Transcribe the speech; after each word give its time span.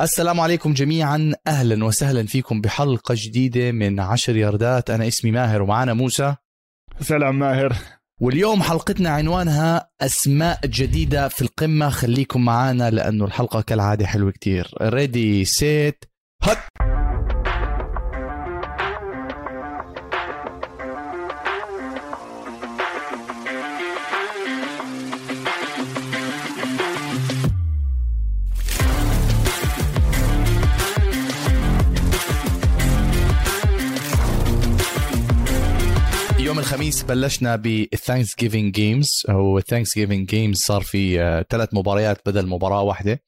السلام 0.00 0.40
عليكم 0.40 0.72
جميعا. 0.72 1.32
أهلا 1.46 1.84
وسهلا 1.84 2.26
فيكم 2.26 2.60
بحلقة 2.60 3.14
جديدة 3.18 3.72
من 3.72 4.00
عشر 4.00 4.36
ياردات. 4.36 4.90
أنا 4.90 5.08
اسمي 5.08 5.30
ماهر 5.30 5.62
ومعنا 5.62 5.94
موسى. 5.94 6.34
سلام 7.00 7.38
ماهر. 7.38 7.76
واليوم 8.20 8.62
حلقتنا 8.62 9.10
عنوانها 9.10 9.90
أسماء 10.00 10.60
جديدة 10.66 11.28
في 11.28 11.42
القمة. 11.42 11.88
خليكم 11.88 12.44
معنا 12.44 12.90
لأنه 12.90 13.24
الحلقة 13.24 13.60
كالعادة 13.60 14.06
حلوة 14.06 14.30
كتير. 14.30 14.70
ريدي 14.82 15.44
سيت 15.44 16.04
هت 16.42 16.58
الخميس 36.76 37.02
بلشنا 37.02 37.56
بال 37.56 38.36
Thanksgiving 38.38 38.74
games 38.74 39.22
أو 39.28 39.58
ال 39.58 39.98
Thanksgiving 39.98 40.28
games 40.28 40.56
صار 40.56 40.80
في 40.80 41.20
آه، 41.20 41.46
ثلاث 41.50 41.68
مباريات 41.72 42.20
بدل 42.26 42.46
مباراة 42.46 42.82
واحدة. 42.82 43.22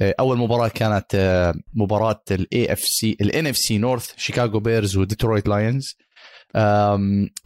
آه، 0.00 0.14
أول 0.20 0.38
مباراة 0.38 0.68
كانت 0.68 1.06
آه، 1.14 1.54
مباراة 1.74 2.22
ال 2.30 2.72
AFC 2.72 2.80
ال 2.80 3.16
NFC 3.20 3.78
North 3.78 4.12
شيكاغو 4.16 4.60
بيرز 4.60 4.96
وديترويت 4.96 5.48
لايونز 5.48 5.96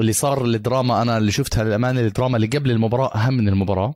اللي 0.01 0.13
صار 0.13 0.45
الدراما 0.45 1.03
أنا 1.03 1.19
اللي 1.19 1.33
شفتها 1.33 1.65
للأمانة 1.65 2.01
الدراما 2.01 2.37
اللي 2.37 2.47
قبل 2.47 2.71
المباراة 2.71 3.15
أهم 3.15 3.35
من 3.35 3.49
المباراة. 3.49 3.95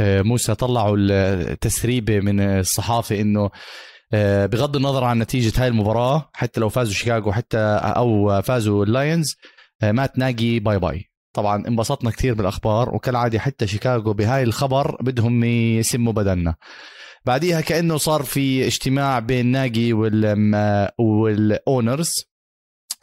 موسى 0.00 0.54
طلعوا 0.54 0.96
التسريبه 0.98 2.20
من 2.20 2.40
الصحافة 2.40 3.20
إنه 3.20 3.50
بغض 4.46 4.76
النظر 4.76 5.04
عن 5.04 5.18
نتيجة 5.18 5.62
هاي 5.62 5.68
المباراة 5.68 6.30
حتى 6.32 6.60
لو 6.60 6.68
فازوا 6.68 6.94
شيكاغو 6.94 7.32
حتى 7.32 7.58
أو 7.82 8.42
فازوا 8.42 8.84
اللايونز 8.84 9.36
آه، 9.36 9.53
مات 9.82 10.18
ناجي 10.18 10.60
باي 10.60 10.78
باي. 10.78 11.10
طبعا 11.32 11.68
انبسطنا 11.68 12.10
كثير 12.10 12.34
بالأخبار 12.34 12.94
وكالعادة 12.94 13.38
حتى 13.38 13.66
شيكاغو 13.66 14.12
بهاي 14.12 14.42
الخبر 14.42 14.96
بدهم 15.02 15.44
يسموا 15.44 16.12
بدلنا 16.12 16.54
بعديها 17.24 17.60
كأنه 17.60 17.96
صار 17.96 18.22
في 18.22 18.66
اجتماع 18.66 19.18
بين 19.18 19.46
ناجي 19.46 19.92
وال 20.98 21.27
owners 21.27 22.14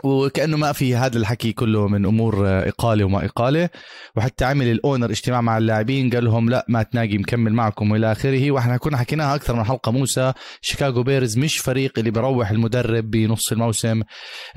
وكأنه 0.03 0.57
ما 0.57 0.71
في 0.71 0.95
هذا 0.95 1.17
الحكي 1.17 1.51
كله 1.53 1.87
من 1.87 2.05
أمور 2.05 2.47
إقالة 2.47 3.05
وما 3.05 3.25
إقالة. 3.25 3.69
وحتى 4.15 4.45
عمل 4.45 4.67
ال 4.71 4.77
owner 4.77 5.09
اجتماع 5.11 5.41
مع 5.41 5.57
اللاعبين 5.57 6.09
قال 6.09 6.25
لهم 6.25 6.49
لا 6.49 6.65
مات 6.69 6.83
ناجي 6.83 7.17
مكمل 7.17 7.53
معكم 7.53 7.91
وإلى 7.91 8.11
آخره. 8.11 8.51
وإحنا 8.51 8.77
كنا 8.77 8.97
حكيناها 8.97 9.35
أكثر 9.35 9.55
من 9.55 9.63
حلقة. 9.63 9.91
موسى 9.91 10.33
شيكاغو 10.61 11.03
بيرز 11.03 11.37
مش 11.37 11.57
فريق 11.57 11.99
اللي 11.99 12.11
بروح 12.11 12.51
المدرب 12.51 13.11
بنص 13.11 13.51
الموسم. 13.51 14.01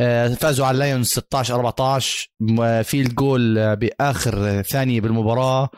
آه، 0.01 0.29
فازوا 0.29 0.67
على 0.67 0.75
اللايونز 0.75 1.07
16 1.07 1.55
14 1.55 2.29
field 2.83 3.15
goal 3.15 3.77
بآخر 3.77 4.63
ثانية 4.63 5.01
بالمباراة. 5.01 5.69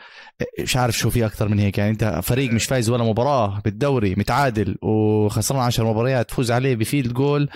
مش 0.59 0.77
عارف 0.77 0.97
شو 0.97 1.09
في 1.09 1.25
أكثر 1.25 1.47
من 1.47 1.59
هيك. 1.59 1.77
يعني 1.77 1.91
أنت 1.91 2.19
فريق 2.23 2.51
مش 2.51 2.65
فايز 2.65 2.89
ولا 2.89 3.03
مباراة 3.03 3.61
بالدوري 3.65 4.15
متعادل 4.17 4.77
وخسران 4.81 5.61
10 5.61 5.83
مباريات 5.91 6.29
تفوز 6.29 6.51
عليه 6.51 6.75
ب 6.75 6.81
field 6.81 7.13
goal. 7.13 7.49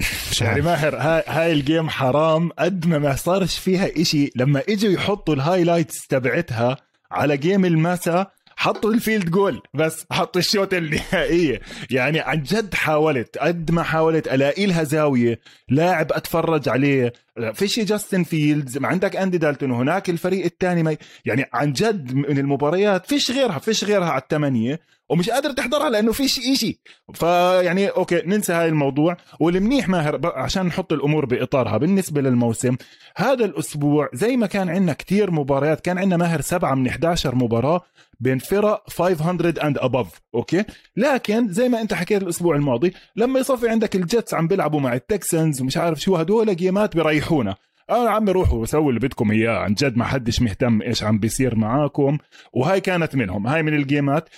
يعني 0.40 0.60
ماهر 0.60 0.96
هاي, 0.96 1.22
هاي 1.26 1.52
ال 1.52 1.59
game 1.59 1.88
حرام 1.88 2.50
قد 2.58 2.86
ما 2.86 2.98
ما 2.98 3.16
صارش 3.16 3.58
فيها 3.58 3.88
إشي. 4.00 4.30
لما 4.36 4.62
إجوا 4.68 4.90
يحطوا 4.90 5.34
ال 5.34 5.41
highlights 5.41 6.06
تبعتها 6.06 6.76
على 7.10 7.36
game 7.36 7.64
المسا 7.64 8.26
حطوا 8.56 8.92
ال 8.92 8.98
field 8.98 9.30
goal 9.30 9.62
بس 9.74 10.06
حطوا 10.10 10.40
الشوط 10.40 10.74
النهائية. 10.74 11.60
يعني 11.90 12.20
عن 12.20 12.42
جد 12.42 12.74
حاولت 12.74 13.38
قد 13.38 13.70
ما 13.70 13.82
حاولت 13.82 14.28
ألاقي 14.28 14.66
لها 14.66 14.82
زاوية 14.82 15.40
لاعب 15.68 16.12
أتفرج 16.12 16.68
عليه. 16.68 17.12
فيش 17.54 17.80
جاستن 17.80 18.24
فيلدز 18.24 18.78
ما 18.78 18.88
عندك 18.88 19.16
أندي 19.16 19.38
دالتون 19.38 19.70
وهناك 19.70 20.10
الفريق 20.10 20.44
الثاني 20.44 20.82
ما 20.82 20.96
يعني 21.24 21.46
عن 21.52 21.72
جد 21.72 22.14
من 22.14 22.38
المباريات 22.38 23.06
فيش 23.06 23.30
غيرها 23.30 23.58
فيش 23.58 23.84
غيرها 23.84 24.10
على 24.10 24.22
الثمانية. 24.22 24.80
ومش 25.08 25.30
قادر 25.30 25.52
تحضرها 25.52 25.90
لأنه 25.90 26.12
فيش 26.12 26.38
إشي. 26.38 26.80
فيعني 27.14 27.88
okay 27.88 28.22
ننسى 28.26 28.52
هاي 28.52 28.68
الموضوع. 28.68 29.16
والمنيح 29.40 29.88
ماهر 29.88 30.20
عشان 30.24 30.66
نحط 30.66 30.92
الأمور 30.92 31.24
بإطارها 31.26 31.76
بالنسبة 31.78 32.20
للموسم 32.20 32.76
هذا 33.16 33.44
الأسبوع 33.44 34.08
زي 34.14 34.36
ما 34.36 34.46
كان 34.46 34.68
عندنا 34.68 34.92
كتير 34.92 35.30
مباريات 35.30 35.80
كان 35.80 35.98
عندنا 35.98 36.16
ماهر 36.16 36.40
سبعة 36.40 36.74
من 36.74 36.86
11 36.86 37.34
مباراة 37.34 37.80
بين 38.20 38.38
فرق 38.38 38.90
500 38.90 39.54
and 39.64 39.78
above 39.78 40.20
okay؟ 40.34 40.64
لكن 40.96 41.48
زي 41.48 41.68
ما 41.68 41.80
أنت 41.80 41.94
حكيت 41.94 42.22
الأسبوع 42.22 42.56
الماضي 42.56 42.94
لما 43.16 43.40
يصفي 43.40 43.68
عندك 43.68 43.96
الجيتس 43.96 44.34
عم 44.34 44.48
بيلعبوا 44.48 44.80
مع 44.80 44.94
التكسنز 44.94 45.60
ومش 45.60 45.76
عارف 45.76 46.00
شو 46.00 46.16
هدول 46.16 46.56
game 46.56 46.88
ات 46.88 46.96
بيريحونا. 46.96 47.54
آه 47.90 48.08
عمي 48.08 48.32
روحوا 48.32 48.66
سووا 48.66 48.88
اللي 48.88 49.00
بدكم 49.00 49.30
إياه. 49.30 49.58
عن 49.58 49.74
جد 49.74 49.96
ما 49.96 50.04
حدش 50.04 50.42
مهتم 50.42 50.82
إيش 50.82 51.02
عم 51.04 51.18
بيصير 51.18 51.56
معاكم. 51.56 52.18
وهاي 52.52 52.80
كانت 52.80 53.16
منهم. 53.16 53.46
هاي 53.46 53.62
من 53.62 53.74
ال 53.74 53.82
game 53.82 54.13
ات. 54.13 54.28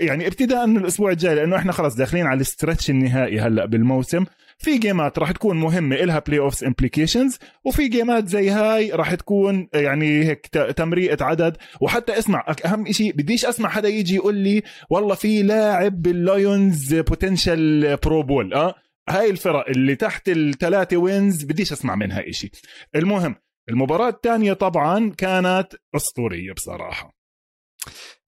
يعني 0.00 0.26
ابتداء 0.26 0.66
من 0.66 0.76
الأسبوع 0.76 1.10
الجاي 1.10 1.34
لأنه 1.34 1.56
إحنا 1.56 1.72
خلص 1.72 1.94
داخلين 1.94 2.26
على 2.26 2.36
ال 2.36 2.43
stretch 2.43 2.90
النهائي 2.90 3.40
هلأ 3.40 3.66
بالموسم. 3.66 4.24
في 4.58 4.78
game 4.78 5.10
ات 5.10 5.18
راح 5.18 5.30
تكون 5.30 5.56
مهمة 5.56 5.96
إلها 5.96 6.18
playoffs 6.18 6.64
implications 6.64 7.38
وفي 7.64 7.88
game 7.88 8.20
ات 8.20 8.28
زي 8.28 8.50
هاي 8.50 8.90
راح 8.90 9.14
تكون 9.14 9.68
يعني 9.74 10.24
هيك 10.24 10.46
تمريقة 10.76 11.24
عدد. 11.24 11.56
وحتى 11.80 12.18
اسمع 12.18 12.44
أهم 12.64 12.92
شيء 12.92 13.12
بديش 13.12 13.44
أسمع 13.46 13.68
حدا 13.68 13.88
يجي 13.88 14.14
يقول 14.14 14.34
لي 14.34 14.62
والله 14.90 15.14
في 15.14 15.42
لاعب 15.42 16.02
باللايونز 16.02 16.94
potential 16.94 17.96
Pro 17.96 18.22
Bowl 18.22 18.54
آه؟ 18.54 18.74
هاي 19.08 19.30
الفرق 19.30 19.68
اللي 19.68 19.96
تحت 19.96 20.28
الثلاثة 20.28 20.96
wins 20.96 21.44
بديش 21.44 21.72
أسمع 21.72 21.94
منها 21.94 22.28
إشي. 22.28 22.50
المهم 22.96 23.34
المباراة 23.68 24.08
الثانية 24.08 24.52
طبعا 24.52 25.10
كانت 25.18 25.68
أسطورية 25.96 26.52
بصراحة. 26.52 27.14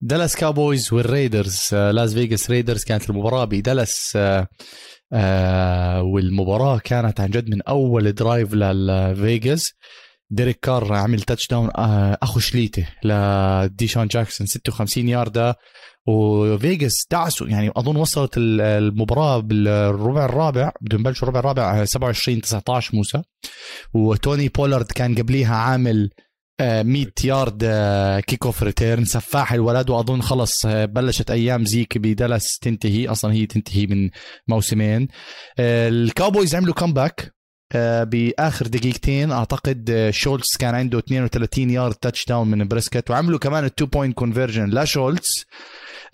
دالاس 0.01 0.35
كابويز 0.35 0.93
والريدرز 0.93 1.69
لاس 1.73 2.13
فيغاس 2.13 2.51
ريدرز 2.51 2.83
كانت 2.83 3.09
المباراة 3.09 3.45
بدالاس 3.45 4.13
آه 4.15 4.47
آه 5.13 6.03
والمباراة 6.03 6.79
كانت 6.79 7.19
عن 7.19 7.29
جد 7.29 7.49
من 7.49 7.61
أول 7.61 8.11
drive 8.11 8.53
للفيغاس 8.53 9.73
ديريك 10.29 10.59
كار 10.59 10.93
عمل 10.93 11.21
touchdown 11.21 11.69
آه 11.77 12.17
أخو 12.23 12.39
شليتة 12.39 12.87
لديشان 13.03 14.07
جاكسون 14.07 14.47
56 14.47 15.09
ياردة. 15.09 15.55
وفيجاس 16.07 17.07
دعسوا 17.11 17.47
يعني 17.47 17.71
أظن 17.75 17.95
وصلت 17.95 18.33
المباراة 18.37 19.39
بالربع 19.39 20.25
الرابع 20.25 20.71
بدهم 20.81 21.01
يبلشوا 21.01 21.27
الربع 21.27 21.39
الرابع 21.39 21.85
27 21.85 22.41
19 22.41 22.95
موسى. 22.95 23.21
وتوني 23.93 24.47
بولارد 24.49 24.85
كان 24.85 25.15
قبليها 25.15 25.55
عامل 25.55 26.09
100 26.61 27.05
yard 27.23 27.63
kickoff 28.27 28.63
return 28.63 29.05
سفاح 29.05 29.53
الولد 29.53 29.89
وأظن 29.89 30.21
خلص 30.21 30.65
آه، 30.65 30.85
بلشت 30.85 31.31
أيام 31.31 31.65
زيك 31.65 31.97
بدالاس 31.97 32.59
تنتهي 32.59 33.07
أصلا 33.07 33.33
هي 33.33 33.45
تنتهي 33.45 33.87
من 33.87 34.09
موسمين. 34.47 35.07
آه، 35.59 35.89
الكاوبويز 35.89 36.55
عملوا 36.55 36.73
comeback 36.73 37.21
آه، 37.21 37.36
بآخر 37.75 38.67
دقيقتين 38.67 39.31
أعتقد 39.31 40.09
شولتز 40.09 40.57
كان 40.59 40.75
عنده 40.75 40.99
32 40.99 41.69
yard 41.69 41.93
touchdown 41.95 42.47
من 42.47 42.67
بريسكت 42.67 43.11
وعملوا 43.11 43.39
كمان 43.39 43.63
ال 43.65 43.70
two 43.70 43.85
point 43.85 44.17
conversion 44.17 44.69
لشولتز 44.79 45.45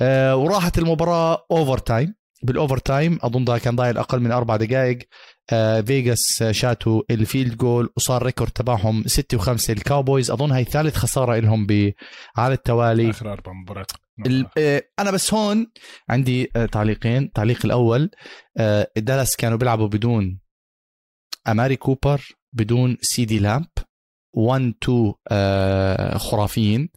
آه، 0.01 0.35
وراحت 0.35 0.77
المباراة 0.77 1.45
overtime 1.51 2.15
بال 2.43 2.77
overtime 2.77 3.19
أظن 3.21 3.45
ده 3.45 3.57
كان 3.57 3.75
ضايل 3.75 3.97
أقل 3.97 4.19
من 4.19 4.31
أربع 4.31 4.55
دقائق. 4.55 4.99
آه، 5.51 5.81
فيغاس 5.81 6.43
شاتوا 6.51 7.01
ال 7.11 7.19
field 7.19 7.57
goal 7.57 7.89
وصار 7.97 8.23
record 8.23 8.51
تبعهم 8.51 9.03
6 9.07 9.37
و5 9.37 9.69
الكاوبويز 9.69 10.31
أظن 10.31 10.51
هي 10.51 10.63
ثالث 10.63 10.95
خسارة 10.95 11.39
لهم 11.39 11.67
على 12.37 12.53
التوالي. 12.53 13.09
آخر 13.09 13.33
أربع 13.33 13.51
مباريات. 13.51 13.91
آه، 14.57 14.83
أنا 14.99 15.11
بس 15.11 15.33
هون 15.33 15.71
عندي 16.09 16.51
تعليقين. 16.71 17.23
التعليق 17.23 17.65
الأول 17.65 18.11
دالاس 18.97 19.35
كانوا 19.35 19.57
بيلعبوا 19.57 19.87
بدون 19.87 20.42
أماري 21.47 21.75
كوبر 21.75 22.21
بدون 22.53 22.97
سيدي 23.01 23.39
لامب. 23.39 23.67
1 24.33 24.73
2 24.83 25.13
خرافيين. 26.17 26.89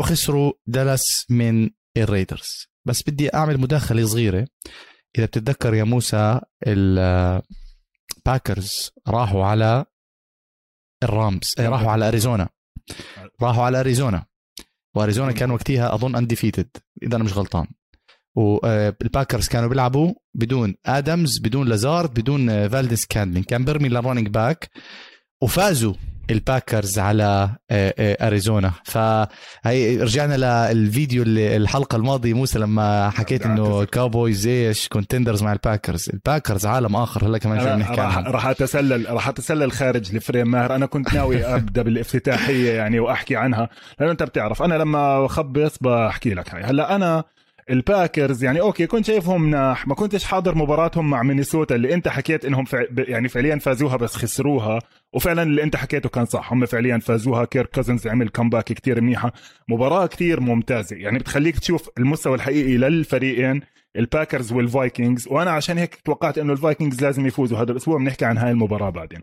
وخسروا 0.00 0.52
دالاس 0.66 1.26
من 1.30 1.70
الريدرز. 1.96 2.48
بس 2.84 3.02
بدي 3.02 3.34
أعمل 3.34 3.60
مداخلة 3.60 4.06
صغيرة. 4.06 4.48
إذا 5.18 5.26
بتتذكر 5.26 5.74
يا 5.74 5.84
موسى 5.84 6.40
الباكرز 6.66 7.30
راحوا 9.08 9.44
على 9.44 9.84
الرامز 11.02 11.54
إيه، 11.58 11.68
راحوا 11.68 11.90
على 11.90 12.08
أريزونا. 12.08 12.48
راحوا 13.42 13.64
على 13.64 13.80
أريزونا. 13.80 14.26
وأريزونا 14.94 15.32
كان 15.32 15.50
وقتها 15.50 15.94
أظن 15.94 16.16
undefeated 16.16 16.68
إذا 17.02 17.16
أنا 17.16 17.24
مش 17.24 17.32
غلطان. 17.32 17.66
والباكرز 18.36 19.48
كانوا 19.48 19.68
بيلعبوا 19.68 20.14
بدون 20.34 20.74
آدمز 20.86 21.38
بدون 21.38 21.68
لازارد 21.68 22.20
بدون 22.20 22.68
فالديس 22.68 23.06
سكانتلينج. 23.06 23.42
كان 23.42 23.64
بيرمي 23.64 23.88
لل 23.88 23.97
running 23.97 24.28
back 24.28 24.70
وفازوا 25.42 25.94
الباكرز 26.30 26.98
على 26.98 27.50
آه، 27.70 27.94
آه، 27.98 28.26
أريزونا. 28.26 28.72
فهي 28.84 29.96
رجعنا 29.96 30.72
للفيديو 30.72 31.22
اللي 31.22 31.56
الحلقة 31.56 31.96
الماضية 31.96 32.34
موسى 32.34 32.58
لما 32.58 33.10
حكيت 33.10 33.46
إنه 33.46 33.82
الكاوبويز 33.82 34.46
إيش 34.46 34.88
contenders 34.88 35.42
مع 35.42 35.52
الباكرز. 35.52 36.10
الباكرز 36.14 36.66
عالم 36.66 36.96
آخر 36.96 37.26
هلا 37.26 37.38
كمان 37.38 37.60
شوي 37.60 37.74
نحكي 37.74 38.00
عنها 38.00 38.30
راح 38.30 38.46
اتسلل 38.46 39.06
راح 39.10 39.28
أتسلل 39.28 39.72
خارج 39.72 40.14
ال 40.14 40.20
frame 40.20 40.50
ماهر. 40.50 40.74
أنا 40.74 40.86
كنت 40.86 41.14
ناوي 41.14 41.44
أبدأ 41.44 41.82
بالافتتاحية 41.82 42.72
يعني 42.72 43.00
وأحكي 43.00 43.36
عنها 43.36 43.68
لأنه 44.00 44.12
أنت 44.12 44.22
بتعرف 44.22 44.62
أنا 44.62 44.74
لما 44.74 45.26
اخبص 45.26 45.78
بحكي 45.80 46.34
لك 46.34 46.54
هاي. 46.54 46.62
هلا 46.62 46.96
أنا 46.96 47.24
الباكرز 47.70 48.44
يعني 48.44 48.60
okay 48.60 48.86
كنت 48.86 49.04
شايفهم 49.04 49.42
مناح 49.42 49.88
ما 49.88 49.94
كنتش 49.94 50.24
حاضر 50.24 50.54
مباراتهم 50.54 51.10
مع 51.10 51.22
مينيسوتا 51.22 51.74
اللي 51.74 51.94
أنت 51.94 52.08
حكيت 52.08 52.44
إنهم 52.44 52.64
فع... 52.64 52.84
يعني 52.98 53.28
فعليا 53.28 53.58
فازوها 53.58 53.96
بس 53.96 54.16
خسروها 54.16 54.78
وفعلا 55.14 55.42
اللي 55.42 55.62
أنت 55.62 55.76
حكيته 55.76 56.08
كان 56.08 56.24
صح 56.24 56.52
هم 56.52 56.66
فعليا 56.66 56.98
فازوها. 56.98 57.44
كيرك 57.44 57.70
كوزنز 57.74 58.06
عمل 58.06 58.28
comeback 58.28 58.64
كتير 58.64 59.00
منيحة 59.00 59.32
مباراة 59.68 60.06
كتير 60.06 60.40
ممتازة. 60.40 60.96
يعني 60.96 61.18
بتخليك 61.18 61.58
تشوف 61.58 61.88
المستوى 61.98 62.34
الحقيقي 62.34 62.76
للفريقين 62.76 63.60
الباكرز 63.96 64.52
والفايكنجز 64.52 65.28
وأنا 65.28 65.50
عشان 65.50 65.78
هيك 65.78 65.94
توقعت 66.04 66.38
إنه 66.38 66.52
الفايكنجز 66.52 67.02
لازم 67.02 67.26
يفوزوا 67.26 67.58
هذا 67.58 67.72
الأسبوع 67.72 67.98
بنحكي 67.98 68.24
عن 68.24 68.38
هاي 68.38 68.50
المباراة 68.50 68.90
بعدين. 68.90 69.20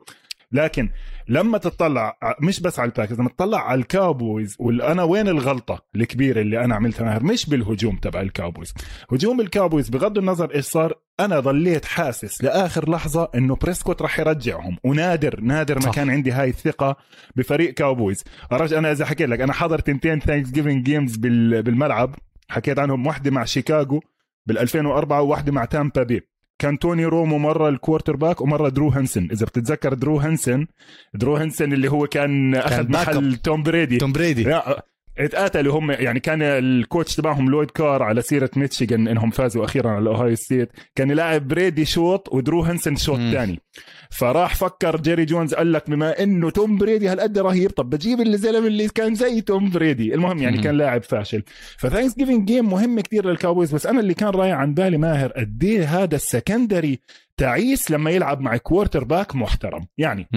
لكن 0.53 0.89
لما 1.27 1.57
تطلع 1.57 2.17
مش 2.41 2.59
بس 2.59 2.79
على 2.79 2.89
الباكرز 2.89 3.19
لما 3.19 3.29
تطلع 3.29 3.69
على 3.69 3.81
الكاوبويز 3.81 4.55
وأنا 4.59 5.03
وين 5.03 5.27
الغلطة 5.27 5.85
الكبيرة 5.95 6.41
اللي 6.41 6.63
أنا 6.63 6.75
عملتها 6.75 7.03
ماهر؟ 7.03 7.23
مش 7.23 7.49
بالهجوم 7.49 7.95
تبع 7.95 8.21
الكاوبويز. 8.21 8.73
هجوم 9.11 9.41
الكاوبويز 9.41 9.89
بغض 9.89 10.17
النظر 10.17 10.55
إيش 10.55 10.65
صار 10.65 10.93
أنا 11.19 11.39
ظليت 11.39 11.85
حاسس 11.85 12.43
لآخر 12.43 12.89
لحظة 12.89 13.29
إنه 13.35 13.55
بريسكوت 13.55 14.01
راح 14.01 14.19
يرجعهم. 14.19 14.77
ونادر 14.83 15.39
نادر 15.41 15.79
ما 15.85 15.91
كان 15.91 16.09
عندي 16.09 16.31
هاي 16.31 16.49
الثقة 16.49 16.95
بفريق 17.35 17.73
كاوبويز. 17.73 18.23
أنا 18.51 18.91
إذا 18.91 19.05
حكيت 19.05 19.29
لك 19.29 19.41
أنا 19.41 19.53
حضرت 19.53 19.87
تنتين 19.87 20.19
Thanksgiving 20.19 20.83
games 20.83 21.15
بالملعب. 21.15 22.15
حكيت 22.49 22.79
عنهم 22.79 23.07
واحدة 23.07 23.31
مع 23.31 23.45
شيكاغو 23.45 24.01
بال 24.45 24.57
2004 24.57 25.21
وواحدة 25.21 25.51
مع 25.51 25.65
تامبا 25.65 26.03
بي. 26.03 26.32
كان 26.59 26.79
توني 26.79 27.05
رومو 27.05 27.37
مرة 27.37 27.69
ال 27.69 28.15
quarterback 28.15 28.41
ومرة 28.41 28.69
درو 28.69 28.89
هنسن 28.89 29.27
إذا 29.31 29.45
بتتذكر 29.45 29.93
درو 29.93 30.17
هنسن 30.19 30.67
درو 31.13 31.35
هنسن 31.35 31.73
اللي 31.73 31.91
هو 31.91 32.07
كان 32.07 32.55
أخذ 32.55 32.91
محل 32.91 33.35
توم 33.35 33.63
بريدي. 33.63 33.97
توم 33.97 34.11
بريدي. 34.11 34.59
اتقاتلوا 35.17 35.79
هم 35.79 35.91
يعني 35.91 36.19
كان 36.19 36.41
ال 36.41 36.54
coach 36.54 37.15
تبعهم 37.15 37.49
لويد 37.49 37.71
كار 37.71 38.03
على 38.03 38.21
سيرة 38.21 38.49
ميتشيغن 38.55 39.07
إنهم 39.07 39.29
فازوا 39.29 39.65
أخيرا 39.65 39.89
على 39.89 40.09
اوهايو 40.09 40.35
ستيت. 40.35 40.71
كان 40.95 41.09
يلاعب 41.09 41.47
بريدي 41.47 41.85
شوط 41.85 42.33
ودرو 42.33 42.63
هنسن 42.63 42.95
شوط 42.95 43.19
ثاني 43.19 43.59
فراح 44.11 44.55
فكر 44.55 45.01
جيري 45.01 45.25
جونز 45.25 45.53
قال 45.53 45.73
لك 45.73 45.89
بما 45.89 46.23
إنه 46.23 46.49
توم 46.49 46.77
بريدي 46.77 47.07
هالقد 47.07 47.37
رهيب 47.37 47.71
طب 47.71 47.89
بجيب 47.89 48.21
الزلمة 48.21 48.67
اللي 48.67 48.87
كان 48.87 49.15
زي 49.15 49.41
توم 49.41 49.69
بريدي. 49.69 50.13
المهم 50.13 50.37
يعني 50.37 50.61
كان 50.61 50.77
لاعب 50.77 51.03
فاشل. 51.03 51.43
ف 51.77 52.15
Thanksgiving 52.17 52.47
game 52.47 52.69
مهم 52.69 52.99
كثير 52.99 53.25
لل 53.25 53.36
Cowboys 53.36 53.75
بس 53.75 53.85
أنا 53.85 53.99
اللي 53.99 54.13
كان 54.13 54.29
رايح 54.29 54.57
عن 54.57 54.73
بالي 54.73 54.97
ماهر 54.97 55.31
قد 55.31 55.85
هذا 55.87 56.15
ال 56.15 56.24
secondary 56.24 56.99
تعيس 57.37 57.91
لما 57.91 58.11
يلعب 58.11 58.41
مع 58.41 58.57
quarterback 58.57 59.35
محترم. 59.35 59.85
يعني 59.97 60.27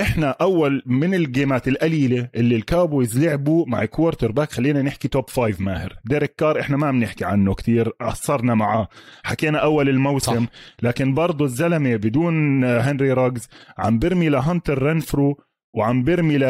إحنا 0.00 0.30
أول 0.30 0.82
من 0.86 1.14
الجيمات 1.14 1.68
القليلة 1.68 2.28
اللي 2.34 2.56
ال 2.56 2.64
Cowboys 2.64 3.18
لعبوا 3.18 3.64
مع 3.68 3.84
quarterback 3.84 4.52
خلينا 4.52 4.82
نحكي 4.82 5.08
top 5.08 5.30
five 5.30 5.60
ماهر. 5.60 5.98
ديريك 6.04 6.34
كار 6.34 6.60
إحنا 6.60 6.76
ما 6.76 6.90
بنحكي 6.90 7.24
عنه 7.24 7.54
كتير. 7.54 7.88
قصرنا 7.88 8.54
معاه. 8.54 8.88
حكينا 9.24 9.58
أول 9.58 9.88
الموسم. 9.88 10.44
صح. 10.44 10.50
لكن 10.82 11.14
برضه 11.14 11.44
الزلمة 11.44 11.96
بدون 11.96 12.64
هنري 12.64 13.12
راجز 13.12 13.48
عم 13.78 13.98
برمي 13.98 14.28
لهانتر 14.28 14.82
رنفرو 14.82 15.40
وعم 15.74 16.04
برمي 16.04 16.38
ل 16.38 16.44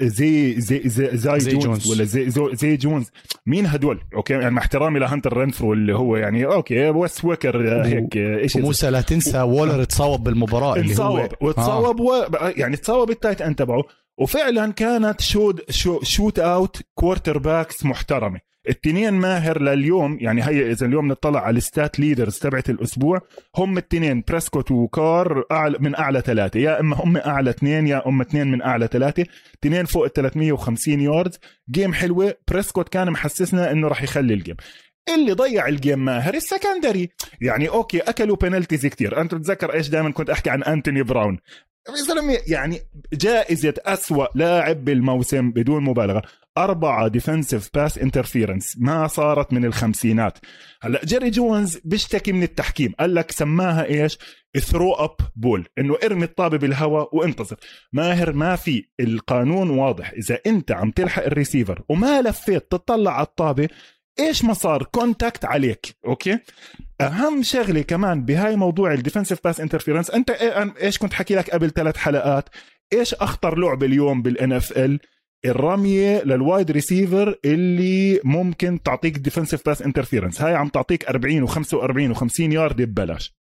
زي 0.00 0.60
زي 0.60 0.82
زي, 0.84 1.16
زي, 1.16 1.40
زي 1.40 1.50
جونز, 1.50 1.64
جونز. 1.64 1.90
ولا 1.90 2.04
زي 2.04 2.30
زي 2.52 2.76
جونز. 2.76 3.10
مين 3.46 3.66
هدول؟ 3.66 4.00
okay 4.14 4.32
يعني 4.32 4.50
مع 4.50 4.62
احترامي 4.62 4.98
لهانتر 4.98 5.36
رينفرو 5.36 5.72
اللي 5.72 5.94
هو 5.94 6.16
يعني 6.16 6.44
okay 6.44 6.90
ويس 6.90 7.24
ويلكر 7.24 7.84
هيك 7.84 8.16
إيش 8.16 8.56
وموسى 8.56 8.90
لا 8.90 9.00
تنسى 9.00 9.40
وولر 9.40 9.84
تصاوب 9.84 10.24
بالمباراة 10.24 10.76
اللي 10.76 10.98
هو. 10.98 11.28
وتصاوب 11.40 12.00
آه. 12.00 12.04
و... 12.04 12.28
يعني 12.56 12.76
تصاوب 12.76 13.10
ال 13.10 13.15
tight 13.15 13.42
end 13.42 13.54
تبعه. 13.54 13.82
وفعلا 14.18 14.72
كانت 14.72 15.20
shoot 15.20 15.60
sho 15.70 16.00
shootout 16.02 16.82
quarterbacks 16.94 17.84
محترمة. 17.84 18.40
التنين 18.70 19.14
ماهر 19.14 19.62
لليوم 19.62 20.18
يعني 20.20 20.42
هي 20.42 20.70
إذا 20.70 20.86
اليوم 20.86 21.08
نطلع 21.08 21.40
على 21.40 21.56
ال 21.56 21.65
stat 21.65 22.00
leaders 22.00 22.38
تبعت 22.38 22.70
الأسبوع 22.70 23.20
هم 23.56 23.78
التنين 23.78 24.24
بريسكوت 24.28 24.70
وكار 24.70 25.44
أعلى 25.52 25.78
من 25.80 25.96
أعلى 25.96 26.20
ثلاثة 26.20 26.60
يا 26.60 26.80
إما 26.80 26.96
هم 26.96 27.16
أعلى 27.16 27.50
اثنين 27.50 27.86
يا 27.86 28.08
اما 28.08 28.22
اثنين 28.22 28.46
من 28.46 28.62
أعلى 28.62 28.86
ثلاثة 28.86 29.26
تنين 29.60 29.84
فوق 29.84 30.04
ال 30.04 30.12
350 30.12 31.00
yards 31.00 31.38
game 31.70 31.92
حلوة 31.94 32.34
بريسكوت 32.50 32.88
كان 32.88 33.10
محسسنا 33.10 33.72
إنه 33.72 33.88
راح 33.88 34.02
يخلي 34.02 34.34
ال 34.34 34.38
game 34.38 34.56
اللي 35.14 35.32
ضيع 35.32 35.68
ال 35.68 35.75
game 35.75 36.04
ماهر 36.04 36.34
ال 36.34 36.42
secondary 36.42 37.10
يعني 37.40 37.68
okay 37.68 37.98
أكلوا 37.98 38.36
penalties 38.36 38.86
كتير. 38.86 39.20
أنت 39.20 39.34
تتذكر 39.34 39.74
إيش 39.74 39.88
دائما 39.88 40.10
كنت 40.10 40.30
أحكي 40.30 40.50
عن 40.50 40.62
انتوني 40.62 41.02
براون 41.02 41.38
زلمه 41.88 42.38
يعني 42.46 42.80
جائزة 43.12 43.74
أسوأ 43.78 44.26
لاعب 44.34 44.84
بالموسم 44.84 45.50
بدون 45.50 45.84
مبالغة. 45.84 46.22
أربعة 46.58 47.08
defensive 47.08 47.70
pass 47.74 47.98
interference 47.98 48.76
ما 48.78 49.06
صارت 49.06 49.52
من 49.52 49.64
الخمسينات. 49.64 50.38
هلا 50.82 51.00
جيري 51.04 51.30
جونز 51.30 51.78
بيشتكي 51.84 52.32
من 52.32 52.42
التحكيم. 52.42 52.92
قال 53.00 53.14
لك 53.14 53.30
سماها 53.30 53.84
إيش؟ 53.84 54.18
throw 54.58 54.92
up 54.92 55.16
ball 55.36 55.68
إنه 55.78 55.96
ارمي 56.04 56.24
الطابة 56.24 56.58
بالهواء 56.58 57.16
وانتظر 57.16 57.56
ماهر 57.92 58.32
ما 58.32 58.56
في. 58.56 58.88
القانون 59.00 59.70
واضح. 59.70 60.10
إذا 60.10 60.38
أنت 60.46 60.72
عم 60.72 60.90
تلحق 60.90 61.24
الريسيفر 61.24 61.82
وما 61.88 62.22
لفيت 62.22 62.70
تطلع 62.70 63.12
على 63.12 63.26
الطابة 63.26 63.68
إيش 64.20 64.44
ما 64.44 64.52
صار 64.52 64.82
contact 64.82 65.44
عليك؟ 65.44 65.96
okay؟ 66.06 66.38
أهم 67.00 67.42
شغلة 67.42 67.82
كمان 67.82 68.24
بهاي 68.24 68.56
موضوع 68.56 68.92
ال 68.92 68.97
defensive 68.97 69.38
pass 69.44 69.60
interference 69.60 70.10
أنت 70.10 70.30
إيش 70.80 70.98
كنت 70.98 71.12
حكي 71.12 71.34
لك 71.34 71.50
قبل 71.50 71.70
ثلاث 71.70 71.96
حلقات؟ 71.96 72.48
إيش 72.92 73.14
أخطر 73.14 73.58
لعبة 73.58 73.86
اليوم 73.86 74.22
بال 74.22 74.52
NFL 74.52 75.00
الرمية 75.44 76.22
لل 76.24 76.39
wide 76.39 76.70
receiver 76.70 77.38
اللي 77.44 78.20
ممكن 78.24 78.82
تعطيك 78.82 79.18
defensive 79.18 79.66
pass 79.66 79.82
interference 79.82 80.42
هاي 80.42 80.54
عم 80.54 80.68
تعطيك 80.68 81.04
40 81.04 81.48
و45 81.48 82.16
و50 82.16 82.40
يارد 82.40 82.82
ببلاش. 82.82 83.39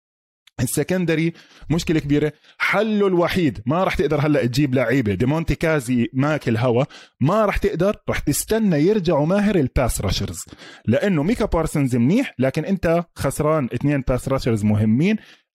ال 0.62 0.69
secondary 0.69 1.32
مشكلة 1.70 2.00
كبيرة. 2.00 2.32
حله 2.58 3.06
الوحيد 3.06 3.62
ما 3.66 3.84
راح 3.84 3.94
تقدر 3.94 4.20
هلا 4.20 4.46
تجيب 4.46 4.74
لعيبة. 4.74 5.14
ديمونتي 5.14 5.54
كازي 5.54 6.08
ماكل 6.12 6.56
هوا. 6.56 6.84
ما 7.20 7.46
راح 7.46 7.56
تقدر 7.56 7.96
راح 8.08 8.18
تستنى 8.18 8.76
يرجعوا 8.76 9.26
ماهر 9.26 9.56
ال 9.56 9.65
pass 9.65 10.00
rushers. 10.00 10.38
لأنه 10.86 11.22
ميكا 11.22 11.44
بارسنز 11.44 11.96
منيح 11.96 12.34
لكن 12.38 12.64
أنت 12.64 13.04
خسران 13.14 13.68
اثنين 13.74 14.00
pass 14.08 14.28
rushers 14.28 14.64
مهمين. 14.64 15.16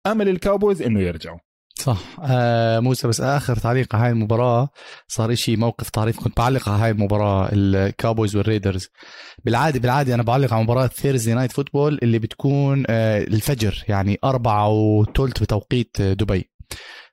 أمل 0.08 0.30
ال 0.30 0.36
Cowboys 0.36 0.82
إنه 0.82 1.00
يرجعوا. 1.00 1.40
صح. 1.84 1.98
آه 2.24 2.80
موسى 2.80 3.08
بس 3.08 3.22
آخر 3.22 3.56
تعليق 3.56 3.96
على 3.96 4.04
هاي 4.06 4.12
المباراة 4.12 4.70
صار 5.08 5.36
شيء 5.36 5.58
موقف 5.58 5.90
طريف 5.90 6.20
كنت 6.20 6.38
بعلق 6.38 6.70
على 6.70 6.84
هاي 6.84 6.92
المباراة 6.92 7.50
ال 7.54 7.64
Cowboys 7.64 8.36
وال 8.36 8.46
Raiders. 8.46 8.90
بالعادة 9.46 9.80
بالعادة 9.80 10.14
أنا 10.16 10.24
بعلق 10.24 10.54
على 10.54 10.64
مباراة 10.64 10.88
Thursday 10.88 11.34
Night 11.34 11.52
Football 11.52 12.00
اللي 12.04 12.20
بتكون 12.20 12.84
آه 12.90 13.24
الفجر 13.24 13.84
يعني 13.88 14.20
أربعة 14.24 14.70
وثلث 14.70 15.40
بتوقيت 15.42 16.02
دبي. 16.02 16.50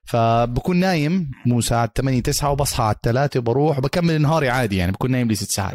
فبكون 0.05 0.77
نايم 0.77 1.31
مو 1.45 1.61
ساعة 1.61 1.91
8 1.97 2.21
9 2.21 2.51
وبصحى 2.51 2.83
على 2.83 2.95
الثلاثة 2.95 3.39
وبروح 3.39 3.77
وبكمل 3.77 4.21
نهاري 4.21 4.49
عادي 4.49 4.77
يعني 4.77 4.91
بكون 4.91 5.11
نايم 5.11 5.27
لي 5.27 5.35
ست 5.35 5.51
ساعات. 5.51 5.73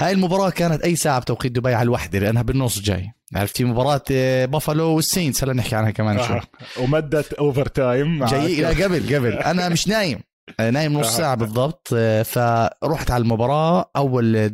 هاي 0.00 0.12
المباراة 0.12 0.50
كانت 0.50 0.82
أي 0.82 0.96
ساعة 0.96 1.20
بتوقيت 1.20 1.52
دبي 1.52 1.74
على 1.74 1.82
الوحدة 1.82 2.18
لأنها 2.18 2.42
بالنص 2.42 2.80
جاي. 2.80 3.12
عرفتي 3.34 3.64
مباراة 3.64 4.02
بافالو 4.44 4.84
وال 4.96 5.08
Saints 5.08 5.44
هلا 5.44 5.52
نحكي 5.52 5.76
عنها 5.76 5.90
كمان 5.90 6.18
شوي. 6.22 6.36
آه. 6.36 6.42
ومدت 6.82 7.32
overtime 7.32 8.24
جاي 8.24 8.60
لا 8.60 8.68
قبل 8.84 9.14
قبل. 9.16 9.32
أنا 9.32 9.68
مش 9.68 9.88
نايم. 9.88 10.18
نايم 10.60 10.98
نص 11.00 11.16
ساعة 11.16 11.34
بالضبط 11.34 11.88
فرحت 12.24 13.10
على 13.10 13.22
المباراة. 13.22 13.90
أول 13.96 14.52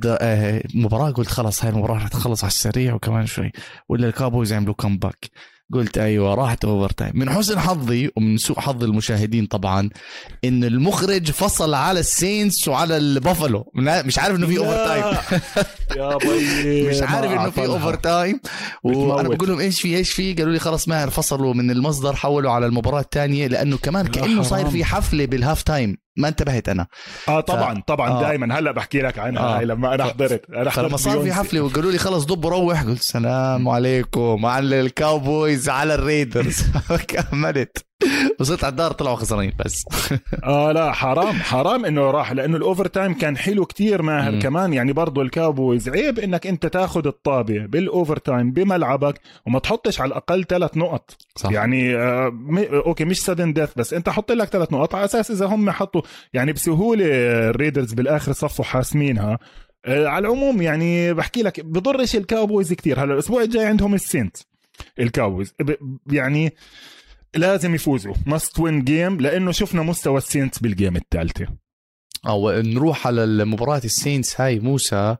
مباراة 0.75 1.11
قلت 1.11 1.29
خلص 1.29 1.65
هاي 1.65 1.71
المباراة 1.73 1.97
رح 1.97 2.09
تخلص 2.09 2.45
على 2.45 2.51
السريع 2.51 2.95
وكمان 2.95 3.27
شوي. 3.27 3.53
ولا 3.89 4.09
ال 4.09 4.14
Cowboys 4.14 4.53
يعملوا 4.53 4.75
comeback 4.75 5.31
قلت 5.73 5.99
أيوه 5.99 6.35
راحت 6.35 6.65
overtime 6.65 7.13
من 7.15 7.31
حسن 7.31 7.59
حظي 7.59 8.11
ومن 8.17 8.37
سوء 8.37 8.61
حظ 8.61 8.85
المشاهدين 8.85 9.47
طبعا 9.47 9.91
إن 10.45 10.65
المخرج 10.65 11.31
فصل 11.31 11.75
على 11.75 12.01
ال 12.01 12.10
Saints 12.10 12.69
وعلى 12.69 12.97
البافلو. 12.97 13.73
مش 13.75 14.19
عارف 14.19 14.37
إنه 14.37 14.47
في 14.47 14.59
overtime 14.59 15.05
يا 15.97 16.17
بي 16.17 16.89
مش 16.89 17.03
عارف 17.03 17.31
إنه 17.31 17.51
في 17.51 17.67
overtime 17.67 18.41
وأنا 18.83 19.29
بقول 19.29 19.49
لهم 19.49 19.61
إيش 19.61 19.81
في 19.81 19.97
إيش 19.97 20.11
في؟ 20.11 20.35
قالوا 20.35 20.53
لي 20.53 20.59
خلص 20.59 20.89
ماهر 20.89 21.11
فصلوا 21.11 21.55
من 21.55 21.71
المصدر 21.71 22.17
حولوا 22.17 22.51
على 22.51 22.67
المباراة 22.67 23.01
الثانية 23.01 23.47
لأنه 23.47 23.77
كمان 23.79 24.07
كأنه 24.07 24.43
صاير 24.43 24.71
في 24.71 24.85
حفلة 24.85 25.25
بال 25.25 25.63
halftime 25.63 25.97
ما 26.17 26.29
انتبهت 26.29 26.69
أنا. 26.69 26.87
آه 27.29 27.41
طبعا 27.41 27.75
ف... 27.75 27.85
طبعا 27.87 28.11
آه. 28.11 28.21
دائما 28.21 28.59
هلأ 28.59 28.73
بحكي 28.73 29.03
لك 29.03 29.19
عنها 29.19 29.61
آه. 29.61 29.65
لما 29.65 29.95
أنا 29.95 30.05
حضرت 30.05 30.51
أنا 30.51 30.71
حضرت 30.71 30.87
فلما 30.87 30.97
صار 30.97 31.21
في 31.21 31.33
حفله 31.33 31.61
وقالوا 31.61 31.93
لي 31.93 31.99
خلص 31.99 32.25
ضب 32.25 32.47
روح 32.47 32.83
قلت 32.83 33.03
سلام 33.03 33.69
عليكم 33.69 34.47
على 34.47 34.81
ال 34.81 34.92
Cowboys 34.92 35.69
على 35.69 35.95
ال 35.95 36.02
Raiders. 36.02 36.63
كملت. 37.09 37.87
وصلت 38.41 38.65
على 38.65 38.71
الدار 38.71 38.93
طلعوا 38.93 39.17
خسرانين 39.17 39.53
بس. 39.65 39.85
آه 40.45 40.73
لا 40.73 40.93
حرام 40.93 41.33
حرام 41.33 41.85
إنه 41.85 42.11
راح 42.11 42.33
لأنه 42.33 42.57
ال 42.57 42.87
overtime 42.87 43.15
كان 43.15 43.37
حلو 43.37 43.65
كتير 43.67 44.03
ماهر. 44.03 44.41
كمان. 44.41 44.73
يعني 44.73 44.93
برضه 44.93 45.23
ال 45.23 45.31
Cowboys 45.31 45.89
عيب 45.89 46.19
إنك 46.19 46.47
أنت 46.47 46.67
تاخذ 46.67 47.07
الطابة 47.07 47.67
بال 47.67 48.17
overtime 48.17 48.53
بملعبك 48.53 49.21
وما 49.47 49.59
تحطش 49.59 50.01
على 50.01 50.09
الأقل 50.09 50.45
ثلاث 50.45 50.77
نقط. 50.77 51.17
صح. 51.37 51.51
يعني 51.51 51.97
آه 51.97 52.29
م... 52.29 52.59
okay 52.59 53.05
مش 53.05 53.23
sudden 53.25 53.53
death 53.53 53.71
بس 53.77 53.95
أنت 53.95 54.09
حط 54.09 54.33
لك 54.33 54.49
ثلاث 54.49 54.73
نقط. 54.73 54.95
على 54.95 55.05
أساس 55.05 55.31
إذا 55.31 55.47
هم 55.47 55.71
حطوا 55.71 56.03
يعني 56.33 56.53
بسهولة 56.53 57.05
ال 57.51 57.56
Raiders 57.56 57.93
بالآخر 57.93 58.33
صفوا 58.33 58.65
حاسمينها. 58.65 59.39
آه 59.87 60.07
على 60.07 60.27
العموم 60.27 60.63
يعني 60.63 61.15
بحكي 61.15 61.43
لك 61.43 61.61
بضرش 61.61 62.17
ال 62.17 62.24
Cowboys 62.24 62.73
كتير. 62.73 63.05
هلأ 63.05 63.15
الأسبوع 63.15 63.43
الجاي 63.43 63.67
عندهم 63.67 63.95
ال 63.95 64.01
Saints 64.01 64.37
ال 64.99 65.05
Cowboys. 65.05 65.55
يعني 66.11 66.53
لازم 67.37 67.75
يفوزوا. 67.75 68.15
must 68.27 68.59
win 68.61 68.85
game 68.85 69.21
لأنه 69.21 69.53
شفنا 69.53 69.83
مستوى 69.83 70.19
ال 70.19 70.24
Saints 70.24 70.59
بال 70.59 70.71
game 70.71 70.97
الثالثة. 70.97 71.47
أو 72.27 72.51
نروح 72.51 73.07
على 73.07 73.25
المباراة 73.25 73.81
ال 73.85 73.93
Saints 73.93 74.41
هاي 74.41 74.61
موسى 74.61 75.17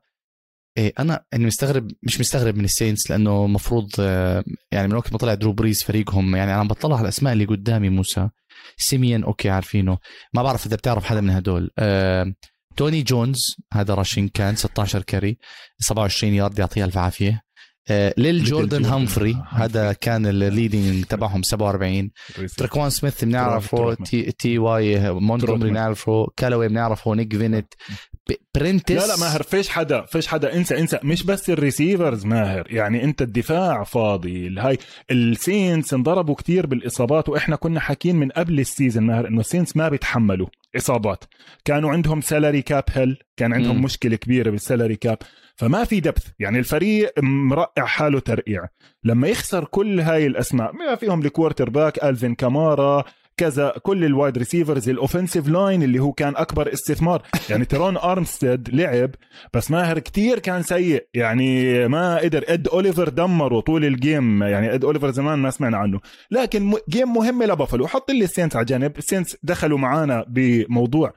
إيه 0.79 0.93
أنا 0.99 1.25
اني 1.35 1.47
مستغرب 1.47 1.91
مش 2.03 2.21
مستغرب 2.21 2.57
من 2.57 2.65
ال 2.65 2.71
Saints 2.71 3.11
لأنه 3.11 3.47
مفروض 3.47 3.91
آه، 4.01 4.45
يعني 4.73 4.89
من 4.89 4.95
وقت 4.95 5.13
ما 5.13 5.19
طلع 5.19 5.35
درو 5.35 5.53
بريز 5.53 5.83
فريقهم 5.83 6.37
يعني 6.37 6.55
أنا 6.55 6.65
بطلع 6.65 6.97
على 6.97 7.03
الأسماء 7.03 7.33
اللي 7.33 7.45
قدامي 7.45 7.89
موسى. 7.89 8.29
سيميان 8.77 9.25
okay 9.25 9.51
عارفينه. 9.51 9.99
ما 10.35 10.43
بعرف 10.43 10.67
إذا 10.67 10.77
بتعرف 10.77 11.05
حدا 11.05 11.21
من 11.21 11.31
هدول. 11.31 11.71
آه، 11.79 12.35
توني 12.77 13.03
جونز 13.03 13.57
هذا 13.73 13.95
rushing 13.95 14.29
كان 14.29 14.57
16 14.57 15.03
carry 15.03 15.39
27 15.79 16.35
يارد 16.35 16.59
يعطيها 16.59 16.85
الف 16.85 16.99
عافية. 16.99 17.43
ليل 17.91 18.35
ليتل 18.35 18.45
جوردن 18.45 18.85
هامفري. 18.85 19.37
هذا 19.51 19.93
كان 19.93 20.27
ال 20.27 20.37
leading 20.37 21.05
تبعهم 21.11 21.43
47 21.43 22.11
تركوان 22.57 22.91
سميث 22.91 23.25
بنعرفه. 23.25 23.95
تي, 23.95 24.33
تي 24.33 24.59
واي 24.59 25.13
مونتغومري 25.13 25.39
تروتمان. 25.39 25.71
بنعرفه 25.71 26.27
كالوي 26.37 26.69
بنعرفه 26.69 27.15
نيك 27.15 27.37
فينت 27.37 27.75
برنتس 28.55 28.93
لا 28.93 29.07
لا 29.07 29.17
ماهر 29.17 29.43
فيش 29.43 29.69
حدا 29.69 30.03
فيش 30.05 30.27
حدا 30.27 30.57
انسى 30.57 30.79
انسى 30.79 30.99
مش 31.05 31.23
بس 31.23 31.51
ال 31.51 31.58
receivers 31.58 32.25
ماهر 32.27 32.67
يعني 32.71 33.05
انت 33.05 33.23
الدفاع 33.23 33.85
فاضي 33.85 34.47
الهاي 34.47 34.79
ال 35.11 35.23
Saints 35.23 35.95
انضربوا 35.95 36.35
كتير 36.35 36.67
بالإصابات 36.67 37.29
وإحنا 37.29 37.57
كنا 37.57 37.81
حاكين 37.81 38.17
من 38.17 38.29
قبل 38.29 38.61
ال 38.61 38.67
season 38.67 39.03
ماهر 39.05 39.29
إنه 39.29 39.41
ال 39.41 39.46
Saints 39.46 39.77
ما 39.77 39.89
بيتحملوا 39.89 40.47
إصابات 40.77 41.25
كانوا 41.65 41.91
عندهم 41.91 42.21
salary 42.21 42.63
cap 42.63 42.85
هل 42.93 43.19
كان 43.37 43.53
عندهم 43.53 43.77
مم. 43.77 43.83
مشكلة 43.85 44.17
كبيرة 44.17 44.51
بال 44.51 44.62
salary 44.62 44.97
cap 44.97 45.19
فما 45.63 45.85
في 45.85 46.01
depth 46.01 46.27
يعني 46.39 46.59
الفريق 46.59 47.13
مرقع 47.23 47.85
حاله 47.85 48.21
ترقيع. 48.21 48.67
لما 49.05 49.29
يخسر 49.29 49.65
كل 49.65 50.01
هاي 50.01 50.27
الأسماء 50.27 50.73
ما 50.73 50.95
فيهم 50.95 51.23
ال 51.23 51.71
quarterback 51.71 52.05
الفين 52.05 52.35
كامارا 52.35 53.05
كذا 53.37 53.75
كل 53.83 54.05
ال 54.05 54.12
wide 54.12 54.39
receivers 54.39 54.89
ال 54.89 54.95
offensive 54.95 55.49
line 55.49 55.83
اللي 55.83 55.99
هو 55.99 56.13
كان 56.13 56.37
أكبر 56.37 56.73
استثمار. 56.73 57.23
يعني 57.51 57.65
تيرون 57.65 57.97
أرمستيد 57.97 58.69
لعب 58.75 59.11
بس 59.55 59.71
ماهر 59.71 59.99
كتير 59.99 60.39
كان 60.39 60.63
سيء. 60.63 61.07
يعني 61.15 61.89
ما 61.89 62.19
قدر 62.19 62.45
إد 62.49 62.69
أوليفر 62.69 63.09
دمره 63.09 63.61
طول 63.61 63.85
ال 63.85 63.96
game 63.96 64.43
يعني 64.43 64.75
إد 64.75 64.85
أوليفر 64.85 65.11
زمان 65.11 65.39
ما 65.39 65.51
سمعنا 65.51 65.77
عنه. 65.77 66.01
لكن 66.31 66.75
game 66.89 67.13
مهمه 67.13 67.47
لبافلو. 67.47 67.87
حط 67.87 68.11
لي 68.11 68.25
الـ 68.25 68.29
Saints 68.29 68.57
على 68.57 68.65
جنب 68.65 68.99
الـ 68.99 69.04
Saints 69.04 69.37
دخلوا 69.43 69.79
معانا 69.79 70.25
بموضوع. 70.29 71.15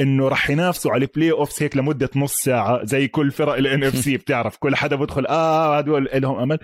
إنه 0.00 0.28
رح 0.28 0.50
ينافسوا 0.50 0.92
على 0.92 1.04
الـ 1.04 1.30
playoffs 1.30 1.62
هيك 1.62 1.76
لمدة 1.76 2.10
نص 2.16 2.34
ساعة 2.34 2.84
زي 2.84 3.08
كل 3.08 3.30
فرق 3.30 3.54
الـ 3.54 3.84
NFC 3.84 4.16
بتعرف. 4.16 4.56
كل 4.56 4.76
حدا 4.76 4.96
بدخل 4.96 5.26
آه 5.26 5.78
هدول 5.78 6.08
لهم 6.14 6.38
أمل. 6.38 6.58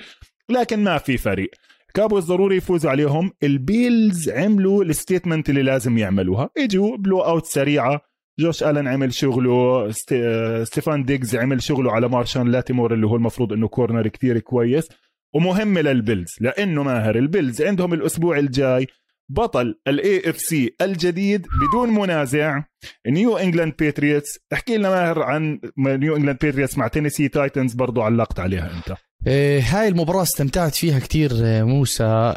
لكن 0.49 0.85
ما 0.85 0.99
في 0.99 1.17
فريق. 1.17 1.51
كابوز 1.95 2.25
ضروري 2.25 2.57
يفوزوا 2.57 2.91
عليهم. 2.91 3.33
البيلز 3.43 4.31
عملوا 4.31 4.85
الـ 4.85 4.91
statement 4.91 5.51
اللي 5.51 5.63
لازم 5.63 5.99
يعملوها. 5.99 6.51
اجوا 6.59 6.97
blowout 6.97 7.47
سريعة. 7.47 8.01
جوش 8.41 8.63
آلن 8.63 8.89
عمل 8.89 9.15
شغله. 9.15 9.91
ست... 9.91 10.13
آه، 10.13 10.65
ستيفان 10.65 11.05
ديجز 11.05 11.37
عمل 11.37 11.63
شغله 11.63 11.93
على 11.93 12.09
مارشان 12.09 12.49
لاتيمور 12.51 12.95
اللي 12.95 13.07
هو 13.07 13.17
المفروض 13.17 13.53
إنه 13.53 13.69
corner 13.69 14.09
كتير 14.09 14.39
كويس. 14.39 14.89
ومهمه 15.35 15.81
للبيلز 15.81 16.37
لأنه 16.41 16.83
ماهر. 16.83 17.17
البيلز 17.17 17.63
عندهم 17.63 17.95
الأسبوع 17.95 18.39
الجاي 18.39 18.87
بطل 19.33 19.75
الـ 19.89 20.31
AFC 20.31 20.75
الجديد 20.81 21.47
بدون 21.61 21.91
منازع. 21.91 22.63
نيو 23.07 23.37
انجلاند 23.37 23.75
باتريوتس 23.79 24.39
احكي 24.53 24.77
لنا 24.77 24.91
ماهر 24.91 25.23
عن 25.23 25.61
نيو 25.79 26.17
انجلاند 26.17 26.39
باتريوتس 26.39 26.79
مع 26.79 26.89
تينيسي 26.89 27.29
تايتنز 27.29 27.75
برضو 27.75 28.03
علقت 28.03 28.41
عليها 28.41 28.71
أنت. 28.77 28.97
إيه، 29.27 29.61
هاي 29.61 29.89
المباراة 29.89 30.23
استمتعت 30.23 30.75
فيها 30.75 30.99
كتير 30.99 31.31
آه، 31.35 31.63
موسى. 31.63 32.35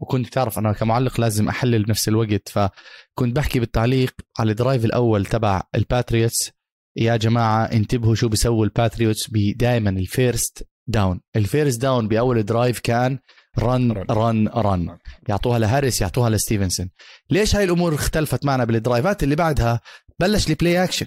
وكنت 0.00 0.28
تعرف 0.28 0.58
أنا 0.58 0.72
كمعلق 0.72 1.20
لازم 1.20 1.48
أحلل 1.48 1.84
بنفس 1.84 2.08
الوقت 2.08 2.48
فكنت 2.48 3.36
بحكي 3.36 3.60
بالتعليق 3.60 4.14
على 4.38 4.50
الـ 4.50 4.56
drive 4.56 4.84
الأول 4.84 5.26
تبع 5.26 5.62
الباتريوتس 5.74 6.50
يا 6.96 7.16
جماعة 7.16 7.64
انتبهوا 7.64 8.14
شو 8.14 8.28
بيسووا 8.28 8.64
الباتريوتس 8.64 9.30
دائما 9.56 9.90
الـ 9.90 10.03
first 10.03 10.68
down 10.86 11.20
الـ 11.36 11.44
first 11.44 11.82
down 11.82 12.08
بأول 12.08 12.42
drive 12.42 12.78
كان 12.78 13.18
run 13.58 13.92
run. 13.92 14.48
run 14.48 14.98
يعطوها 15.28 15.58
لهاريس 15.58 16.00
يعطوها 16.00 16.30
لستيفنسون. 16.30 16.90
ليش 17.30 17.56
هاي 17.56 17.64
الأمور 17.64 17.94
اختلفت 17.94 18.44
معنا 18.44 18.64
بالـ 18.64 18.78
drive 18.78 19.15
ات 19.15 19.22
اللي 19.22 19.36
بعدها؟ 19.36 19.80
بلش 20.20 20.50
الـ 20.50 20.57
play 20.57 20.84
action 20.84 21.06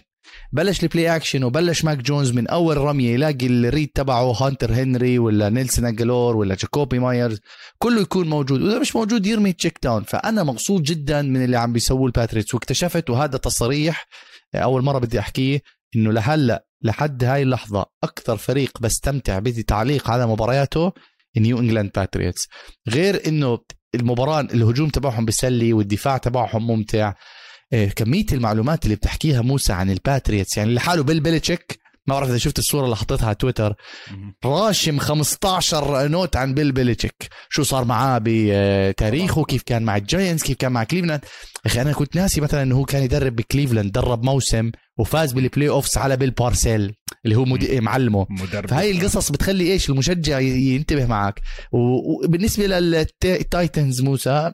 بلش 0.51 0.83
الـ 0.83 0.90
play 0.90 1.15
action 1.15 1.43
وبلش 1.43 1.83
ماك 1.83 1.97
جونز 1.97 2.31
من 2.31 2.47
أول 2.47 2.77
رميه 2.77 3.13
يلاقي 3.13 3.47
الـ 3.47 3.56
read 3.56 3.89
تبعه 3.95 4.31
هانتر 4.31 4.73
هنري 4.73 5.19
ولا 5.19 5.49
نيلسون 5.49 5.85
أجلور 5.85 6.35
ولا 6.37 6.55
جاكوبي 6.55 6.99
مايرز. 6.99 7.39
كله 7.77 8.01
يكون 8.01 8.29
موجود. 8.29 8.61
وإذا 8.61 8.79
مش 8.79 8.95
موجود 8.95 9.25
يرمي 9.25 9.53
check 9.53 9.79
down 9.83 10.03
فأنا 10.03 10.43
مبسوط 10.43 10.81
جدا 10.81 11.21
من 11.21 11.43
اللي 11.43 11.57
عم 11.57 11.73
بيسووه 11.73 12.05
الباتريتس 12.05 12.53
واكتشفت 12.53 13.09
وهذا 13.09 13.37
تصريح 13.37 14.07
أول 14.55 14.83
مرة 14.83 14.99
بدي 14.99 15.19
أحكيه 15.19 15.61
إنه 15.95 16.11
لهلأ 16.11 16.65
لحد 16.81 17.23
هاي 17.23 17.41
اللحظة 17.41 17.85
أكثر 18.03 18.37
فريق 18.37 18.79
بستمتع 18.81 19.39
بدي 19.39 19.63
تعليق 19.63 20.09
على 20.09 20.27
مبارياته 20.27 20.91
نيو 21.37 21.59
إنجلاند 21.59 21.91
باتريتس 21.95 22.47
غير 22.89 23.27
إنه 23.27 23.59
المباراه 23.95 24.41
الهجوم 24.41 24.89
تبعهم 24.89 25.25
بيسلي 25.25 25.73
والدفاع 25.73 26.17
تبعهم 26.17 26.67
ممتع. 26.67 27.13
إيه، 27.73 27.89
كمية 27.89 28.25
المعلومات 28.33 28.85
اللي 28.85 28.95
بتحكيها 28.95 29.41
موسى 29.41 29.73
عن 29.73 29.91
الباتريتس 29.91 30.57
يعني 30.57 30.73
لحاله 30.73 31.03
بيل 31.03 31.19
بيلتشيك 31.19 31.79
ما 32.07 32.13
بعرف 32.13 32.29
إذا 32.29 32.37
شفت 32.37 32.59
الصورة 32.59 32.85
اللي 32.85 32.95
حطيتها 32.95 33.25
على 33.25 33.35
تويتر. 33.35 33.75
راشم 34.45 34.99
15 34.99 36.07
note 36.07 36.35
عن 36.35 36.53
بيل 36.53 36.71
بيلتشيك 36.71 37.29
شو 37.49 37.63
صار 37.63 37.85
معاه 37.85 38.21
بتاريخه 38.23 39.43
كيف 39.43 39.63
كان 39.63 39.83
مع 39.83 39.97
الجاينتس 39.97 40.43
كيف 40.43 40.57
كان 40.57 40.71
مع 40.71 40.83
كليفلاند؟ 40.83 41.21
أخي 41.65 41.81
أنا 41.81 41.93
كنت 41.93 42.15
ناسي 42.15 42.41
مثلا 42.41 42.63
إنه 42.63 42.75
هو 42.75 42.85
كان 42.85 43.03
يدرب 43.03 43.35
بكليفلاند 43.35 43.91
درب 43.91 44.23
موسم 44.23 44.71
وفاز 44.97 45.33
بالـ 45.33 45.69
playoffs 45.69 45.97
على 45.97 46.17
بيل 46.17 46.31
بارسيل 46.31 46.93
اللي 47.25 47.35
هو 47.35 47.45
مدي... 47.45 47.79
معلمه. 47.79 48.27
مدرب. 48.29 48.69
فهاي 48.69 48.91
القصص 48.91 49.31
بتخلي 49.31 49.71
إيش؟ 49.71 49.89
المشجع 49.89 50.39
ينتبه 50.39 51.05
معك. 51.05 51.41
وبالنسبه 51.71 52.67
للتايتنز 52.67 54.01
موسى 54.01 54.53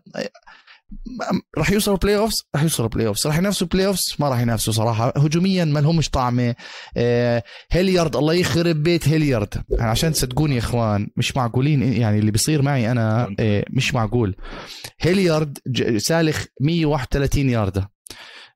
راح 1.58 1.72
يوصلوا 1.72 1.98
playoffs 1.98 2.44
راح 2.56 2.64
يوصلوا 2.64 2.90
playoffs 2.90 3.28
راح 3.28 3.38
ينافسوا 3.38 3.68
playoffs 3.68 4.20
ما 4.20 4.30
راح 4.30 4.40
ينافسوا 4.40 4.74
صراحة. 4.74 5.14
هجوميا 5.18 5.66
ما 5.66 5.80
لهمش 5.80 6.10
طعمة. 6.10 6.56
آه، 6.98 7.44
هيليارد 7.72 8.16
الله 8.16 8.34
يخرب 8.34 8.84
بيت 8.84 9.08
هيليارد. 9.08 9.64
عشان 9.80 10.12
تصدقوني 10.12 10.54
يا 10.56 10.60
إخوان 10.60 11.08
مش 11.18 11.38
معقولين 11.38 11.94
يعني 11.94 12.20
اللي 12.20 12.32
بيصير 12.32 12.62
معي 12.62 12.92
أنا 12.92 13.36
آه، 13.40 13.66
مش 13.70 13.94
معقول. 13.94 14.36
هيليارد 15.02 15.58
سالخ 15.98 16.46
131 16.62 17.50
ياردة. 17.50 17.90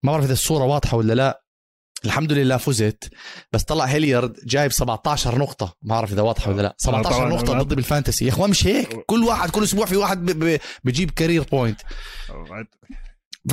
ما 0.03 0.11
بعرف 0.11 0.25
إذا 0.25 0.33
الصورة 0.33 0.63
واضحة 0.63 0.97
ولا 0.97 1.13
لا. 1.13 1.44
الحمد 2.05 2.33
لله 2.33 2.57
فزت 2.57 3.09
بس 3.53 3.63
طلع 3.63 3.85
هيليارد 3.85 4.37
جايب 4.45 4.71
17 4.71 5.37
نقطة. 5.37 5.65
ما 5.83 5.89
بعرف 5.95 6.13
إذا 6.13 6.21
واضحة 6.21 6.51
ولا 6.51 6.61
لا. 6.61 6.75
17 6.77 7.09
طبعاً 7.15 7.29
نقطة 7.29 7.53
أنا- 7.59 7.61
ضدي 7.63 7.75
بالـ 7.75 7.85
fantasy. 7.85 8.25
يا 8.25 8.29
إخوان 8.29 8.49
مش 8.49 8.67
هيك؟ 8.67 8.87
كل 9.05 9.23
واحد 9.23 9.49
كل 9.49 9.63
أسبوع 9.63 9.85
في 9.85 9.95
واحد 9.95 10.25
بجيب 10.83 11.11
career 11.11 11.43
point 11.51 11.81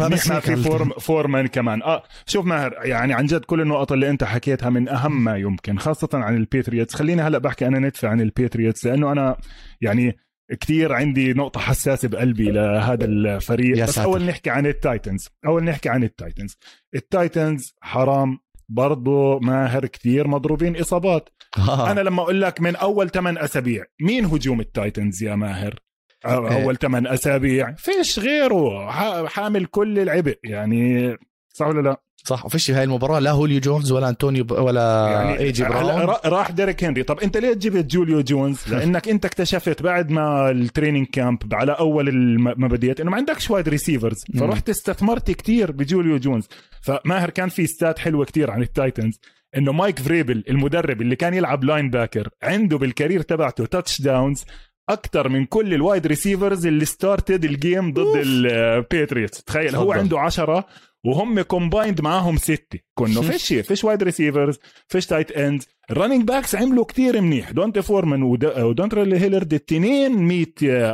نحن 0.01 0.41
في. 0.41 0.57
فورم 0.57 0.91
فورمان 0.91 1.47
كمان. 1.47 1.83
آه 1.83 2.03
شوف 2.27 2.47
ماهر 2.47 2.75
يعني 2.83 3.15
عن 3.15 3.27
جد 3.27 3.45
كل 3.45 3.61
النقط 3.61 3.93
اللي 3.93 4.11
أنت 4.11 4.25
حكيتها 4.25 4.71
من 4.71 4.89
أهم 4.89 5.25
ما 5.25 5.37
يمكن 5.37 5.79
خاصة 5.79 6.09
عن 6.15 6.37
البيتريتس. 6.37 6.95
خليني 6.95 7.23
هلأ 7.23 7.39
بحكي 7.39 7.67
أنا 7.67 7.79
ندفع 7.79 8.09
عن 8.09 8.21
البيتريتس 8.21 8.87
لأنه 8.87 9.13
أنا 9.13 9.37
يعني 9.81 10.17
كتير 10.61 10.93
عندي 10.93 11.33
نقطة 11.33 11.61
حساسة 11.61 12.09
بقلبي 12.09 12.51
لهذا 12.51 13.05
الفريق. 13.05 13.79
يا 13.79 13.85
بس 13.85 13.91
ساتر. 13.91 14.05
أول 14.05 14.23
نحكي 14.23 14.51
عن 14.51 14.67
التايتنز. 14.67 15.29
أول 15.47 15.65
نحكي 15.65 15.89
عن 15.89 16.05
التايتنز. 16.05 16.57
التايتنز 16.95 17.75
حرام. 17.81 18.39
برضو 18.73 19.38
ماهر 19.38 19.87
كتير 19.87 20.29
مضروبين 20.29 20.76
إصابات 20.76 21.29
آه. 21.59 21.91
أنا 21.91 22.00
لما 22.00 22.23
أقول 22.23 22.41
لك 22.41 22.61
من 22.61 22.76
أول 22.76 23.11
8 23.11 23.45
أسابيع 23.45 23.85
مين 24.00 24.25
هجوم 24.25 24.61
التايتنز 24.61 25.23
يا 25.23 25.35
ماهر. 25.35 25.79
أول 26.26 26.76
8 26.76 27.14
أسابيع 27.14 27.75
فيش 27.75 28.19
غيره 28.19 28.91
حامل 29.26 29.67
كل 29.67 29.99
العبء 29.99 30.38
يعني 30.45 31.17
صح 31.53 31.67
ولا 31.67 31.81
لا؟ 31.81 32.03
صح 32.25 32.47
وفيش 32.47 32.71
هاي 32.71 32.85
المباراة 32.85 33.19
لا 33.19 33.31
هوليو 33.31 33.61
جونز 33.61 33.93
ولا 33.93 34.09
انطونيو 34.09 34.45
ب... 34.45 34.51
ولا 34.53 35.09
يعني 35.11 35.39
اي 35.39 35.53
جي 35.53 35.65
براون 35.65 36.15
راح 36.25 36.51
ديريك 36.51 36.85
هنري. 36.85 37.03
طب 37.03 37.21
أنت 37.21 37.37
ليه 37.37 37.53
جبت 37.53 37.85
جوليو 37.85 38.21
جونز؟ 38.21 38.59
لأنك 38.73 39.09
أنت 39.09 39.25
اكتشفت 39.25 39.83
بعد 39.83 40.11
ما 40.11 40.51
الـ 40.51 40.57
training 40.57 41.07
camp 41.07 41.55
على 41.55 41.73
أول 41.73 42.15
ما 42.41 42.69
بديت 42.69 43.01
إنه 43.01 43.11
ما 43.11 43.17
عندكش 43.17 43.51
wide 43.51 43.69
receivers 43.69 44.25
فرحت 44.39 44.69
استثمرت 44.69 45.31
كتير 45.31 45.73
بجوليو 45.73 46.19
جونز. 46.19 46.49
فماهر 46.81 47.31
كان 47.31 47.49
في 47.49 47.67
stat 47.67 47.92
ات 47.92 47.99
حلوة 47.99 48.25
كتير 48.25 48.51
عن 48.51 48.63
التايتنز 48.63 49.21
إنه 49.57 49.73
مايك 49.73 49.99
فريبل 49.99 50.45
المدرب 50.49 51.03
اللي 51.03 51.17
كان 51.17 51.35
يلعب 51.35 51.65
linebacker 51.65 52.29
عنده 52.43 52.79
بالـ 52.79 52.89
career 52.89 53.21
تبعته 53.21 53.67
touchdowns 53.67 54.45
أكثر 54.89 55.29
من 55.29 55.47
كل 55.47 55.75
الـ 55.75 55.81
wide 55.81 56.07
receivers 56.07 56.67
اللي 56.67 56.85
started 56.85 57.45
الـ 57.45 57.54
game 57.54 57.93
ضد 57.93 58.23
البيتريتس 58.27 59.45
تخيل 59.45 59.77
هو 59.77 59.93
عنده 59.93 60.21
عشرة 60.21 60.67
وهم 61.07 61.41
combined 61.41 62.01
معاهم 62.01 62.37
ستة 62.37 62.79
كنا 62.95 63.23
فيش 63.31 63.53
فيش 63.53 63.85
wide 63.85 64.03
receivers 64.03 64.59
فيش 64.89 65.07
tight 65.07 65.33
end 65.33 65.62
الـ 65.91 65.95
running 65.95 66.29
backs 66.29 66.55
عملوا 66.55 66.85
كتير 66.85 67.21
منيح. 67.21 67.51
دونتا 67.51 67.79
فورمان 67.79 68.23
ودونتريل 68.23 69.15
هيلرد 69.15 69.53
الاثنين 69.55 70.13
100 70.13 70.47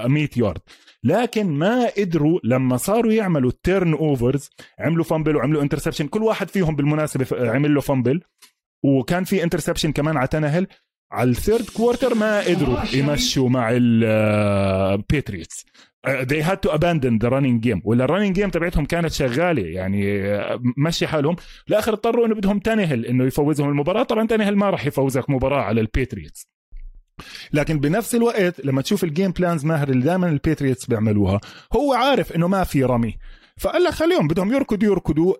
100 0.06 0.28
يارد 0.36 0.60
لكن 1.04 1.46
ما 1.46 1.86
قدروا 1.98 2.40
لما 2.44 2.76
صاروا 2.76 3.12
يعملوا 3.12 3.52
turnovers 3.62 4.50
عملوا 4.78 5.04
fumble 5.04 5.36
وعملوا 5.36 5.62
interception 5.62 6.06
كل 6.06 6.22
واحد 6.22 6.48
فيهم 6.48 6.76
بالمناسبة 6.76 7.50
عمل 7.50 7.74
له 7.74 7.80
fumble 7.80 8.20
وكان 8.84 9.24
في 9.24 9.42
interception 9.42 9.92
كمان 9.92 10.16
على 10.16 10.28
تنهل 10.28 10.66
على 11.12 11.30
الـ 11.30 11.36
third 11.36 11.68
quarter 11.68 12.14
ما 12.14 12.40
قدروا 12.40 12.78
يمشوا 12.94 13.48
مع 13.48 13.68
البيتريتس 13.72 15.66
they 16.06 16.42
had 16.42 16.58
to 16.62 16.70
abandon 16.70 17.18
the 17.18 17.30
running 17.30 17.60
game. 17.60 17.80
ولا 17.84 18.04
الـ 18.04 18.08
running 18.08 18.34
game 18.34 18.50
تبعتهم 18.50 18.84
كانت 18.84 19.12
شغالة. 19.12 19.62
يعني 19.62 20.24
آه، 20.24 20.60
مشي 20.76 21.06
حالهم. 21.06 21.36
لآخر 21.68 21.92
اضطروا 21.92 22.26
إنه 22.26 22.34
بدهم 22.34 22.58
تنهل 22.58 23.06
إنه 23.06 23.24
يفوزهم 23.24 23.68
المباراة. 23.68 24.02
طبعا 24.02 24.26
تنهل 24.26 24.56
ما 24.56 24.70
راح 24.70 24.86
يفوزك 24.86 25.30
مباراة 25.30 25.62
على 25.62 25.80
البيتريتس 25.80 26.48
لكن 27.52 27.80
بنفس 27.80 28.14
الوقت 28.14 28.64
لما 28.64 28.82
تشوف 28.82 29.04
الـ 29.04 29.09
game 29.09 29.30
plans 29.30 29.64
ماهر 29.64 29.88
اللي 29.88 30.04
دائما 30.04 30.28
البيتريتس 30.28 30.86
بيعملوها 30.86 31.40
هو 31.76 31.92
عارف 31.92 32.32
إنه 32.32 32.48
ما 32.48 32.64
في 32.64 32.84
رمي. 32.84 33.18
فقال 33.56 33.84
لك 33.84 33.92
خليهم 33.92 34.28
بدهم 34.28 34.52
يركضوا 34.52 34.88
يركضوا. 34.88 35.34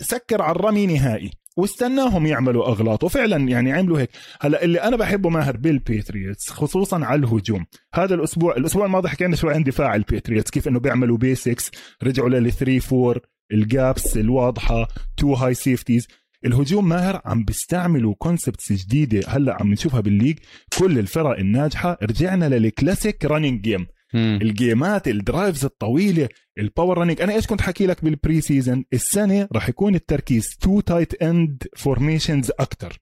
سكر 0.00 0.42
على 0.42 0.56
الرمي 0.56 0.86
نهائي. 0.86 1.30
واستناهم 1.60 2.26
يعملوا 2.26 2.66
أغلاط. 2.66 3.04
وفعلا 3.04 3.48
يعني 3.48 3.72
عملوا 3.72 4.00
هيك. 4.00 4.10
هلأ 4.40 4.64
اللي 4.64 4.78
أنا 4.78 4.96
بحبه 4.96 5.28
ماهر 5.28 5.56
بالبيتريتس 5.56 6.50
خصوصا 6.50 7.04
على 7.04 7.20
الهجوم. 7.20 7.66
هذا 7.94 8.14
الأسبوع 8.14 8.56
الأسبوع 8.56 8.86
الماضي 8.86 9.08
حكينا 9.08 9.36
شوي 9.36 9.54
عن 9.54 9.62
دفاع 9.62 9.94
البيتريتس 9.94 10.50
كيف 10.50 10.68
إنه 10.68 10.80
بيعملوا 10.80 11.16
basics 11.16 11.70
رجعوا 12.02 12.28
لل 12.28 12.52
3 12.52 13.08
4 13.08 13.22
الـ 13.52 13.65
gaps 13.65 14.16
الواضحة 14.16 14.88
two 15.16 15.34
high 15.34 15.54
safeties 15.54 16.08
الهجوم 16.44 16.88
ماهر 16.88 17.20
عم 17.24 17.44
بيستعملوا 17.44 18.14
concepts 18.18 18.72
جديدة 18.72 19.20
هلأ 19.28 19.56
عم 19.60 19.70
نشوفها 19.72 20.00
بالـ 20.00 20.08
league. 20.08 20.38
كل 20.78 20.98
الفرق 20.98 21.38
الناجحة. 21.38 21.98
رجعنا 22.02 22.48
للكلاسيك 22.48 23.24
رانينج 23.24 23.60
جيم 23.60 23.86
الجيمات 24.14 25.08
الدرايفز 25.08 25.64
الطويلة 25.64 26.28
الـ 26.58 26.65
power 26.65 26.98
running 26.98 27.20
أنا 27.20 27.34
إيش 27.34 27.46
كنت 27.46 27.60
حكي 27.60 27.86
لك 27.86 28.04
بالـ 28.04 28.40
preseason 28.40 28.84
السنة 28.92 29.48
راح 29.52 29.68
يكون 29.68 29.94
التركيز 29.94 30.56
two 30.60 30.80
tight 30.80 31.22
end 31.22 31.62
formations 31.76 32.50
أكثر 32.50 32.98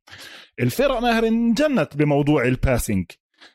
الفرق 0.61 0.99
ماهر 0.99 1.27
انجنت 1.27 1.97
بموضوع 1.97 2.45
الـ 2.45 2.52
passing 2.53 3.07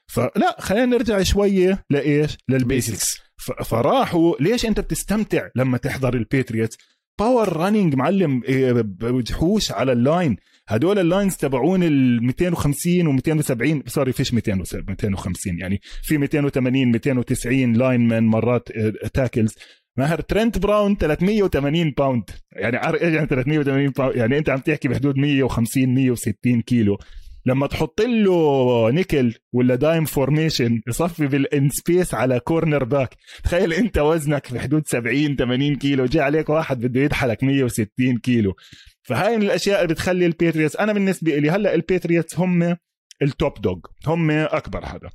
فلا 0.07 0.55
خلينا 0.59 0.85
نرجع 0.85 1.23
شوية 1.23 1.85
لإيش؟ 1.89 2.37
للـ 2.49 2.66
basics 2.66 3.17
فراحوا 3.65 4.35
ليش 4.39 4.65
أنت 4.65 4.79
بتستمتع 4.79 5.47
لما 5.55 5.77
تحضر 5.77 6.13
البيتريتس 6.13 6.77
power 7.19 7.57
running 7.57 7.95
معلم 7.95 8.41
إيه، 8.43 8.71
بجحوش 8.81 9.71
على 9.71 9.91
الـ 9.91 9.99
line. 9.99 10.37
هدول 10.67 10.99
الـ 10.99 11.05
lines 11.05 11.35
تبعون 11.35 11.83
ال 11.83 12.23
250 12.23 13.07
و 13.07 13.11
270 13.11 13.83
sorry 13.87 14.11
فيش 14.11 14.33
250 14.33 15.59
يعني. 15.59 15.79
في 16.03 16.17
280 16.17 16.91
290 16.91 17.73
lineman 17.73 18.23
مرات 18.23 18.69
tackles 19.13 19.51
آه، 19.51 19.83
ماهر 19.97 20.21
ترنت 20.21 20.57
براون 20.57 20.95
380 20.97 21.93
pound 21.97 22.23
يعني 22.51 22.75
يعني 22.75 23.27
380 23.27 23.89
pound 23.89 24.15
يعني 24.15 24.37
أنت 24.37 24.49
عم 24.49 24.59
تحكي 24.59 24.87
بحدود 24.87 25.17
150 25.17 25.95
160 25.95 26.61
كيلو. 26.61 26.97
لما 27.45 27.67
تحط 27.67 28.01
له 28.01 28.89
نيكل 28.91 29.33
ولا 29.53 29.75
dime 29.75 30.05
formation 30.05 30.81
يصفي 30.87 31.27
بالـ 31.27 31.48
in 31.48 31.69
space 31.69 32.13
على 32.13 32.39
cornerback 32.39 33.15
تخيل 33.43 33.73
انت 33.73 33.97
وزنك 33.97 34.53
بحدود 34.53 34.87
70 34.87 35.35
80 35.35 35.75
كيلو 35.75 36.05
جاي 36.05 36.23
عليك 36.23 36.49
واحد 36.49 36.79
بده 36.79 37.01
يدحلك 37.01 37.43
160 37.43 37.87
كيلو. 38.23 38.55
فهاي 39.03 39.37
من 39.37 39.43
الأشياء 39.43 39.81
اللي 39.81 39.93
بتخلي 39.93 40.25
ال 40.25 40.31
Patriots 40.31 40.75
أنا 40.75 40.93
بالنسبة 40.93 41.35
لي 41.35 41.49
هلأ 41.49 41.73
ال 41.75 41.82
Patriots 41.82 42.39
هم 42.39 42.77
ال 43.21 43.31
top 43.31 43.61
dog 43.61 43.79
هم 44.07 44.31
أكبر 44.31 44.85
حدا. 44.85 45.09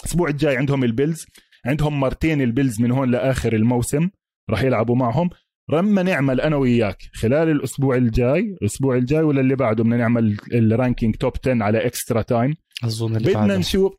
الأسبوع 0.00 0.28
الجاي 0.28 0.56
عندهم 0.56 0.84
ال 0.84 0.91
Bills 0.91 1.26
عندهم 1.66 2.00
مرتين 2.00 2.42
ال 2.42 2.48
Bills 2.48 2.80
من 2.80 2.90
هون 2.90 3.10
لآخر 3.10 3.52
الموسم 3.52 4.08
راح 4.50 4.62
يلعبوا 4.62 4.96
معهم. 4.96 5.30
لما 5.72 6.02
نعمل 6.02 6.40
أنا 6.40 6.56
وياك 6.56 6.98
خلال 7.14 7.48
الأسبوع 7.48 7.96
الجاي 7.96 8.56
الأسبوع 8.62 8.96
الجاي 8.96 9.22
ولا 9.22 9.40
اللي 9.40 9.56
بعده 9.56 9.84
بدنا 9.84 9.96
نعمل 9.96 10.36
ال 10.52 10.60
ranking 10.60 11.16
top 11.16 11.32
10 11.42 11.62
على 11.64 11.86
Extra 11.86 12.22
Time 12.22 12.54
أظن 12.84 13.16
اللي 13.16 13.34
بدنا. 13.34 13.56
نشوف 13.56 13.94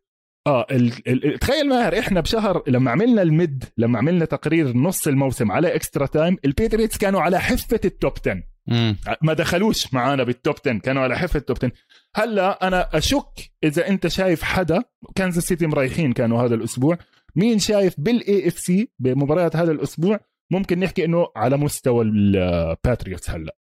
آه 0.48 0.66
ال... 0.72 0.92
ال... 1.08 1.40
تخيل 1.40 1.70
ماهر 1.70 2.00
إحنا 2.00 2.22
بشهر 2.22 2.64
لما 2.68 2.92
عملنا 2.92 3.22
ال 3.22 3.32
mid 3.32 3.64
لما 3.78 3.98
عملنا 4.00 4.26
تقرير 4.26 4.78
نص 4.78 5.08
الموسم 5.08 5.52
على 5.52 5.76
Extra 5.76 6.06
Time 6.06 6.38
ال 6.46 6.51
Patriots 6.51 6.98
كانوا 6.98 7.22
على 7.22 7.40
حفة 7.40 7.80
ال 7.86 7.93
top 7.93 8.14
10 8.22 8.44
مم. 8.68 8.96
ما 9.22 9.34
دخلوش 9.34 9.94
معانا 9.94 10.24
بال 10.24 10.36
top 10.36 10.56
10 10.66 10.78
كانوا 10.78 11.04
على 11.04 11.18
حفة 11.18 11.38
ال 11.38 11.43
top 11.43 11.58
10 11.58 11.72
هلأ 12.16 12.68
أنا 12.68 12.90
أشك 12.94 13.52
إذا 13.64 13.88
أنت 13.88 14.08
شايف 14.08 14.44
حدا 14.44 14.84
Kansas 15.16 15.42
City 15.42 15.68
مريحين 15.68 16.14
كانوا 16.14 16.42
هذا 16.44 16.56
الأسبوع. 16.56 16.98
مين 17.36 17.60
شايف 17.60 17.96
بال 17.98 18.48
AFC 18.48 18.90
بمباريات 19.00 19.56
هذا 19.56 19.72
الأسبوع؟ 19.72 20.20
ممكن 20.52 20.80
نحكي 20.80 21.06
إنه 21.06 21.28
على 21.36 21.58
مستوى 21.58 22.06
ال 22.06 22.19
Patriots 22.19 23.30
هلأ. 23.30 23.56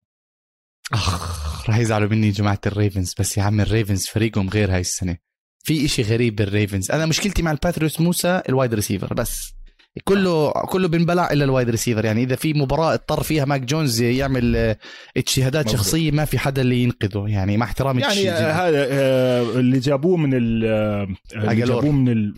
أخ 0.93 1.69
راح 1.69 1.79
يزعلوا 1.79 2.09
مني 2.09 2.31
جماعة 2.31 2.61
ال 2.67 2.73
Ravens 2.73 3.15
بس 3.19 3.39
يا 3.39 3.43
عم 3.43 3.61
ال 3.61 3.67
Ravens 3.67 4.07
فريقهم 4.07 4.49
غير 4.49 4.75
هاي 4.75 4.81
السنة. 4.81 5.17
في 5.65 5.85
إشي 5.85 6.03
غريب 6.03 6.37
بال 6.37 6.50
Ravens 6.50 6.91
أنا 6.91 7.07
مشكلتي 7.07 7.43
مع 7.43 7.51
ال 7.51 7.56
Patriots 7.56 8.01
موسى 8.01 8.43
ال 8.49 8.54
wide 8.54 8.75
receiver 8.75 9.15
بس. 9.15 9.58
كله 10.05 10.51
كله 10.51 10.89
بنبلع 10.89 11.33
إلا 11.33 11.45
ال 11.45 11.50
wide 11.50 11.71
receiver 11.71 12.05
يعني 12.05 12.23
إذا 12.23 12.37
في 12.37 12.55
مباراة 12.55 12.95
اضطر 12.95 13.23
فيها 13.23 13.45
ماك 13.45 13.61
جونز 13.61 14.03
يعمل 14.03 14.57
آه، 14.57 14.77
اجتهادات 15.17 15.69
شخصية 15.69 16.11
ما 16.11 16.25
في 16.25 16.39
حدا 16.39 16.63
اللي 16.63 16.83
ينقذه. 16.83 17.25
يعني 17.29 17.57
مع 17.57 17.67
احترامي 17.67 18.03
يعني 18.03 18.31
آه، 18.31 18.53
هذا 18.53 18.87
آه 18.91 19.43
اللي 19.43 19.79
جابوه 19.79 20.17
من 20.17 20.35
ال 20.35 20.65
آه، 20.67 21.09
اللي 21.35 21.67
جابوه 21.67 21.93
من 21.93 22.09
ال 22.09 22.35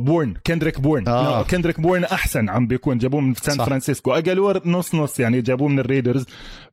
بورن 0.00 0.34
كندريك 0.46 0.80
بورن. 0.80 1.08
آه. 1.08 1.42
كندريك 1.42 1.80
بورن 1.80 2.04
أحسن 2.04 2.48
عم 2.48 2.66
بيكون. 2.66 2.98
جابوه 2.98 3.20
من 3.20 3.34
سان 3.34 3.54
صح. 3.54 3.64
فرانسيسكو. 3.64 4.12
أجالور 4.12 4.68
نص 4.68 4.94
نص 4.94 5.20
يعني 5.20 5.40
جابوه 5.40 5.68
من 5.68 5.78
ال 5.78 5.83
Raiders. 5.83 6.24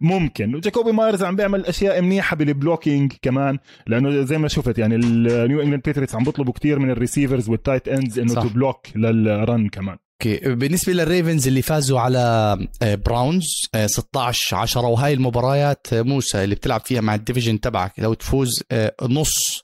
ممكن. 0.02 0.56
وجاكوبي 0.56 0.92
مايرز 0.92 1.24
عم 1.24 1.36
بيعمل 1.36 1.66
أشياء 1.66 2.02
منيحة 2.02 2.36
بال 2.36 2.51
blocking 2.51 3.14
كمان 3.22 3.58
لأنه 3.88 4.22
زي 4.22 4.38
ما 4.38 4.48
شفت 4.48 4.78
يعني 4.78 4.96
ال 4.96 5.12
New 5.12 5.62
England 5.62 5.84
Patriots 5.86 6.16
عم 6.16 6.24
بيطلبوا 6.24 6.54
كثير 6.54 6.80
من 6.80 6.90
ال 6.90 6.96
receivers 6.96 7.50
وال 7.50 7.61
tight 7.61 7.88
ends 7.88 8.20
إنه 8.20 8.34
to 8.34 8.50
block 8.50 8.88
لل 8.96 9.25
run 9.25 9.70
كمان. 9.70 9.98
okay. 10.26 10.56
بالنسبة 10.56 10.94
لل 10.94 11.07
Ravens 11.07 11.48
اللي 11.48 11.62
فازوا 11.62 12.00
على 12.00 12.58
Browns 12.82 13.46
16 13.86 14.56
10 14.58 14.88
وهاي 14.88 15.14
المباريات 15.14 15.88
آه، 15.94 16.02
موسى 16.02 16.44
اللي 16.44 16.56
بتلعب 16.56 16.82
فيها 16.86 17.02
مع 17.02 17.16
ال 17.16 17.21
division 17.21 17.60
تبعك 17.60 17.94
لو 17.98 18.14
تفوز 18.14 18.64
آه، 18.72 18.96
نص 19.02 19.64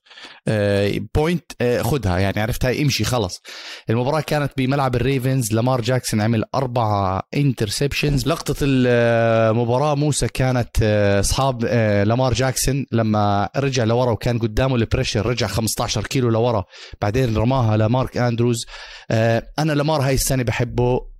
point 1.15 1.51
آه، 1.61 1.81
خدها. 1.81 2.17
يعني 2.17 2.41
عرفت 2.41 2.65
هاي 2.65 2.81
امشي 2.81 3.03
خلص. 3.03 3.41
المباراة 3.89 4.21
كانت 4.21 4.51
بملعب 4.57 4.95
ال 4.95 5.02
Ravens. 5.03 5.53
لامار 5.53 5.81
جاكسون 5.81 6.21
عمل 6.21 6.43
أربع 6.55 7.21
interceptions 7.33 8.27
لقطة 8.27 8.55
المباراة 8.61 9.95
موسى 9.95 10.27
كانت 10.27 10.83
أصحاب 11.19 11.65
لامار 12.05 12.33
جاكسون 12.33 12.85
لما 12.91 13.49
رجع 13.57 13.83
لورا 13.83 14.11
وكان 14.11 14.39
قدامه 14.39 14.75
ال 14.75 14.81
pressure 14.81 15.25
رجع 15.25 15.47
15 15.47 16.07
كيلو 16.07 16.29
لورا. 16.29 16.63
بعدين 17.01 17.37
رماها 17.37 17.77
لمارك 17.77 18.17
أندروز. 18.17 18.65
أنا 19.11 19.71
لامار 19.73 20.01
هاي 20.01 20.13
السنة 20.13 20.43
بحبه. 20.43 21.13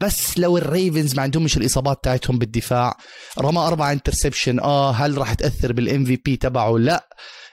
بس 0.00 0.38
لو 0.38 0.58
ال 0.58 0.66
Ravens 0.66 1.14
ما 1.16 1.22
عندهمش 1.22 1.56
الإصابات 1.56 2.04
تاعتهم 2.04 2.38
بالدفاع 2.38 2.96
رمى 3.38 3.58
أربع 3.58 3.92
interception 3.92 4.60
آه 4.60 4.90
هل 4.90 5.18
راح 5.18 5.34
تأثر 5.34 5.72
بال 5.72 6.04
MVP 6.04 6.36
تبعه؟ 6.36 6.78
لا. 6.78 6.94
آه 6.94 7.04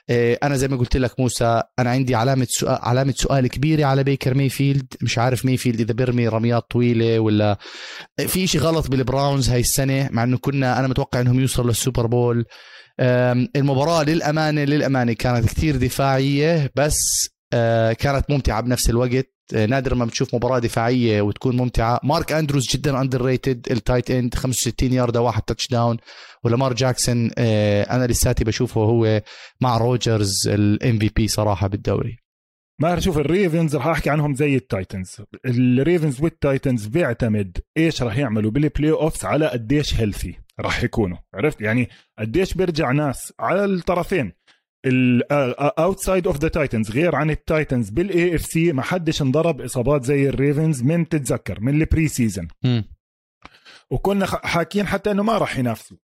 أنا 0.09 0.55
زي 0.57 0.67
ما 0.67 0.77
قلت 0.77 0.97
لك 0.97 1.19
موسى 1.19 1.63
أنا 1.79 1.89
عندي 1.89 2.15
علامة 2.15 2.47
سؤال 2.49 2.79
علامة 2.81 3.13
سؤال 3.17 3.47
كبيرة 3.47 3.85
على 3.85 4.03
بيكر 4.03 4.33
ميفيلد. 4.33 4.93
مش 5.01 5.17
عارف 5.17 5.45
ميفيلد 5.45 5.79
إذا 5.81 5.93
بيرمي 5.93 6.27
رميات 6.27 6.63
طويلة 6.71 7.19
ولا 7.19 7.57
في 8.27 8.47
شيء 8.47 8.61
غلط 8.61 8.87
بال 8.89 9.04
Browns 9.04 9.49
هاي 9.49 9.59
السنة 9.59 10.09
مع 10.11 10.23
إنه 10.23 10.37
كنا 10.37 10.79
أنا 10.79 10.87
متوقع 10.87 11.21
إنهم 11.21 11.39
يوصلوا 11.39 11.67
لل 11.67 11.78
Super 11.78 12.05
Bowl. 12.05 12.45
المباراة 13.55 14.03
للأمانة 14.03 14.63
للأمانة 14.63 15.13
كانت 15.13 15.45
كثير 15.45 15.75
دفاعية 15.75 16.71
بس 16.75 17.29
آه، 17.53 17.93
كانت 17.93 18.31
ممتعة 18.31 18.61
بنفس 18.61 18.89
الوقت. 18.89 19.33
نادر 19.53 19.95
ما 19.95 20.05
بتشوف 20.05 20.35
مباراة 20.35 20.59
دفاعية 20.59 21.21
وتكون 21.21 21.57
ممتعة. 21.57 21.99
مارك 22.03 22.31
أندروز 22.31 22.67
جدا 22.67 23.01
underrated 23.01 23.21
ال 23.21 23.67
tight 23.71 24.11
end 24.11 24.35
65 24.35 24.93
ياردة 24.93 25.21
واحد 25.21 25.41
touchdown 25.41 25.97
ولامار 26.47 26.73
جاكسون 26.73 27.31
أنا 27.37 28.07
لساتي 28.07 28.43
بشوفه 28.43 28.81
هو 28.81 29.21
مع 29.61 29.77
روجرز 29.77 30.47
ال 30.47 30.99
MVP 30.99 31.27
صراحة 31.27 31.67
بالدوري. 31.67 32.17
ما 32.81 32.97
أشوف 32.97 33.17
ال 33.17 33.26
Ravens 33.26 33.75
راح 33.75 33.87
أحكي 33.87 34.09
عنهم 34.09 34.35
زي 34.35 34.55
ال 34.55 34.63
Titans. 34.64 35.21
ال 35.45 35.56
Ravens 35.56 36.21
وال 36.21 36.37
Titans 36.37 36.85
بيعتمد 36.85 37.57
إيش 37.77 38.01
راح 38.01 38.17
يعملوا 38.17 38.51
بال 38.51 38.91
playoffs 38.91 39.25
على 39.25 39.47
قديش 39.47 39.95
healthy 39.95 40.39
راح 40.59 40.83
يكونوا. 40.83 41.17
عرفت؟ 41.33 41.61
يعني 41.61 41.89
قديش 42.19 42.53
بيرجع 42.53 42.91
ناس 42.91 43.33
على 43.39 43.65
الطرفين. 43.65 44.31
ال 44.85 45.03
outside 45.03 46.27
of 46.27 46.37
the 46.37 46.47
Titans 46.47 46.91
غير 46.91 47.15
عن 47.15 47.29
ال 47.29 47.89
Titans 47.89 48.35
بال 48.35 48.41
AFC 48.41 48.71
ما 48.71 48.81
حدش 48.81 49.21
انضرب 49.21 49.61
إصابات 49.61 50.03
زي 50.03 50.29
ال 50.29 50.37
Ravens 50.37 50.83
من 50.83 51.09
تتذكر 51.09 51.59
من 51.61 51.81
ال 51.81 52.07
preseason 52.07 52.47
وكنا 53.91 54.25
حاكيين 54.25 54.87
حتى 54.87 55.11
إنه 55.11 55.23
ما 55.23 55.37
راح 55.37 55.57
ينافسوا. 55.57 55.97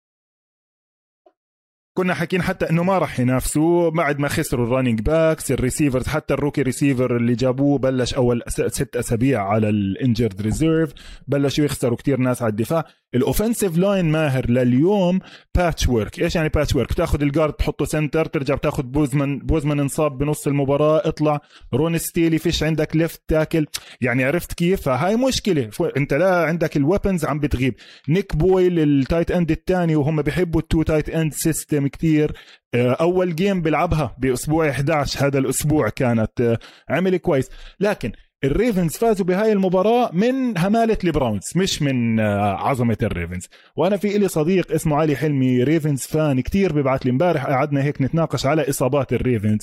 كنا 1.98 2.14
حاكين 2.14 2.42
حتى 2.42 2.70
إنه 2.70 2.84
ما 2.84 2.98
راح 2.98 3.20
ينافسوا 3.20 3.90
بعد 3.90 4.20
ما 4.20 4.28
خسروا 4.28 4.66
ال 4.66 4.70
running 4.70 5.02
backs 5.02 5.52
ال 5.52 5.57
receivers 5.57 6.08
حتى 6.08 6.34
ال 6.34 6.38
rookie 6.38 6.62
receiver 6.62 7.16
اللي 7.18 7.36
جابوه 7.36 7.78
بلش 7.78 8.14
أول 8.14 8.44
ست 8.48 8.96
أسابيع 8.96 9.48
على 9.48 9.70
ال 9.70 9.79
injured 9.79 10.42
reserve 10.42 10.94
بلشوا 11.28 11.66
يخسروا 11.66 11.98
كتير 11.98 12.20
ناس 12.20 12.42
على 12.42 12.50
الدفاع. 12.52 12.86
ال 13.16 13.22
offensive 13.22 13.78
line 13.78 14.06
ماهر 14.06 14.50
لليوم 14.50 15.20
patchwork 15.56 16.20
إيش 16.22 16.36
يعني 16.36 16.50
patchwork 16.50 16.92
بتاخذ 16.94 17.22
ال 17.22 17.27
guard 17.27 17.54
تحطه 17.54 17.86
center 17.86 18.26
ترجع 18.26 18.56
بتاخذ 18.56 18.84
بوزمان 18.84 19.40
بوزمان 19.40 19.80
انصاب 19.80 20.18
بنص 20.18 20.48
المباراة 20.48 21.02
اطلع. 21.06 21.40
روني 21.74 21.98
ستانلي 21.98 22.38
فش 22.38 22.64
عندك 22.64 22.96
left 22.96 23.22
tackle 23.28 23.66
يعني 24.02 24.24
عرفت 24.24 24.54
كيف؟ 24.54 24.82
فهاي 24.82 25.16
مشكلة. 25.16 25.70
انت 25.98 26.14
لا 26.14 26.46
عندك 26.46 26.78
ال 26.78 26.84
weapons 26.84 27.26
عم 27.26 27.40
بتغيب. 27.40 27.76
نيك 28.10 28.36
بويل 28.36 28.80
ال 28.80 28.88
tight 28.88 29.32
end 29.32 29.52
الثاني 29.52 29.96
وهم 29.96 30.22
بيحبوا 30.22 30.62
ال 30.62 30.67
two 30.67 30.84
tight 30.84 31.10
end 31.10 31.34
system 31.34 31.88
كتير. 31.88 32.32
أول 32.76 33.36
game 33.36 33.62
بيلعبها 33.62 34.16
بأسبوع 34.20 34.70
11 34.70 35.28
هذا 35.28 35.40
الأسبوع 35.40 35.90
كانت 35.90 36.42
آه، 36.42 36.60
عمل 36.90 37.18
كويس. 37.18 37.50
لكن 37.80 38.12
ال 38.44 38.51
Ravens 38.51 38.98
فازوا 38.98 39.26
بهاي 39.26 39.52
المباراة 39.52 40.10
من 40.14 40.58
همالة 40.58 40.98
ال 41.04 41.09
Browns 41.09 41.44
مش 41.56 41.82
من 41.82 42.20
آه، 42.20 42.54
عظمة 42.54 42.98
ال 43.04 43.09
Ravens. 43.09 43.48
وأنا 43.76 43.98
في 43.98 44.16
إلي 44.16 44.28
صديق 44.28 44.72
اسمه 44.72 44.96
علي 44.96 45.16
حلمي 45.16 45.64
Ravens 45.64 46.02
fan 46.02 46.42
كتير 46.42 46.74
ببعت 46.74 47.06
لي 47.06 47.12
امبارح 47.12 47.46
قعدنا 47.46 47.84
هيك 47.84 48.02
نتناقش 48.02 48.46
على 48.46 48.70
إصابات 48.70 49.14
ال 49.14 49.20
Ravens. 49.20 49.62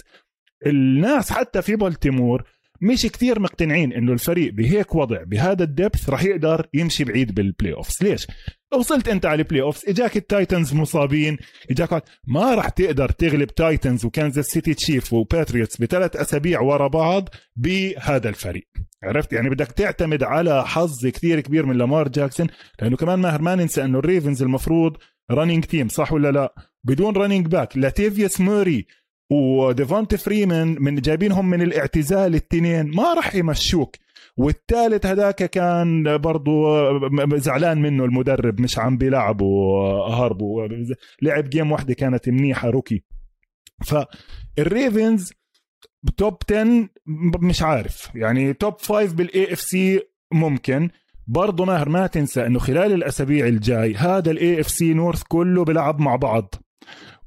الناس 0.66 1.32
حتى 1.32 1.62
في 1.62 1.76
بلتيمور 1.76 2.42
مش 2.82 3.02
كتير 3.02 3.40
مقتنعين 3.40 3.92
إنه 3.92 4.12
الفريق 4.12 4.52
بهيك 4.52 4.94
وضع 4.94 5.22
بهذا 5.22 5.64
ال 5.64 5.72
depth 5.72 6.10
راح 6.10 6.24
يقدر 6.24 6.66
يمشي 6.74 7.04
بعيد 7.04 7.34
بال 7.34 7.74
playoffs 7.74 8.02
ليش؟ 8.02 8.26
وصلت 8.74 9.08
أنت 9.08 9.26
على 9.26 9.42
ال 9.42 9.62
playoffs 9.62 9.88
إجاك 9.88 10.16
ال 10.16 10.25
Titans 10.25 10.74
مصابين 10.74 11.36
إجاك 11.70 12.04
ما 12.26 12.54
راح 12.54 12.68
تقدر 12.68 13.08
تغلب 13.10 13.46
Titans 13.54 14.04
و 14.04 14.10
Kansas 14.10 14.46
City 14.46 14.74
Chiefs 14.74 15.12
و 15.12 15.20
Patriots 15.20 15.80
بثلاث 15.80 16.16
أسابيع 16.16 16.60
ورا 16.60 16.88
بعض 16.88 17.28
بهذا 17.56 18.28
الفريق. 18.28 18.68
عرفت؟ 19.04 19.32
يعني 19.32 19.50
بدك 19.50 19.72
تعتمد 19.72 20.22
على 20.22 20.66
حظ 20.66 21.06
كثير 21.06 21.40
كبير 21.40 21.66
من 21.66 21.76
لامار 21.76 22.08
جاكسون 22.08 22.46
لأنه 22.82 22.96
كمان 22.96 23.18
ماهر 23.18 23.42
ما 23.42 23.54
ننسى 23.54 23.84
إنه 23.84 23.98
ال 23.98 24.05
Ravens 24.05 24.42
المفروض 24.42 24.96
running 25.30 25.64
team 25.64 25.88
صح 25.88 26.12
ولا 26.12 26.32
لا؟ 26.32 26.54
بدون 26.84 27.16
running 27.16 27.46
back 27.46 27.76
لاتيفيوس 27.76 28.40
موري 28.40 28.86
وديفونت 29.30 30.14
فريمان 30.14 30.76
من 30.80 30.94
جايبينهم 30.94 31.50
من 31.50 31.62
الاعتزال 31.62 32.30
الاثنين 32.30 32.90
ما 32.96 33.14
راح 33.14 33.34
يمشوك. 33.34 33.96
والثالث 34.36 35.06
هذاك 35.06 35.50
كان 35.50 36.18
برضو 36.18 36.66
زعلان 37.36 37.82
منه 37.82 38.04
المدرب 38.04 38.60
مش 38.60 38.78
عم 38.78 38.96
بيلعبوا 38.96 39.88
هربوا. 40.14 40.68
لعب 41.22 41.50
game 41.50 41.72
واحدة 41.72 41.94
كانت 41.94 42.28
منيحة 42.28 42.70
rookie. 42.70 43.02
فال 43.84 44.21
Ravens 44.21 45.32
top 46.16 46.36
10 46.50 46.88
مش 47.40 47.62
عارف. 47.62 48.10
يعني 48.14 48.52
top 48.52 48.74
5 48.80 49.14
بال 49.14 49.52
AFC 49.52 50.00
ممكن. 50.32 50.88
برضه 51.26 51.64
ماهر 51.64 51.88
ما 51.88 52.06
تنسى 52.06 52.46
إنه 52.46 52.58
خلال 52.58 52.92
الأسابيع 52.92 53.46
الجاي 53.46 53.94
هذا 53.94 54.30
ال 54.30 54.60
AFC 54.60 54.94
North 54.94 55.22
كله 55.22 55.64
بيلعب 55.64 56.00
مع 56.00 56.16
بعض. 56.16 56.54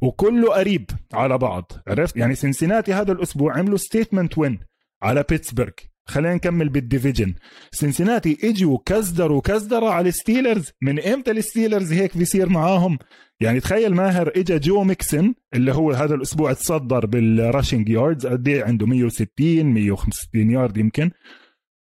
وكله 0.04 0.54
قريب 0.54 0.90
على 1.14 1.38
بعض. 1.38 1.72
عرفت؟ 1.88 2.18
يعني 2.18 2.36
سنسيناتي 2.36 2.94
هذا 2.94 3.12
الأسبوع 3.12 3.58
عملوا 3.58 3.78
statement 3.78 4.38
win 4.38 4.60
على 5.04 5.24
بيتسبرغ 5.30 5.72
خلينا 6.06 6.36
نكمل 6.36 6.70
بال 6.70 6.83
division 6.83 7.34
سنسيناتي 7.72 8.38
إجوا 8.44 8.78
كزدروا 8.86 9.42
كزدرة 9.42 9.90
على 9.90 10.10
ال 10.10 10.17
Steelers 10.17 10.72
من 10.82 11.00
إمتى 11.00 11.32
ال 11.32 11.39
Steelers 11.39 11.94
هيك 11.94 12.18
بيصير 12.18 12.50
معاهم؟ 12.50 12.98
يعني 13.40 13.60
تخيل 13.60 13.96
ماهر 13.96 14.32
اجى 14.36 14.60
جو 14.60 14.84
ميكسن 14.84 15.34
اللي 15.54 15.72
هو 15.72 15.92
هذا 15.92 16.16
الأسبوع 16.16 16.54
تصدر 16.54 17.06
بال 17.06 17.24
rushing 17.24 17.90
yards 17.90 18.28
قد 18.28 18.48
إيه؟ 18.48 18.64
عنده 18.64 18.86
160 18.86 19.66
165 19.66 20.52
يارد 20.52 20.78
يمكن. 20.78 21.12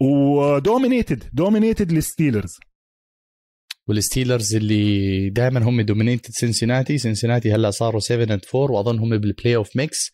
و 0.02 0.14
dominated 0.14 1.24
dominated 1.32 1.90
ال 1.92 2.00
Steelers 2.00 2.58
وال 3.88 4.01
Steelers 4.01 4.54
اللي 4.54 5.30
دائما 5.30 5.60
هم 5.64 5.80
dominated 5.80 6.30
سنسيناتي 6.30 6.98
سنسيناتي 6.98 7.52
هلأ 7.52 7.70
صاروا 7.70 8.00
7 8.00 8.22
and 8.34 8.44
4 8.54 8.70
وأظن 8.70 8.98
هم 8.98 9.18
بال 9.18 9.56
playoff 9.56 9.76
ميكس 9.76 10.12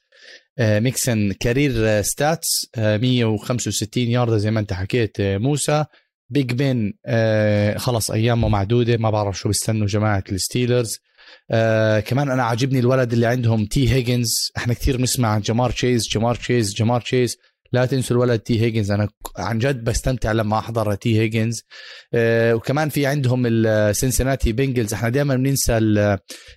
ميكسن 0.61 1.33
career 1.33 2.03
stats 2.03 2.49
165 2.79 4.05
ياردة 4.05 4.37
زي 4.37 4.51
ما 4.51 4.61
انت 4.61 4.73
حكيت 4.73 5.21
آه، 5.21 5.39
موسى. 5.39 5.85
بيج 6.31 6.53
بن 6.53 6.93
خلص 7.77 8.11
أيامه 8.11 8.49
معدودة 8.49 8.97
ما 8.97 9.11
بعرف 9.11 9.39
شو 9.39 9.49
بيستنوا 9.49 9.87
جماعة 9.87 10.25
الستيلرز. 10.33 10.99
آه 11.51 12.01
كمان 12.01 12.31
أنا 12.31 12.43
عاجبني 12.43 12.79
الولد 12.79 13.13
اللي 13.13 13.27
عندهم 13.27 13.65
تي 13.65 13.93
هيجنز 13.93 14.51
إحنا 14.57 14.75
كثير 14.75 14.97
بنسمع 14.97 15.29
عن 15.29 15.41
جمار 15.41 15.71
تشيز 15.71 16.09
جمار 16.09 16.35
تشيز 16.35 16.75
جمار 16.75 17.01
تشيز 17.01 17.37
لا 17.75 17.87
تنسوا 17.87 18.17
الولد 18.17 18.41
تي 18.41 18.61
هيجنز 18.61 18.91
أنا 18.91 19.09
عن 19.39 19.59
جد 19.59 19.85
بستمتع 19.85 20.33
لما 20.33 20.59
أحضر 20.59 20.95
تي 20.95 21.21
هيجنز 21.21 21.63
آه 22.15 22.55
وكمان 22.55 22.89
في 22.89 23.07
عندهم 23.07 23.43
السنسناتي 23.47 24.53
بنجلز 24.53 24.95
إحنا 24.95 25.09
دائما 25.09 25.37
بننسى 25.37 25.73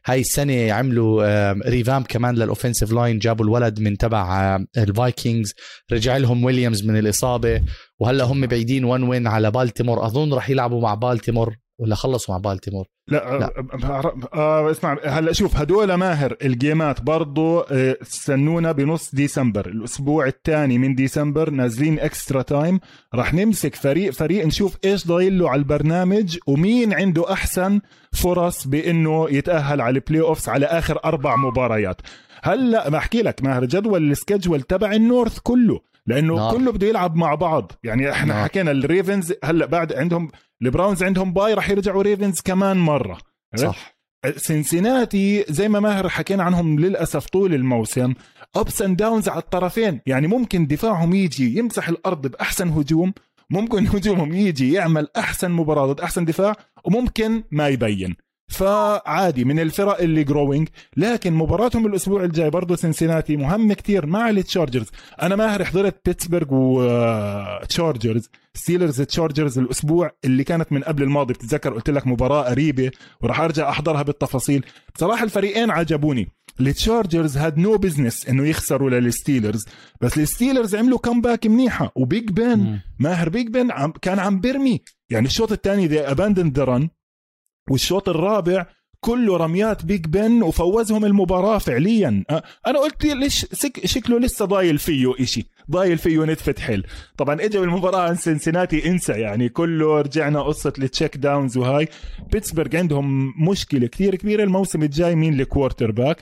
هاي 0.06 0.20
السنة 0.20 0.72
عملوا 0.74 1.24
آه 1.26 1.56
revamp 1.66 2.04
كمان 2.04 2.36
لل 2.36 2.46
offensive 2.46 2.92
line 2.92 3.20
جابوا 3.20 3.46
الولد 3.46 3.80
من 3.80 3.98
تبع 3.98 4.56
آه 4.56 4.66
الفايكنجز 4.78 5.54
رجع 5.92 6.18
لهم 6.18 6.44
ويليامز 6.44 6.86
من 6.86 6.98
الإصابة. 6.98 7.62
وهلأ 8.00 8.24
هم 8.24 8.46
بعيدين 8.46 8.84
1 8.86 9.04
win 9.04 9.28
على 9.28 9.52
بالتيمور 9.52 10.06
أظن 10.06 10.34
راح 10.34 10.50
يلعبوا 10.50 10.82
مع 10.82 10.94
بالتيمور 10.94 11.56
ولا 11.80 11.96
خلصوا 11.96 12.36
مع 12.36 12.40
بالتيمور 12.42 12.86
لا, 13.08 13.38
لا. 13.40 13.54
آه 14.34 14.72
اسمع 14.72 14.98
هلا 15.06 15.34
شوف 15.34 15.56
هدول 15.56 15.94
ماهر 15.94 16.36
الجيمات 16.42 17.02
برضو 17.02 17.60
آه 17.60 17.98
استنونا 18.02 18.72
بنص 18.72 19.16
ديسمبر 19.16 19.68
الأسبوع 19.68 20.28
الثاني 20.28 20.78
من 20.78 20.96
ديسمبر 20.96 21.50
نازلين 21.50 22.00
extra 22.00 22.42
time 22.42 22.80
راح 23.16 23.34
نمسك 23.34 23.76
فريق 23.76 24.14
فريق 24.14 24.46
نشوف 24.46 24.78
إيش 24.86 25.08
ضايل 25.08 25.40
له 25.40 25.50
على 25.50 25.60
البرنامج 25.60 26.38
ومين 26.48 26.94
عنده 26.94 27.34
أحسن 27.34 27.82
فرص 28.12 28.68
بإنه 28.68 29.28
يتأهل 29.30 29.82
على 29.82 29.96
ال 29.96 30.22
playoffs 30.22 30.50
على 30.50 30.66
آخر 30.66 31.00
أربع 31.06 31.36
مباريات. 31.36 32.02
هلا 32.44 32.90
بحكي 32.90 33.22
لك 33.22 33.44
ماهر 33.44 33.66
جدول 33.66 34.12
ال 34.12 34.17
schedule 34.17 34.62
تبع 34.62 34.92
النورث 34.92 35.40
كله. 35.40 35.80
لأنه 36.08 36.36
نار. 36.36 36.54
كله 36.58 36.72
بده 36.72 36.88
يلعب 36.88 37.16
مع 37.16 37.36
بعض. 37.36 37.72
يعني 37.84 38.12
إحنا 38.12 38.34
نار. 38.34 38.44
حكينا 38.44 38.72
الريفنز 38.72 39.34
هلأ 39.44 39.66
بعد 39.66 39.94
عندهم 39.94 40.32
البراونز 40.62 41.04
عندهم 41.04 41.34
bye 41.34 41.54
راح 41.54 41.70
يرجعوا 41.70 42.04
ريفنز 42.04 42.42
كمان 42.42 42.78
مرة. 42.78 43.18
صح. 43.56 43.98
سنسيناتي 44.38 45.46
زي 45.50 45.68
ما 45.70 45.80
ماهر 45.80 46.10
حكينا 46.10 46.44
عنهم 46.44 46.80
للأسف 46.80 47.26
طول 47.26 47.54
الموسم 47.54 48.14
ups 48.56 48.82
and 48.82 48.98
downs 48.98 49.30
على 49.30 49.40
الطرفين. 49.40 50.02
يعني 50.06 50.28
ممكن 50.28 50.68
دفاعهم 50.68 51.14
يجي 51.14 51.58
يمسح 51.58 51.90
الأرض 51.90 52.28
بأحسن 52.28 52.70
هجوم 52.70 53.14
ممكن 53.50 53.88
هجومهم 53.94 54.34
يجي 54.34 54.74
يعمل 54.74 55.08
أحسن 55.18 55.52
مباراة 55.52 55.94
ضد 55.94 56.02
أحسن 56.02 56.26
دفاع 56.26 56.56
وممكن 56.86 57.44
ما 57.52 57.68
يبين. 57.68 58.16
فعادي 58.48 59.44
من 59.44 59.60
الفرق 59.60 60.02
اللي 60.02 60.24
growing 60.24 60.68
لكن 60.98 61.34
مباراتهم 61.34 61.86
الأسبوع 61.86 62.24
الجاي 62.24 62.50
برضه 62.50 62.76
سنسيناتي 62.76 63.38
مهمة 63.38 63.74
كتير 63.74 64.06
مع 64.06 64.30
التشارجرز. 64.30 64.88
أنا 65.22 65.36
ماهر 65.36 65.66
حضرت 65.66 66.02
بيتسبرغ 66.06 66.48
وتشارجرز 66.52 68.30
ستيلرز 68.54 69.02
تشارجرز 69.02 69.60
الأسبوع 69.60 70.12
اللي 70.26 70.44
كانت 70.44 70.72
من 70.72 70.84
قبل 70.84 71.04
الماضي. 71.04 71.34
بتتذكر 71.34 71.74
قلت 71.74 71.90
لك 71.90 72.08
مباراة 72.08 72.50
قريبة 72.50 72.92
وراح 73.22 73.40
أرجع 73.40 73.70
أحضرها 73.70 74.02
بالتفاصيل. 74.02 74.66
بصراحة 74.96 75.24
الفريقين 75.24 75.72
عجبوني. 75.72 76.28
التشارجرز 76.60 77.38
had 77.38 77.58
no 77.58 77.78
business 77.78 78.30
إنه 78.30 78.48
يخسروا 78.48 78.90
للستيلرز 78.90 79.66
بس 80.02 80.18
الستيلرز 80.18 80.76
عملوا 80.76 81.00
comeback 81.00 81.48
منيحة. 81.48 81.92
وبيج 81.96 82.32
بن 82.32 82.80
ماهر 83.00 83.30
بيج 83.30 83.48
بن 83.48 83.72
عم 83.72 83.92
كان 84.02 84.20
عم 84.20 84.42
برمي 84.42 84.82
يعني 85.10 85.28
الشوط 85.28 85.52
الثاني 85.52 85.88
they 85.88 86.12
abandoned 86.12 86.50
the 86.50 86.64
run 86.64 86.90
والشوط 87.70 88.10
الرابع 88.10 88.66
كله 89.00 89.38
رميات 89.38 89.86
بيج 89.86 90.06
بن 90.06 90.44
وفوزهم 90.44 91.06
المباراة 91.06 91.58
فعليا. 91.58 92.24
أه، 92.30 92.44
أنا 92.68 92.80
قلت 92.80 93.06
ليش 93.06 93.46
شكله 93.86 94.20
لسه 94.20 94.46
ضايل 94.46 94.78
فيه 94.78 95.14
إشي 95.20 95.46
ضايل 95.72 95.98
فيه 95.98 96.24
نتفة 96.24 96.56
حل 96.60 96.84
طبعا 97.18 97.42
اجوا 97.42 97.64
المباراه 97.66 98.02
عن 98.02 98.16
سنسناتي 98.16 98.90
انسى 98.90 99.12
يعني 99.12 99.50
كله 99.50 100.02
رجعنا 100.02 100.42
قصة 100.42 100.74
ال 100.80 100.86
check 100.86 101.18
downs 101.18 101.58
وهاي. 101.58 101.88
بيتسبرغ 102.32 102.78
عندهم 102.78 103.34
مشكلة 103.50 103.88
كثير 103.88 104.16
كبيرة 104.16 104.44
الموسم 104.44 104.84
الجاي 104.84 105.16
مين 105.16 105.40
ال 105.40 105.92
quarterback 105.92 106.22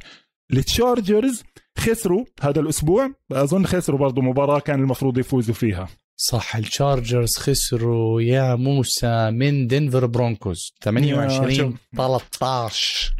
التشارجرز 0.53 1.43
خسروا 1.77 2.25
هذا 2.41 2.59
الأسبوع 2.59 3.11
أظن 3.31 3.65
خسروا 3.65 3.99
برضه 3.99 4.21
مباراة 4.21 4.59
كان 4.59 4.79
المفروض 4.79 5.17
يفوزوا 5.17 5.53
فيها. 5.55 5.87
صح 6.17 6.55
التشارجرز 6.55 7.37
خسروا 7.37 8.21
يا 8.21 8.55
موسى 8.55 9.31
من 9.31 9.67
دنفر 9.67 10.05
برونكوز. 10.05 10.73
28 10.83 11.77
13 11.97 13.15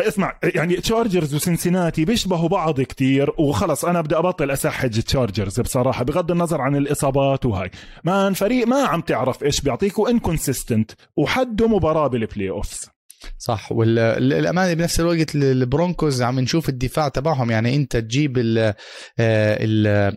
اسمع 0.00 0.38
يعني 0.54 0.76
تشارجرز 0.76 1.34
وسنسيناتي 1.34 2.04
بيشبهوا 2.04 2.48
بعض 2.48 2.80
كتير 2.80 3.30
وخلص 3.38 3.84
أنا 3.84 4.00
بدي 4.00 4.16
أبطل 4.16 4.50
أسحج 4.50 5.00
تشارجرز 5.02 5.60
بصراحة 5.60 6.04
بغض 6.04 6.30
النظر 6.30 6.60
عن 6.60 6.76
الإصابات 6.76 7.46
وهاي. 7.46 7.70
man 8.04 8.34
فريق 8.34 8.66
ما 8.66 8.82
عم 8.84 9.00
تعرف 9.00 9.42
إيش 9.42 9.60
بيعطيكوا 9.60 10.10
inconsistent 10.10 10.90
وحده 11.16 11.68
مباراة 11.68 12.06
بال 12.06 12.50
playoffs 12.50 12.90
صح. 13.38 13.72
والامانه 13.72 14.74
بنفس 14.74 15.00
الوقت 15.00 15.34
البرونكوز 15.34 16.22
عم 16.22 16.40
نشوف 16.40 16.68
الدفاع 16.68 17.08
تبعهم. 17.08 17.50
يعني 17.50 17.76
انت 17.76 17.96
تجيب 17.96 18.38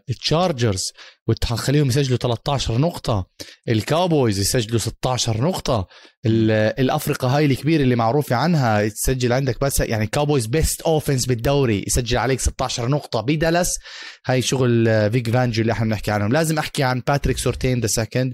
التشارجرز 0.10 0.84
وتخليهم 1.28 1.88
يسجلوا 1.88 2.18
13 2.18 2.78
نقطة. 2.78 3.26
الكاوبويز 3.70 4.40
يسجلوا 4.40 4.80
16 4.80 5.42
نقطة. 5.42 5.88
الأفرقة 6.26 7.28
هاي 7.38 7.46
الكبيرة 7.46 7.84
اللي 7.84 7.96
معروفة 7.96 8.36
عنها 8.36 8.88
تسجل 8.88 9.34
عندك 9.34 9.60
بس 9.62 9.80
يعني 9.80 10.08
كاوبويز 10.08 10.46
best 10.46 10.82
offense 10.82 11.26
بالدوري 11.26 11.84
يسجل 11.88 12.18
عليك 12.18 12.40
16 12.40 12.88
نقطة 12.88 13.22
بدالاس 13.22 13.78
هاي 14.26 14.42
شغل 14.42 15.12
فيك 15.12 15.30
فانجو 15.30 15.62
اللي 15.62 15.74
إحنا 15.74 15.86
بنحكي 15.86 16.12
عنهم. 16.12 16.32
لازم 16.32 16.58
أحكي 16.58 16.84
عن 16.84 17.02
باتريك 17.08 17.38
سورتين 17.38 17.80
ذا 17.80 17.88
سكند 17.88 18.34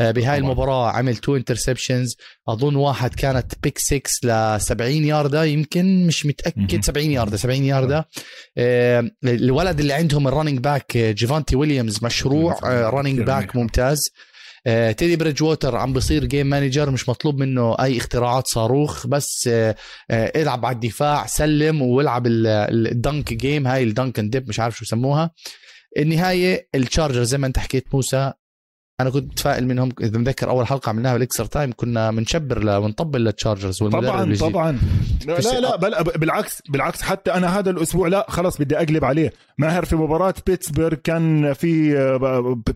بهاي 0.00 0.38
المباراة 0.38 0.90
عمل 0.90 1.16
two 1.16 1.36
interceptions 1.36 2.16
أظن 2.48 2.74
واحد 2.76 3.14
كانت 3.14 3.52
pick 3.62 3.78
6 3.78 4.00
ل 4.24 4.60
70 4.60 4.90
ياردة 4.92 5.44
يمكن 5.44 6.06
مش 6.06 6.26
متأكد 6.26 6.84
70 6.84 7.10
ياردة 7.10 7.36
70 7.36 7.64
ياردة. 7.64 8.08
آه، 8.58 9.10
الولد 9.24 9.80
اللي 9.80 9.92
عندهم 9.92 10.28
ال 10.28 10.32
running 10.32 10.58
back 10.58 10.96
جيفانتي 10.96 11.56
ويليامز 11.56 12.04
مشروع 12.04 12.58
running 12.90 13.20
back 13.20 13.56
ممتاز. 13.56 14.10
آه، 14.66 14.92
تيدي 14.92 15.16
بريدج 15.16 15.42
ووتر 15.42 15.76
عم 15.76 15.92
بصير 15.92 16.24
game 16.24 16.46
manager 16.46 16.90
مش 16.90 17.08
مطلوب 17.08 17.38
منه 17.38 17.76
أي 17.80 17.96
اختراعات 17.96 18.46
صاروخ 18.46 19.06
بس 19.06 19.50
العب 20.10 20.66
على 20.66 20.74
الدفاع 20.74 21.26
سلم 21.26 21.82
والعب 21.82 22.26
ال 22.26 22.48
dink 22.48 23.34
game 23.34 23.66
هاي 23.66 23.82
ال 23.82 23.89
dink 23.89 24.18
and 24.18 24.30
dip 24.30 24.48
مش 24.48 24.60
عارف 24.60 24.76
شو 24.78 24.84
سموها 24.84 25.30
النهاية 25.98 26.68
التشارجر 26.74 27.22
زي 27.22 27.38
ما 27.38 27.46
انت 27.46 27.58
حكيت 27.58 27.94
موسى 27.94 28.32
أنا 29.02 29.10
كنت 29.10 29.32
متفائل 29.32 29.66
منهم 29.66 29.88
إذا 30.00 30.18
متذكر 30.18 30.50
أول 30.50 30.66
حلقة 30.66 30.90
عملناها 30.90 31.12
بال 31.12 31.21
extra 31.21 31.44
time 31.44 31.72
كنا 31.76 32.10
بنشبر 32.10 32.80
ونطبل 32.80 33.24
للتشارجرز 33.24 33.78
طبعا 33.82 34.34
طبعا. 34.34 34.78
لا 35.26 35.40
لا, 35.40 35.60
لا 35.60 35.76
بل 35.76 36.04
بالعكس 36.04 36.62
بالعكس 36.68 37.02
حتى 37.02 37.34
أنا 37.34 37.58
هذا 37.58 37.70
الأسبوع 37.70 38.08
لا 38.08 38.26
خلاص 38.28 38.58
بدي 38.58 38.78
أقلب 38.78 39.04
عليه. 39.04 39.32
ماهر 39.58 39.84
في 39.84 39.96
مباراة 39.96 40.34
بيتسبرغ 40.46 40.94
كان 40.94 41.52
في 41.52 41.92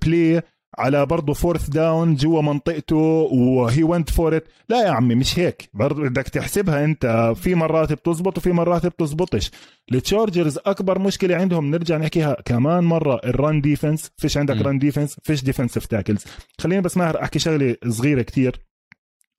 play 0.04 0.36
آه، 0.36 0.42
على 0.78 1.06
برضه 1.06 1.32
fourth 1.32 1.68
down 1.68 2.14
جوا 2.14 2.42
منطقته 2.42 2.96
and 2.96 3.82
he 3.82 3.91
went 3.91 4.10
for 4.10 4.36
it 4.36 4.48
لا 4.68 4.82
يا 4.82 4.90
عمي 4.90 5.14
مش 5.14 5.38
هيك. 5.38 5.68
برضه 5.74 6.02
بدك 6.02 6.28
تحسبها 6.28 6.84
انت. 6.84 7.32
في 7.36 7.54
مرات 7.54 7.92
بتزبط 7.92 8.38
وفي 8.38 8.52
مرات 8.52 8.86
بتزبطش. 8.86 9.50
التشارجرز 9.92 10.58
أكبر 10.66 10.98
مشكلة 10.98 11.36
عندهم 11.36 11.70
نرجع 11.70 11.96
نحكيها 11.96 12.36
كمان 12.44 12.84
مرة. 12.84 13.20
ال 13.24 13.33
run 13.33 13.60
defense 13.60 14.10
فيش 14.16 14.36
عندك 14.36 14.56
run 14.56 14.78
defense 14.78 15.16
فيش 15.22 15.44
defensive 15.44 15.86
tackles 15.86 16.24
خليني 16.60 16.82
بس 16.82 16.96
ماهر 16.96 17.22
أحكي 17.22 17.38
شغلة 17.38 17.76
صغيرة 17.88 18.22
كتير 18.22 18.60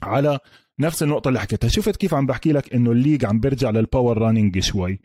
على 0.04 0.40
نفس 0.80 1.04
النقطة 1.04 1.28
اللي 1.28 1.40
حكيتها. 1.40 1.68
شفت 1.68 1.96
كيف 1.96 2.14
عم 2.14 2.26
بحكي 2.26 2.52
لك 2.52 2.74
إنه 2.74 2.92
ال 2.92 2.97
league 2.97 3.26
عم 3.26 3.40
بيرجع 3.40 3.70
لل 3.70 3.84
power 3.84 4.18
running 4.18 4.60
شوي. 4.60 5.00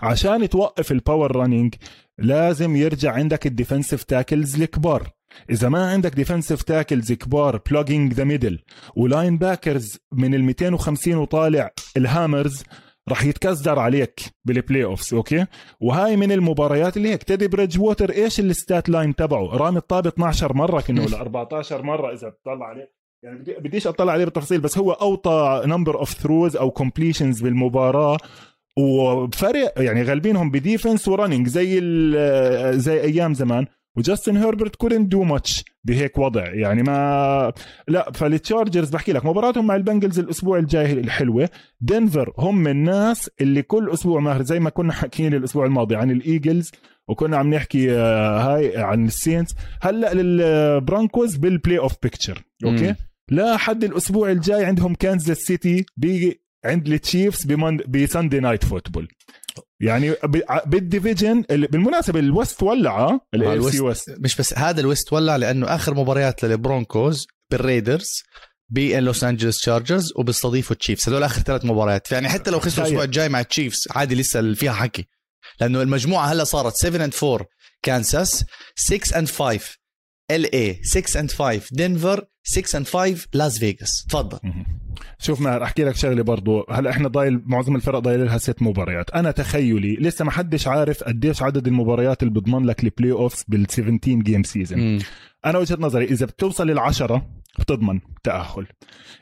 عشان 0.00 0.48
توقف 0.48 0.92
ال 0.92 0.99
power 0.99 1.36
running 1.36 1.74
لازم 2.18 2.76
يرجع 2.76 3.12
عندك 3.12 3.46
ال 3.46 3.52
defensive 3.52 4.02
tackles 4.02 4.62
الكبار. 4.62 5.10
إذا 5.50 5.68
ما 5.68 5.90
عندك 5.90 6.14
defensive 6.14 6.62
tackles 6.62 7.12
كبار 7.12 7.60
plugging 7.70 8.12
the 8.12 8.24
middle 8.24 8.58
و 8.96 9.38
linebackers 9.38 9.98
من 10.12 10.34
ال 10.34 10.44
250 10.44 11.14
وطالع 11.14 11.70
ال 11.96 12.04
hammers 12.04 12.64
راح 13.08 13.24
يتكزر 13.24 13.78
عليك 13.78 14.20
بال 14.44 14.84
playoffs 14.84 15.14
okay؟ 15.14 15.46
وهاي 15.80 16.16
من 16.16 16.32
المباريات 16.32 16.96
اللي 16.96 17.08
هيك 17.08 17.22
تيدي 17.22 17.48
بريدج 17.48 17.80
ووتر 17.80 18.10
إيش 18.10 18.40
ال 18.40 18.50
stat 18.50 18.88
line 18.88 19.14
تبعه؟ 19.14 19.56
رامي 19.56 19.78
الطابة 19.78 20.08
12 20.08 20.52
مرة 20.56 20.80
كانه 20.80 21.04
ولا 21.04 21.20
14 21.20 21.82
مرة 21.82 22.12
إذا 22.12 22.28
بتطلع 22.28 22.66
عليه. 22.66 22.92
يعني 23.24 23.38
بديش 23.58 23.86
أطلع 23.86 24.12
عليه 24.12 24.24
بالتفاصيل 24.24 24.60
بس 24.60 24.78
هو 24.78 24.92
أوطى 24.92 25.62
number 25.66 25.98
of 25.98 26.10
throws 26.10 26.56
أو 26.56 26.70
completions 26.70 27.40
بالمباراة. 27.40 28.18
وفرق 28.78 29.72
يعني 29.76 30.02
غالبينهم 30.02 30.50
ب 30.50 30.57
defense 30.57 31.08
و 31.08 31.13
running 31.13 31.48
زي 31.48 31.80
زي 32.78 33.00
أيام 33.00 33.34
زمان. 33.34 33.66
وجاستن 33.96 34.36
هيربرت 34.36 34.76
couldn't 34.76 35.08
do 35.08 35.22
much 35.22 35.64
بهيك 35.84 36.18
وضع. 36.18 36.54
يعني 36.54 36.82
ما 36.82 37.52
لا 37.88 38.10
فالتشارجرز 38.12 38.90
بحكي 38.90 39.12
لك 39.12 39.26
مباراتهم 39.26 39.66
مع 39.66 39.76
البنجلز 39.76 40.18
الأسبوع 40.18 40.58
الجاي 40.58 40.92
الحلوة. 40.92 41.48
دنفر 41.80 42.32
هم 42.38 42.66
الناس 42.68 43.30
اللي 43.40 43.62
كل 43.62 43.90
أسبوع 43.90 44.20
ماهر 44.20 44.42
زي 44.42 44.60
ما 44.60 44.70
كنا 44.70 44.92
حاكيين 44.92 45.34
الأسبوع 45.34 45.66
الماضي 45.66 45.96
عن 45.96 46.10
الإيجلز 46.10 46.70
وكنا 47.08 47.36
عم 47.36 47.54
نحكي 47.54 47.92
آه، 47.92 48.38
هاي 48.38 48.76
عن 48.76 49.06
السينتس. 49.06 49.54
هلأ 49.82 50.14
للبرانكوز 50.14 51.36
بال 51.36 51.78
playoff 51.78 51.92
picture 52.02 52.42
okay؟ 52.64 52.94
لا 53.30 53.56
حد 53.56 53.84
الأسبوع 53.84 54.30
الجاي 54.30 54.64
عندهم 54.64 54.94
كانزاس 54.94 55.38
سيتي 55.38 55.86
عند 56.64 56.88
التشيفز 56.88 57.46
ب 57.88 57.95
Sunday 57.95 58.40
Night 58.40 58.64
Football. 58.64 59.08
يعني 59.80 60.14
بال 60.66 60.81
division 60.81 61.42
بالمناسبة 61.50 62.18
ال 62.18 62.27
West 62.27 62.62
ولع 62.62 63.20
C 63.70 63.80
West 63.80 64.14
مش 64.18 64.36
بس 64.36 64.58
هذا 64.58 64.80
ال 64.80 64.86
West 64.86 65.12
ولع 65.12 65.36
لأنه 65.36 65.74
آخر 65.74 65.94
مباريات 65.94 66.44
للبرونكوز 66.44 67.26
بالريدرز 67.50 68.22
باللوس 68.68 69.24
انجلوس 69.24 69.60
تشارجرز 69.60 70.12
وبيستضيفوا 70.16 70.76
التشيفز 70.76 71.08
هذول 71.08 71.22
آخر 71.22 71.42
ثلاث 71.42 71.64
مباريات. 71.64 72.12
يعني 72.12 72.28
حتى 72.28 72.50
لو 72.50 72.60
خسروا 72.60 72.86
الأسبوع 72.86 73.04
الجاي 73.04 73.28
مع 73.28 73.40
التشيفز 73.40 73.88
عادي 73.90 74.14
لسه 74.14 74.54
فيها 74.54 74.72
حكي. 74.72 75.08
لأنه 75.60 75.82
المجموعة 75.82 76.26
هلا 76.26 76.44
صارت 76.44 76.74
7 76.74 77.04
and 77.04 77.14
4 77.22 77.46
كانساس 77.82 78.44
6 78.76 79.18
and 79.18 79.28
5 79.28 79.60
LA 80.36 80.80
6 80.82 81.20
and 81.20 81.30
5 81.30 81.62
دنفر 81.72 82.24
6 82.44 82.76
and 82.76 82.86
5 82.86 83.28
لاس 83.34 83.58
فيغاس 83.58 84.06
تفضل. 84.08 84.38
شوف 85.18 85.40
ما 85.40 85.62
أحكي 85.64 85.84
لك 85.84 85.96
شغلة 85.96 86.22
برضو. 86.22 86.66
هلا 86.70 86.90
إحنا 86.90 87.08
ضايل 87.08 87.42
معظم 87.46 87.76
الفرق 87.76 87.98
ضايل 87.98 88.24
لها 88.24 88.38
ست 88.38 88.62
مباريات. 88.62 89.10
أنا 89.10 89.30
تخيلي 89.30 89.96
لسه 89.96 90.24
ما 90.24 90.30
حدش 90.30 90.68
عارف 90.68 91.04
قديش 91.04 91.42
عدد 91.42 91.66
المباريات 91.66 92.22
اللي 92.22 92.34
بتضمن 92.34 92.66
لك 92.66 92.84
ال 92.84 93.12
playoffs 93.12 93.44
بال 93.48 93.66
17 93.70 94.22
game 94.22 94.42
season 94.42 94.98
أنا 95.46 95.58
وجهة 95.58 95.76
نظري 95.80 96.04
إذا 96.04 96.26
بتوصل 96.26 96.66
للعشرة 96.66 97.30
بتضمن 97.58 98.00
تأهل. 98.24 98.66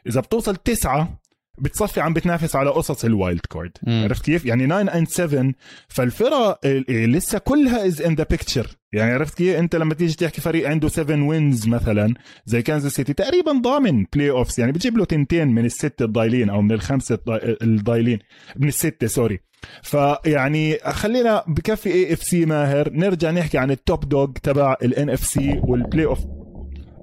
إذا 0.07 0.21
بتوصل 0.21 0.57
تسعة 0.57 1.20
بتصفي 1.61 2.01
عم 2.01 2.13
بتنافس 2.13 2.57
على 2.57 2.71
قصص 2.71 3.05
ال 3.05 3.12
wild 3.12 3.41
card. 3.51 3.73
عرفت 3.87 4.25
كيف؟ 4.25 4.45
يعني 4.45 4.67
9 4.67 4.81
and 4.81 5.09
7 5.09 5.53
فالفرق 5.89 6.67
لسه 6.89 7.39
كلها 7.39 7.87
is 7.87 8.03
in 8.03 8.15
the 8.15 8.27
picture 8.31 8.67
يعني 8.93 9.13
عرفت 9.13 9.37
كيف؟ 9.37 9.57
انت 9.57 9.77
لما 9.77 9.95
تيجي 9.95 10.15
تحكي 10.15 10.41
فريق 10.41 10.69
عنده 10.69 10.89
7 10.89 11.29
wins 11.29 11.69
مثلا 11.69 12.15
زي 12.47 12.63
كانزاس 12.63 12.93
سيتي 12.93 13.13
تقريبا 13.13 13.53
ضامن 13.53 14.07
playoffs 14.13 14.61
يعني 14.61 14.73
بتجيب 14.73 14.99
له 14.99 15.05
تنتين 15.05 15.49
من 15.49 15.65
الست 15.65 16.03
الضايلين 16.03 16.51
أو 16.51 16.63
من 16.63 16.73
الخمسه 16.73 17.19
الضايلين. 17.63 18.19
من 18.57 18.69
الستة 18.69 19.07
سوري 19.07 19.41
فيعني 19.83 20.79
خلينا 20.79 21.45
بكفي 21.49 21.93
AFC 21.93 22.47
ماهر 22.47 22.91
نرجع 22.93 23.31
نحكي 23.31 23.59
عن 23.59 23.71
ال 23.71 23.80
top 23.80 24.09
dog 24.09 24.33
تبع 24.43 24.77
ال 24.83 25.11
NFC 25.11 25.25
وال 25.25 25.61
playoff 25.65 26.19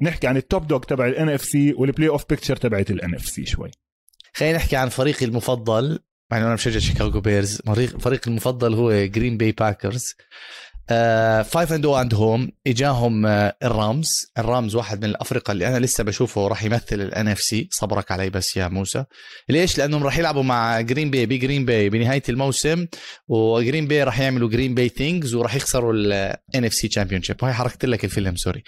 نحكي 0.02 0.28
عن 0.28 0.38
ال 0.38 0.45
top 0.45 0.68
dog 0.68 0.80
تبع 0.80 1.08
ال 1.08 1.30
NFC 1.30 1.74
وال 1.74 2.10
playoff 2.10 2.26
picture 2.30 2.56
تبعت 2.56 2.92
ال 2.92 3.16
NFC 3.16 3.46
شوي. 3.46 3.72
خلينا 4.38 4.58
نحكي 4.58 4.76
عن 4.76 4.90
فريقي 4.90 5.26
المفضل. 5.26 6.00
يعني 6.32 6.46
أنا 6.46 6.56
بشجع 6.56 6.80
شيكاغو 6.80 7.20
بيرز. 7.20 7.62
فريق 8.00 8.22
المفضل 8.28 8.74
هو 8.74 9.06
جرين 9.06 9.38
باي 9.38 9.52
باكرز 9.52 10.16
5 10.90 11.76
and 11.76 11.86
and 11.86 12.14
home 12.14 12.52
إجاهم 12.68 13.26
آه، 13.26 13.56
الرامز. 13.64 14.08
الرامز 14.38 14.76
واحد 14.76 15.02
من 15.06 15.10
الأفرقة 15.10 15.52
اللي 15.52 15.68
أنا 15.68 15.80
لسه 15.80 16.04
بشوفه 16.04 16.48
راح 16.48 16.64
يمثل 16.64 17.02
ال 17.02 17.28
NFC 17.28 17.68
صبرك 17.72 18.12
علي 18.12 18.30
بس 18.30 18.58
يا 18.58 18.68
موسى. 18.68 19.06
ليش؟ 19.50 19.78
لأنهم 19.78 20.04
راح 20.04 20.18
يلعبوا 20.18 20.44
مع 20.44 20.82
جرين 20.82 21.12
باي 21.12 21.26
بجرين 21.26 21.66
باي 21.66 21.90
بنهاية 21.90 22.24
الموسم 22.30 22.88
وجرين 23.28 23.88
باي 23.88 24.04
راح 24.04 24.20
يعملوا 24.20 24.50
جرين 24.50 24.76
باي 24.76 24.90
things 24.90 25.34
وراح 25.34 25.56
يخسروا 25.56 25.94
ال 25.94 26.66
NFC 26.66 26.88
championship 26.88 27.44
هاي 27.44 27.54
حرقت 27.54 27.86
لك 27.86 28.06
الفيلم 28.06 28.36
سوري. 28.36 28.64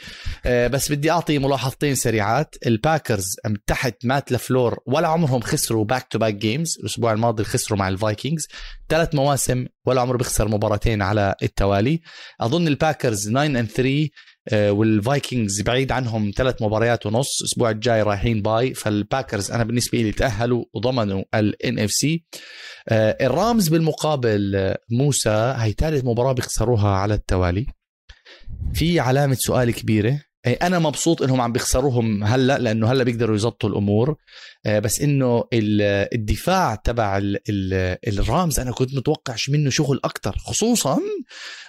آه، 0.46 0.68
بس 0.68 0.92
بدي 0.92 1.12
أعطي 1.12 1.40
ملاحظتين 1.40 1.96
سريعات. 1.96 2.56
الباكرز 2.66 3.36
تحت 3.68 4.06
مات 4.06 4.32
لفلور 4.32 4.80
ولا 4.86 5.08
عمرهم 5.08 5.42
خسروا 5.42 5.86
back 5.86 6.08
to 6.12 6.20
back 6.20 6.34
games 6.34 6.78
الأسبوع 6.80 7.14
الماضي 7.14 7.44
خسروا 7.44 7.80
مع 7.80 7.88
الفايكنجز 7.88 8.48
ثلاث 8.90 9.16
مواسم 9.16 9.66
ولا 9.86 10.02
عمره 10.02 10.18
بيخسر 10.18 10.48
مباراتين 10.48 11.02
على 11.02 11.36
التوالي. 11.44 12.02
أظن 12.42 12.68
الباكرز 12.68 13.30
9 13.30 13.46
and 13.46 13.68
3 13.68 14.10
والفايكنجز 14.54 15.62
بعيد 15.62 15.92
عنهم 15.92 16.32
ثلاث 16.36 16.62
مباريات 16.62 17.06
ونص 17.06 17.42
الأسبوع 17.42 17.70
الجاي 17.70 18.02
رايحين 18.02 18.42
bye 18.42 18.74
فالباكرز 18.74 19.52
أنا 19.52 19.64
بالنسبة 19.64 20.02
لي 20.02 20.12
تأهلوا 20.12 20.66
وضمنوا 20.74 21.24
ال 21.36 21.80
NFC. 21.80 22.26
الرامز 22.92 23.70
بالمقابل 23.70 24.56
آه، 24.56 24.80
موسى 24.92 25.54
هي 25.58 25.72
ثالث 25.72 26.06
مباراة 26.06 26.34
بيخسروها 26.34 26.90
على 26.90 27.14
التوالي. 27.14 27.66
في 28.74 29.00
علامة 29.00 29.38
سؤال 29.40 29.74
كبيرة. 29.74 30.22
أنا 30.54 30.80
مبسوط 30.80 31.22
إنهم 31.22 31.42
عم 31.42 31.52
بيخسروهم 31.52 32.24
هلأ 32.24 32.58
لأنه 32.60 32.92
هلأ 32.92 33.04
بيقدروا 33.04 33.36
يزبطوا 33.36 33.70
الأمور. 33.70 34.16
آه، 34.66 34.80
بس 34.80 35.02
إنه 35.02 35.44
الدفاع 35.54 36.76
تبع 36.76 37.22
الرامز 38.08 38.60
أنا 38.60 38.72
كنت 38.72 38.96
متوقعش 38.96 39.50
منه 39.50 39.70
شغل 39.70 40.00
أكثر 40.04 40.38
خصوصا 40.38 41.00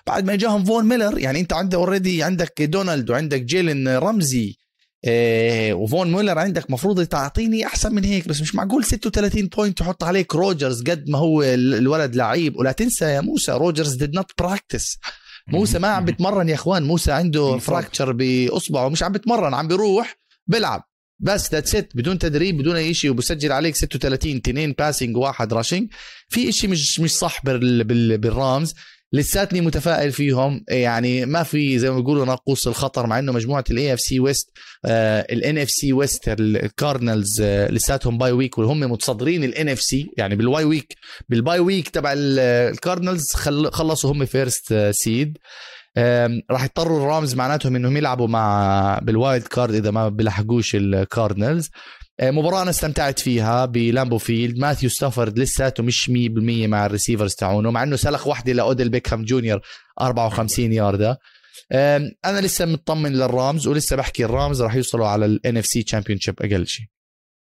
بعد 0.06 0.24
ما 0.24 0.36
جاهم 0.36 0.64
فون 0.64 0.84
ميلر. 0.84 1.18
يعني 1.18 1.40
أنت 1.40 1.52
عندك 1.52 1.74
already 1.74 2.22
عندك 2.22 2.62
دونالد 2.62 3.10
وعندك 3.10 3.42
جيلن 3.42 3.88
رمزي. 3.88 4.56
آه، 5.04 5.72
وفون 5.72 6.12
ميلر 6.12 6.38
عندك 6.38 6.70
مفروض 6.70 7.06
تعطيني 7.06 7.66
أحسن 7.66 7.94
من 7.94 8.04
هيك 8.04 8.28
بس 8.28 8.40
مش 8.40 8.54
معقول 8.54 8.84
36 8.84 9.46
point 9.46 9.78
تحط 9.78 10.04
عليك 10.04 10.34
روجرز 10.34 10.82
قد 10.82 11.08
ما 11.08 11.18
هو 11.18 11.42
الولد 11.42 12.16
لعيب. 12.16 12.56
ولا 12.56 12.72
تنسى 12.72 13.04
يا 13.04 13.20
موسى 13.20 13.52
روجرز 13.52 13.94
did 13.94 14.14
not 14.14 14.32
practice 14.38 14.98
موسى 15.48 15.78
ما 15.78 15.88
عم 15.88 16.04
بتمرن 16.04 16.48
يا 16.48 16.54
إخوان. 16.54 16.82
موسى 16.82 17.12
عنده 17.12 17.58
fracture 17.58 18.12
بأصبعه. 18.12 18.88
مش 18.88 19.02
عم 19.02 19.12
بتمرن 19.12 19.54
عم 19.54 19.68
بيروح 19.68 20.16
بيلعب. 20.46 20.82
بس 21.22 21.52
that's 21.52 21.74
it 21.74 21.96
بدون 21.96 22.18
تدريب 22.18 22.58
بدون 22.58 22.76
أي 22.76 22.94
شيء 22.94 23.10
وبسجل 23.10 23.52
عليك 23.52 23.76
36 23.76 24.36
اثنين 24.36 24.72
passing 24.72 25.16
وواحد 25.16 25.52
rushing 25.52 25.88
في 26.28 26.52
شيء 26.52 26.70
مش 26.70 27.00
مش 27.00 27.10
صح 27.10 27.44
بالرامز. 27.44 28.74
لساتني 29.12 29.60
متفائل 29.60 30.12
فيهم. 30.12 30.64
يعني 30.68 31.26
ما 31.26 31.42
في 31.42 31.78
زي 31.78 31.90
ما 31.90 31.96
بيقولوا 31.96 32.24
ناقوس 32.26 32.66
الخطر 32.66 33.06
مع 33.06 33.18
إنه 33.18 33.32
مجموعة 33.32 33.64
ال 33.70 33.94
AFC 33.94 34.00
West 34.00 34.50
ال 34.84 35.58
NFC 35.58 35.70
West 35.70 36.28
الكاردنالز 36.28 37.42
لساتهم 37.42 38.18
bye 38.18 38.32
week 38.32 38.58
وهم 38.58 38.80
متصدرين 38.80 39.44
ال 39.44 39.68
NFC 39.68 40.10
يعني 40.18 40.36
بال 40.36 40.64
bye 40.64 40.77
week 40.77 40.94
بال 41.28 41.40
bye 41.40 41.58
week 41.58 41.88
تبع 41.88 42.14
الكاردنالز 42.16 43.32
خلصوا 43.72 44.12
هم 44.12 44.24
first 44.24 44.74
seed 44.90 45.38
راح 46.50 46.64
يضطروا 46.64 47.00
الرامز 47.00 47.34
معناتهم 47.34 47.76
إنهم 47.76 47.96
يلعبوا 47.96 48.28
مع 48.28 48.98
بال 49.02 49.16
wild 49.16 49.42
card 49.42 49.74
إذا 49.74 49.90
ما 49.90 50.08
بيلحقوش 50.08 50.74
الكاردنالز 50.74 51.66
آه، 51.66 51.99
مباراة 52.22 52.62
أنا 52.62 52.70
استمتعت 52.70 53.18
فيها 53.18 53.64
بلامبو 53.64 54.18
فيلد. 54.18 54.58
ماثيو 54.58 54.90
ستافورد 54.90 55.38
لساته 55.38 55.82
مش 55.82 56.10
100% 56.10 56.12
مع 56.66 56.86
ال 56.86 56.91
receivers 56.91 57.34
تاعونه 57.34 57.70
مع 57.70 57.82
إنه 57.82 57.96
سلخ 57.96 58.26
وحدة 58.26 58.52
لأوديل 58.52 58.88
بيكهام 58.88 59.24
جونيور 59.24 59.60
54 60.00 60.72
ياردة. 60.72 61.18
أنا 61.72 62.40
لسه 62.40 62.66
مطمن 62.66 63.12
للرامز 63.12 63.66
ولسه 63.66 63.96
بحكي 63.96 64.24
الرامز 64.24 64.62
راح 64.62 64.74
يوصلوا 64.74 65.06
على 65.06 65.26
ال 65.26 65.56
NFC 65.56 65.84
أقل 66.40 66.66
شيء. 66.66 66.86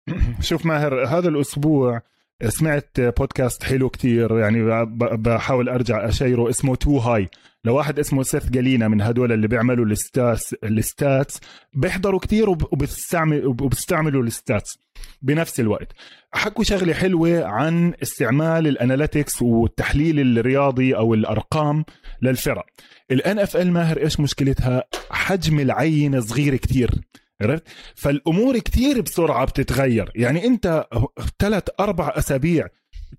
شوف 0.41 0.67
ماهر 0.67 1.07
هذا 1.07 1.29
الأسبوع 1.29 2.03
سمعت 2.49 3.01
بودكاست 3.01 3.63
حلو 3.63 3.89
كتير 3.91 4.39
يعني 4.39 4.87
بحاول 5.17 5.69
أرجع 5.69 6.09
أشيره 6.09 6.51
اسمه 6.51 6.77
Too 6.77 6.99
High 6.99 7.29
لواحد 7.65 7.99
اسمه 7.99 8.23
سيث 8.23 8.51
جالينا 8.51 8.89
من 8.89 9.01
هدول 9.01 9.33
اللي 9.33 9.49
بيعملوا 9.49 9.85
ال 9.85 9.96
stats 9.96 10.55
ال 10.65 10.77
stats 10.77 11.41
بيحضروا 11.75 12.21
كتير 12.21 12.51
وبستعمل 12.51 13.47
وبستعملوا 13.47 14.23
ال 14.23 14.32
stats 14.32 14.79
بنفس 15.23 15.61
الوقت. 15.61 15.93
حكوا 16.33 16.65
شغلة 16.65 16.95
حلوة 16.95 17.45
عن 17.45 17.95
استعمال 18.03 18.67
ال 18.67 18.74
analytics 18.74 19.43
والتحليل 19.43 20.39
الرياضي 20.39 20.97
أو 20.97 21.15
الأرقام 21.15 21.85
للفرق. 22.23 22.67
ال 23.11 23.39
NFL 23.39 23.73
ماهر 23.73 23.99
إيش 23.99 24.21
مشكلتها؟ 24.21 24.85
حجم 25.11 25.61
العينه 25.61 26.21
صغير 26.21 26.57
كتير. 26.57 26.91
عرفت؟ 27.41 27.69
فالأمور 27.95 28.59
كتير 28.59 29.01
بسرعة 29.01 29.45
بتتغير. 29.45 30.13
يعني 30.15 30.47
أنت 30.47 30.85
ثلاث 31.39 31.65
أربع 31.81 32.13
أسابيع 32.17 32.67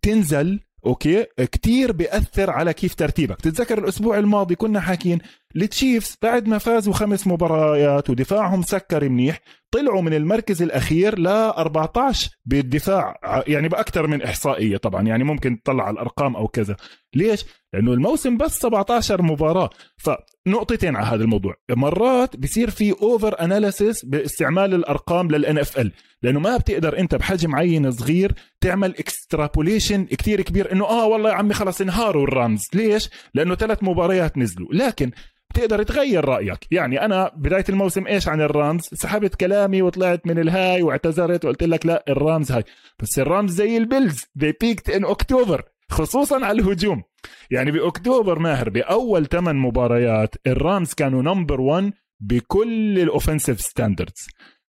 تنزل 0.01 0.59
okay؟ 0.85 1.25
كتير 1.37 1.91
بيأثر 1.91 2.49
على 2.49 2.73
كيف 2.73 2.95
ترتيبك. 2.95 3.41
تتذكر 3.41 3.77
الأسبوع 3.77 4.17
الماضي 4.17 4.55
كنا 4.55 4.79
حاكين 4.79 5.19
التشيفز 5.55 6.17
بعد 6.21 6.47
ما 6.47 6.57
فازوا 6.57 6.93
خمس 6.93 7.27
مباريات 7.27 8.09
ودفاعهم 8.09 8.61
سكر 8.61 9.09
منيح 9.09 9.39
طلعوا 9.71 10.01
من 10.01 10.13
المركز 10.13 10.61
الأخير 10.61 11.19
ل 11.19 11.27
14 11.27 12.29
بالدفاع 12.45 13.19
يعني 13.47 13.67
بأكثر 13.69 14.07
من 14.07 14.21
إحصائية 14.21 14.77
طبعا 14.77 15.01
يعني 15.01 15.23
ممكن 15.23 15.61
تطلع 15.63 15.83
على 15.83 15.93
الأرقام 15.93 16.35
أو 16.35 16.47
كذا. 16.47 16.75
ليش؟ 17.15 17.45
لأنه 17.73 17.93
الموسم 17.93 18.37
بس 18.37 18.59
17 18.59 19.21
مباراة. 19.21 19.69
فنقطتين 19.97 20.95
على 20.95 21.05
هذا 21.05 21.23
الموضوع. 21.23 21.55
مرات 21.69 22.35
بصير 22.35 22.69
في 22.69 22.91
over 22.91 23.39
analysis 23.41 24.05
باستعمال 24.05 24.73
الأرقام 24.73 25.27
لل 25.31 25.57
NFL 25.57 25.91
لأنه 26.21 26.39
ما 26.39 26.57
بتقدر 26.57 26.99
أنت 26.99 27.15
بحجم 27.15 27.55
عين 27.55 27.91
صغير 27.91 28.33
تعمل 28.61 28.97
extrapolation 28.99 30.05
كتير 30.05 30.41
كبير 30.41 30.71
إنه 30.71 30.85
آه 30.85 31.05
والله 31.07 31.29
يا 31.29 31.35
عمي 31.35 31.53
خلص 31.53 31.81
انهاروا 31.81 32.23
الرامز. 32.23 32.67
ليش؟ 32.73 33.09
لأنه 33.33 33.55
ثلاث 33.55 33.83
مباريات 33.83 34.37
نزلوا. 34.37 34.67
لكن 34.73 35.11
بتقدر 35.49 35.83
تغير 35.83 36.25
رأيك. 36.25 36.67
يعني 36.71 37.05
أنا 37.05 37.31
بداية 37.35 37.65
الموسم 37.69 38.07
إيش 38.07 38.27
عن 38.27 38.41
الرامز؟ 38.41 38.89
سحبت 38.93 39.35
كلامي 39.35 39.81
وطلعت 39.81 40.27
من 40.27 40.39
ال 40.39 40.47
high 40.47 40.81
واعتذرت 40.83 41.45
وقلت 41.45 41.63
لك 41.63 41.85
لا 41.85 42.03
الرامز 42.09 42.51
هاي. 42.51 42.63
بس 42.99 43.19
الرامز 43.19 43.51
زي 43.51 43.77
البيلز 43.77 44.21
they 44.39 44.51
peaked 44.63 44.93
in 44.93 45.05
اكتوبر 45.09 45.63
خصوصا 45.91 46.45
على 46.45 46.61
الهجوم. 46.61 47.03
يعني 47.51 47.71
بأكتوبر 47.71 48.39
ماهر 48.39 48.69
بأول 48.69 49.25
ثمان 49.25 49.55
مباريات 49.55 50.35
الرامز 50.47 50.93
كانوا 50.93 51.21
number 51.21 51.61
1 51.61 51.91
بكل 52.19 52.99
ال 52.99 53.05
offensive 53.05 53.61
standards 53.61 54.27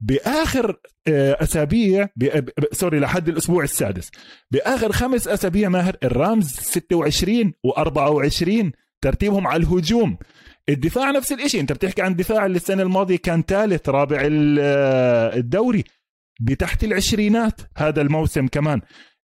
بآخر 0.02 0.80
آه، 1.08 1.44
أسابيع 1.44 2.08
سوري 2.72 3.00
لحد 3.00 3.30
الأسبوع 3.30 3.64
السادس. 3.64 4.12
بآخر 4.52 4.92
خمس 4.92 5.28
أسابيع 5.28 5.70
ماهر 5.70 5.96
الرامز 6.04 6.48
26 6.60 7.54
و24 7.68 8.72
ترتيبهم 9.02 9.48
على 9.48 9.64
الهجوم. 9.64 10.18
الدفاع 10.70 11.12
نفس 11.12 11.32
الشيء 11.32 11.62
أنت 11.62 11.72
بتحكي 11.72 12.02
عن 12.02 12.16
دفاع 12.16 12.46
اللي 12.46 12.56
السنة 12.56 12.84
الماضية 12.84 13.18
كان 13.18 13.42
ثالث 13.42 13.90
رابع 13.90 14.18
آه، 14.60 15.36
الدوري 15.36 15.84
بتحت 16.42 16.84
العشرينات 16.84 17.62
هذا 17.78 18.02
الموسم 18.02 18.48
كمان. 18.48 18.82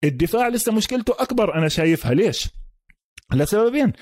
الدفاع 0.04 0.48
لسه 0.48 0.72
مشكلته 0.72 1.14
أكبر 1.18 1.54
أنا 1.58 1.68
شايفها. 1.68 2.14
ليش؟ 2.14 2.48
لسببين. 3.34 3.92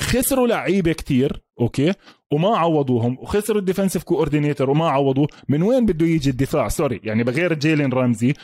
خسروا 0.00 0.46
لعيبة 0.46 0.92
كتير 0.92 1.42
okay؟ 1.60 1.92
وما 2.32 2.56
عوضوهم. 2.58 3.18
وخسروا 3.20 3.60
ال 3.60 3.64
defensive 3.64 4.02
coordinator 4.02 4.70
وما 4.70 4.88
عوضوه. 4.88 5.28
من 5.48 5.62
وين 5.62 5.86
بده 5.86 6.06
يجي 6.06 6.30
الدفاع؟ 6.30 6.68
سوري 6.68 7.00
يعني 7.04 7.24
بغير 7.24 7.54
جيلين 7.54 7.92
رامزي 7.92 8.34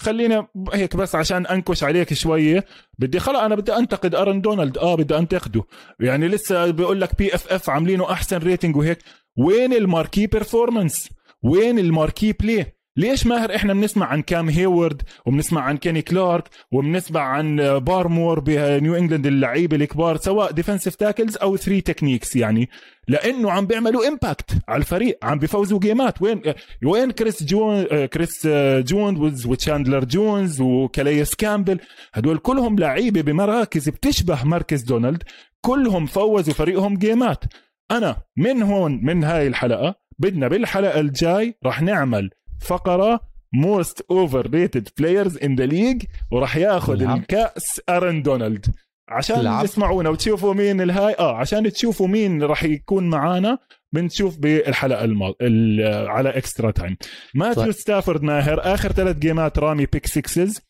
وخلينا 0.00 0.46
هيك 0.72 0.96
بس 0.96 1.14
عشان 1.14 1.46
أنكش 1.46 1.84
عليك 1.84 2.14
شوية. 2.14 2.64
بدي 2.98 3.20
خلص 3.20 3.38
أنا 3.38 3.54
بدي 3.54 3.76
أنتقد 3.76 4.14
أرن 4.14 4.40
دونالد. 4.40 4.78
آه 4.78 4.94
بدي 4.94 5.18
أنتقده. 5.18 5.64
يعني 6.00 6.28
لسه 6.28 6.70
بيقول 6.70 7.00
لك 7.00 7.18
PFF 7.18 7.70
عاملينه 7.70 8.12
أحسن 8.12 8.36
rating 8.36 8.76
وهيك. 8.76 8.98
وين 9.36 9.72
ال 9.72 9.79
marquee 9.79 10.26
performance 10.26 11.08
وين 11.42 11.78
ال 11.78 11.85
marquee 11.85 12.32
play 12.32 12.74
ليش 12.96 13.26
ماهر 13.26 13.54
إحنا 13.54 13.72
بنسمع 13.72 14.06
عن 14.06 14.22
كام 14.22 14.48
هيورد 14.48 15.02
وبنسمع 15.26 15.60
عن 15.60 15.76
كيني 15.76 16.02
كلارك 16.02 16.48
وبنسمع 16.72 17.20
عن 17.20 17.56
بارمور 17.78 18.40
بنيو 18.40 18.94
إنجلاند 18.94 19.26
اللعيبة 19.26 19.76
الكبار 19.76 20.16
سواء 20.16 20.52
defensive 20.52 20.94
tackles 20.94 21.36
أو 21.36 21.56
three 21.56 21.80
techniques 21.80 22.36
يعني. 22.36 22.68
لأنه 23.08 23.50
عم 23.50 23.66
بيعملوا 23.66 24.08
impact 24.08 24.50
على 24.68 24.80
الفريق 24.80 25.18
عم 25.22 25.38
بيفوزوا 25.38 25.78
جيمات 25.78 26.22
وين 26.22 26.42
وين 26.84 27.10
كريس 27.10 27.42
جون 27.42 27.84
كريس 28.06 28.46
جونز 28.78 29.46
وتشاندلر 29.46 30.04
جونز 30.04 30.60
وكاليس 30.60 31.34
كامبل؟ 31.34 31.78
هدول 32.14 32.38
كلهم 32.38 32.78
لعيبة 32.78 33.20
بمراكز 33.20 33.88
بتشبه 33.88 34.44
مركز 34.44 34.82
دونالد. 34.82 35.22
كلهم 35.60 36.06
فوزوا 36.06 36.54
فريقهم 36.54 36.96
جيمات 36.96 37.44
أنا 37.90 38.16
من 38.36 38.62
هون 38.62 39.00
من 39.02 39.24
هاي 39.24 39.46
الحلقة 39.46 39.94
بدنا 40.18 40.48
بالحلقة 40.48 41.00
الجاي 41.00 41.58
رح 41.66 41.82
نعمل 41.82 42.30
فقرة 42.64 43.20
most 43.54 44.00
overrated 44.10 44.88
players 44.98 45.38
in 45.38 45.56
the 45.56 45.66
league 45.66 46.02
وراح 46.30 46.56
ياخذ 46.56 47.04
نعم. 47.04 47.18
الكأس 47.20 47.80
آرون 47.88 48.22
دونالد 48.22 48.66
عشان 49.08 49.40
لعب. 49.40 49.64
تسمعونا 49.66 50.08
وتشوفوا 50.10 50.54
مين 50.54 50.80
الهاي 50.80 51.14
آه 51.18 51.36
عشان 51.36 51.72
تشوفوا 51.72 52.08
مين 52.08 52.42
راح 52.42 52.64
يكون 52.64 53.10
معانا 53.10 53.58
بنشوف 53.92 54.38
بالحلقة 54.38 55.04
الماض... 55.04 55.34
ال- 55.40 56.08
على 56.08 56.28
extra 56.28 56.70
time 56.70 56.96
ماثيو. 57.34 57.72
ستافورد 57.72 58.22
ماهر 58.22 58.60
آخر 58.74 58.92
ثلاث 58.92 59.16
جيمات 59.16 59.58
رامي 59.58 59.86
pick 59.86 60.06
sixes 60.06 60.60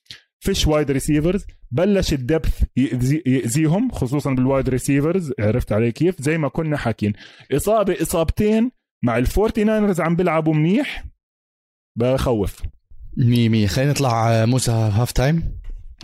فيش 0.41 0.67
wide 0.67 0.91
receivers 0.91 1.45
بلش 1.71 2.13
ال 2.13 2.21
depth 2.21 2.63
يأذي 2.77 3.23
يأذيهم 3.27 3.91
خصوصا 3.91 4.33
بال 4.35 4.46
wide 4.46 4.69
receivers 4.69 5.33
عرفت 5.41 5.73
علي 5.73 5.93
كيف 5.93 6.23
زي 6.23 6.39
ما 6.39 6.49
كنا 6.49 6.77
حاكين 6.77 7.13
إصابة 7.53 7.97
إصابتين 8.03 8.71
مع 9.05 9.19
الفورتي 9.19 9.65
ناينرز 9.65 10.01
عم 10.01 10.17
بيلعبوا 10.17 10.55
منيح 10.55 11.05
بخوف. 11.97 12.63
مية 13.17 13.49
مية 13.49 13.67
خلينا 13.67 13.91
نطلع 13.91 14.31
آه، 14.31 14.45
موسى 14.45 14.71
half 14.73 15.13
time. 15.13 15.59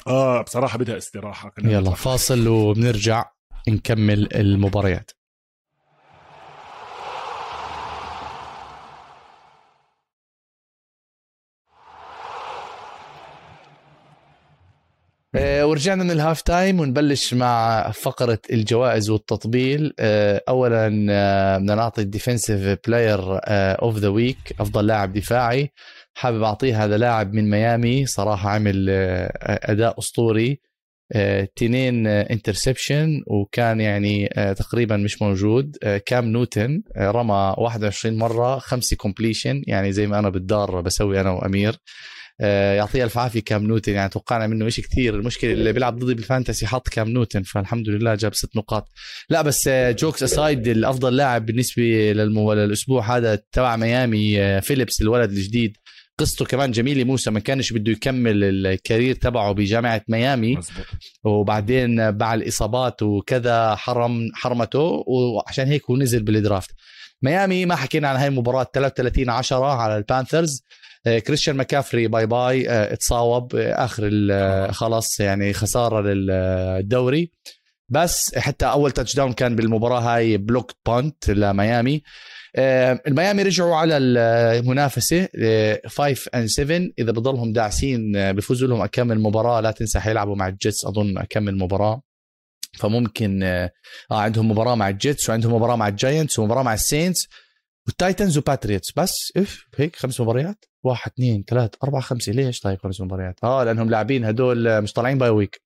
آه 0.06 0.42
بصراحة 0.42 0.78
بدها 0.78 0.96
استراحة 0.96 1.52
يلا. 1.64 1.90
فاصل 1.90 2.48
وبنرجع 2.48 3.24
نكمل 3.68 4.34
المباريات. 4.34 5.10
ورجعنا 15.36 16.04
من 16.04 16.10
ال 16.10 16.17
half 16.17 16.42
time 16.42 16.80
ونبلش 16.80 17.34
مع 17.34 17.90
فقرة 17.90 18.38
الجوائز 18.52 19.10
والتطبيل. 19.10 19.92
آه، 19.98 20.42
أولا 20.48 21.06
آه، 21.10 21.58
بدنا 21.58 21.74
نعطي 21.74 22.02
ال 22.02 22.10
defensive 22.10 22.78
player 22.86 23.20
of 23.82 23.96
the 23.98 24.08
week 24.08 24.54
أفضل 24.60 24.86
لاعب 24.86 25.12
دفاعي. 25.12 25.70
حابب 26.14 26.42
أعطيه 26.42 26.84
هذا 26.84 26.98
لاعب 26.98 27.32
من 27.34 27.50
ميامي. 27.50 28.06
صراحة 28.06 28.50
عمل 28.50 28.86
آه، 28.90 29.30
أداء 29.72 29.98
أسطوري. 29.98 30.60
آه، 31.12 31.48
تنين 31.56 32.06
interception 32.06 33.22
وكان 33.26 33.80
يعني 33.80 34.30
آه، 34.34 34.52
تقريبا 34.52 34.96
مش 34.96 35.22
موجود. 35.22 35.76
آه، 35.82 35.98
كام 36.06 36.24
نوتن 36.24 36.82
آه، 36.96 37.10
رمى 37.10 37.54
21 37.58 38.18
مرة 38.18 38.58
خمسة 38.58 38.96
completion 38.96 39.62
يعني 39.66 39.92
زي 39.92 40.06
ما 40.06 40.18
أنا 40.18 40.28
بالدار 40.28 40.80
بسوي 40.80 41.20
أنا 41.20 41.30
وأمير. 41.30 41.72
آه، 41.72 41.78
يعطيه 42.48 43.04
ألف 43.04 43.18
عافية 43.18 43.40
كام 43.40 43.66
نوتن. 43.66 43.92
يعني 43.92 44.08
توقعنا 44.08 44.46
منه 44.46 44.68
شيء 44.68 44.84
كثير. 44.84 45.14
المشكلة 45.14 45.52
اللي 45.52 45.72
بيلعب 45.72 45.98
ضدي 45.98 46.14
بال 46.14 46.26
fantasy 46.26 46.66
حط 46.66 46.88
كام 46.88 47.08
نوتن. 47.08 47.42
فالحمد 47.42 47.88
لله 47.88 48.14
جاب 48.14 48.34
ست 48.34 48.56
نقاط. 48.56 48.88
لا 49.30 49.42
بس 49.42 49.68
jokes 49.68 50.22
aside 50.22 50.68
الأفضل 50.68 51.16
لاعب 51.16 51.46
بالنسبة 51.46 51.82
للمو... 52.12 52.52
للأسبوع 52.52 53.16
هذا 53.16 53.42
تبع 53.52 53.76
ميامي 53.76 54.42
آه، 54.42 54.60
فيليبس 54.60 55.02
الولد 55.02 55.30
الجديد. 55.30 55.76
قصته 56.18 56.44
كمان 56.44 56.70
جميلة 56.70 57.04
موسى 57.04 57.30
ما 57.30 57.40
كانش 57.40 57.72
بده 57.72 57.92
يكمل 57.92 58.44
ال 58.66 58.73
career 58.73 59.14
تبعه 59.14 59.52
بجامعة 59.52 60.02
ميامي. 60.08 60.56
مزبوط. 60.56 60.86
وبعدين 61.24 62.16
مع 62.18 62.34
الإصابات 62.34 63.02
وكذا 63.02 63.74
حرم 63.74 64.28
حرمته. 64.34 65.04
وعشان 65.06 65.66
هيك 65.66 65.82
هو 65.90 65.96
نزل 65.96 66.22
بال 66.22 66.34
draft. 66.34 66.70
ميامي 67.22 67.66
ما 67.66 67.76
حكينا 67.76 68.08
عن 68.08 68.16
هاي 68.16 68.28
المباراة. 68.28 68.66
33 68.74 69.30
10 69.30 69.64
على 69.64 69.96
البانثرز. 69.96 70.62
آه، 70.62 70.89
كريستيان 71.04 71.56
ماكافري 71.56 72.08
bye 72.08 72.26
bye. 72.26 72.70
آه، 72.70 72.92
اتصاوب. 72.92 73.56
آه، 73.56 73.84
آخر 73.84 74.10
آه، 74.32 74.70
خلاص 74.70 75.20
يعني 75.20 75.52
خسارة 75.52 76.00
للدوري 76.00 77.30
بس 77.88 78.38
حتى 78.38 78.66
أول 78.66 78.90
touchdown 78.90 79.32
كان 79.32 79.56
بالمباراة 79.56 80.00
هاي 80.00 80.36
blocked 80.36 80.72
punt 80.86 81.30
لميامي. 81.30 82.02
آه، 82.56 83.00
الميامي 83.06 83.42
رجعوا 83.42 83.76
على 83.76 83.96
المنافسة 83.96 85.28
5 85.86 86.30
and 86.34 86.46
7 86.46 86.80
إذا 86.98 87.12
بضلهم 87.12 87.52
داعسين 87.52 88.16
آه، 88.16 88.32
بفوزوا 88.32 88.68
لهم 88.68 88.82
أكمل 88.82 89.20
مباراة. 89.20 89.60
لا 89.60 89.70
تنسى 89.70 90.00
حيلعبوا 90.00 90.36
مع 90.36 90.48
الجيتس 90.48 90.84
أظن 90.84 91.18
أكمل 91.18 91.58
مباراة. 91.58 92.02
فممكن 92.78 93.42
آه 93.42 93.70
آه، 94.10 94.20
عندهم 94.20 94.50
مباراة 94.50 94.74
مع 94.74 94.88
الجيتس 94.88 95.30
وعندهم 95.30 95.54
مباراة 95.54 95.76
مع 95.76 95.88
الجاينتس 95.88 96.38
ومباراة 96.38 96.62
مع 96.62 96.74
السينتس. 96.74 97.28
والتايتنز 97.90 98.38
وباتريوتس 98.38 98.92
بس 98.96 99.32
if 99.36 99.64
هيك 99.76 99.96
خمس 99.96 100.20
مباريات. 100.20 100.64
واحد 100.82 101.10
اثنين 101.14 101.44
ثلاث 101.48 101.70
أربع 101.84 102.00
خمسة. 102.00 102.32
ليش 102.32 102.60
طيب 102.60 102.78
خمس 102.78 103.00
مباريات؟ 103.00 103.34
آه 103.44 103.64
لأنهم 103.64 103.90
لاعبين 103.90 104.24
هدول 104.24 104.68
آه، 104.68 104.80
مش 104.80 104.92
طالعين 104.92 105.18
bye 105.18 105.30
week 105.30 105.60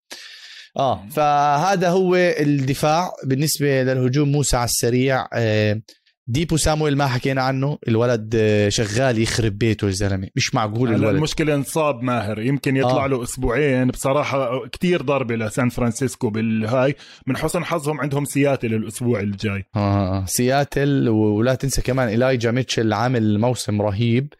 آه 0.76 1.08
فهذا 1.10 1.88
هو 1.88 2.16
الدفاع 2.16 3.12
بالنسبة 3.24 3.82
للهجوم. 3.82 4.28
موسى 4.32 4.56
على 4.56 4.64
السريع 4.64 5.28
آه، 5.34 5.80
ديبو 6.26 6.56
سامويل 6.56 6.96
ما 6.96 7.06
حكينا 7.06 7.42
عنه. 7.42 7.78
الولد 7.88 8.34
آه، 8.36 8.68
شغال 8.68 9.18
يخرب 9.18 9.58
بيته 9.58 9.86
الزلمه 9.86 10.28
مش 10.36 10.54
معقول 10.54 10.88
هلا 10.88 10.96
الولد. 10.96 11.14
المشكلة 11.14 11.54
انصاب 11.54 12.02
ماهر. 12.02 12.40
يمكن 12.40 12.76
يطلع 12.76 13.04
آه. 13.04 13.08
له 13.08 13.22
أسبوعين. 13.22 13.88
بصراحة 13.88 14.66
كتير 14.68 15.02
ضربة 15.02 15.34
لسان 15.36 15.68
فرانسيسكو 15.68 16.30
بالهاي. 16.30 16.94
من 17.26 17.36
حسن 17.36 17.64
حظهم 17.64 18.00
عندهم 18.00 18.24
سياتل 18.24 18.74
الأسبوع 18.74 19.20
الجاي. 19.20 19.64
آه 19.76 20.24
سياتل 20.24 21.08
ولا 21.08 21.54
تنسى 21.54 21.82
كمان 21.82 22.08
إلايجا 22.08 22.50
ميتشل 22.50 22.92
عامل 22.92 23.38
موسم 23.38 23.82
رهيب. 23.82 24.32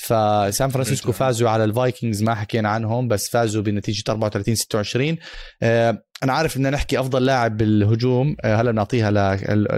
فسان 0.00 0.68
فرانسيسكو. 0.70 1.12
فازوا 1.12 1.50
على 1.50 1.64
الفايكنجز 1.64 2.22
ما 2.22 2.34
حكينا 2.34 2.68
عنهم 2.68 3.08
بس 3.08 3.28
فازوا 3.28 3.62
بنتيجة 3.62 4.04
34 4.08 4.54
26 4.54 5.16
آه 5.62 6.02
أنا 6.22 6.32
عارف 6.32 6.54
بدنا 6.58 6.70
نحكي 6.70 7.00
أفضل 7.00 7.24
لاعب 7.24 7.56
بالهجوم 7.56 8.36
آه 8.44 8.56
هلا 8.56 8.70
بنعطيها 8.70 9.10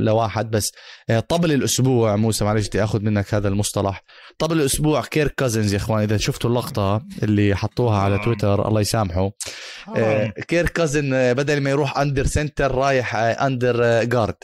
لواحد 0.00 0.50
بس 0.50 0.72
آه 1.10 1.20
طبل 1.20 1.52
الأسبوع 1.52 2.16
موسى 2.16 2.44
معلش 2.44 2.68
بدي 2.68 2.84
آخذ 2.84 3.00
منك 3.00 3.34
هذا 3.34 3.48
المصطلح 3.48 4.02
طبل 4.38 4.60
الأسبوع 4.60 5.02
كيرك 5.02 5.34
كازنز 5.34 5.72
يا 5.72 5.78
إخوان 5.78 6.02
إذا 6.02 6.16
شفتوا 6.16 6.50
اللقطة 6.50 7.02
اللي 7.22 7.54
حطوها 7.54 7.98
على 7.98 8.14
آه. 8.14 8.24
تويتر 8.24 8.68
الله 8.68 8.80
يسامحه. 8.80 9.30
آه، 9.96 10.26
كيرك 10.28 10.68
كازنز 10.68 11.14
آه، 11.14 11.32
بدل 11.32 11.60
ما 11.60 11.70
يروح 11.70 11.98
under 11.98 12.26
center 12.26 12.74
رايح 12.74 13.16
آه، 13.16 13.46
under 13.46 13.84
آه، 13.84 14.02
guard 14.02 14.34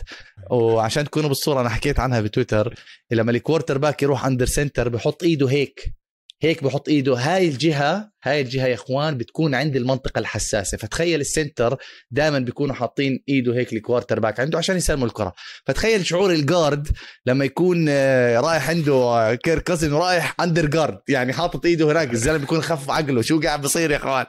وعشان 0.51 1.05
تكونوا 1.05 1.28
بالصورة 1.28 1.61
أنا 1.61 1.68
حكيت 1.68 2.01
عنها 2.01 2.20
بتويتر 2.20 2.74
لما 3.11 3.30
ال 3.30 3.78
quarterback 3.78 4.03
يروح 4.03 4.26
under 4.26 4.46
center 4.46 4.88
بحط 4.89 5.22
إيده 5.22 5.47
هيك. 5.51 5.97
هيك 6.43 6.64
بحط 6.64 6.89
إيده. 6.89 7.14
هاي 7.14 7.49
الجهة 7.49 8.11
هاي 8.22 8.41
الجهة 8.41 8.66
يا 8.66 8.74
إخوان 8.74 9.18
بتكون 9.18 9.55
عند 9.55 9.76
المنطقة 9.76 10.18
الحساسة. 10.18 10.76
فتخيل 10.78 11.20
ال 11.20 11.28
center 11.28 11.76
دائما 12.11 12.39
بيكونوا 12.39 12.74
حاطين 12.74 13.24
إيده 13.28 13.55
هيك 13.55 13.72
ال 13.72 14.20
quarterback 14.20 14.40
عنده 14.41 14.59
عشان 14.59 14.76
يسلموا 14.76 15.07
الكرة. 15.07 15.32
فتخيل 15.66 16.07
شعور 16.07 16.30
ال 16.32 16.42
guard 16.42 16.88
لما 17.26 17.45
يكون 17.45 17.86
آه، 17.89 18.41
رايح 18.41 18.70
عنده 18.70 18.93
آه، 18.95 19.34
كيرك 19.34 19.59
كازنز 19.59 19.92
ورايح 19.93 20.34
under 20.40 20.66
guard. 20.66 20.99
يعني 21.09 21.32
حاطط 21.32 21.66
إيده 21.66 21.93
هناك 21.93 22.12
الزلمة 22.12 22.39
بيكون 22.39 22.61
خف 22.62 22.91
عقله. 22.91 23.22
شو 23.22 23.41
قاعد 23.41 23.62
بصير 23.62 23.91
يا 23.91 23.97
إخوان؟ 23.97 24.26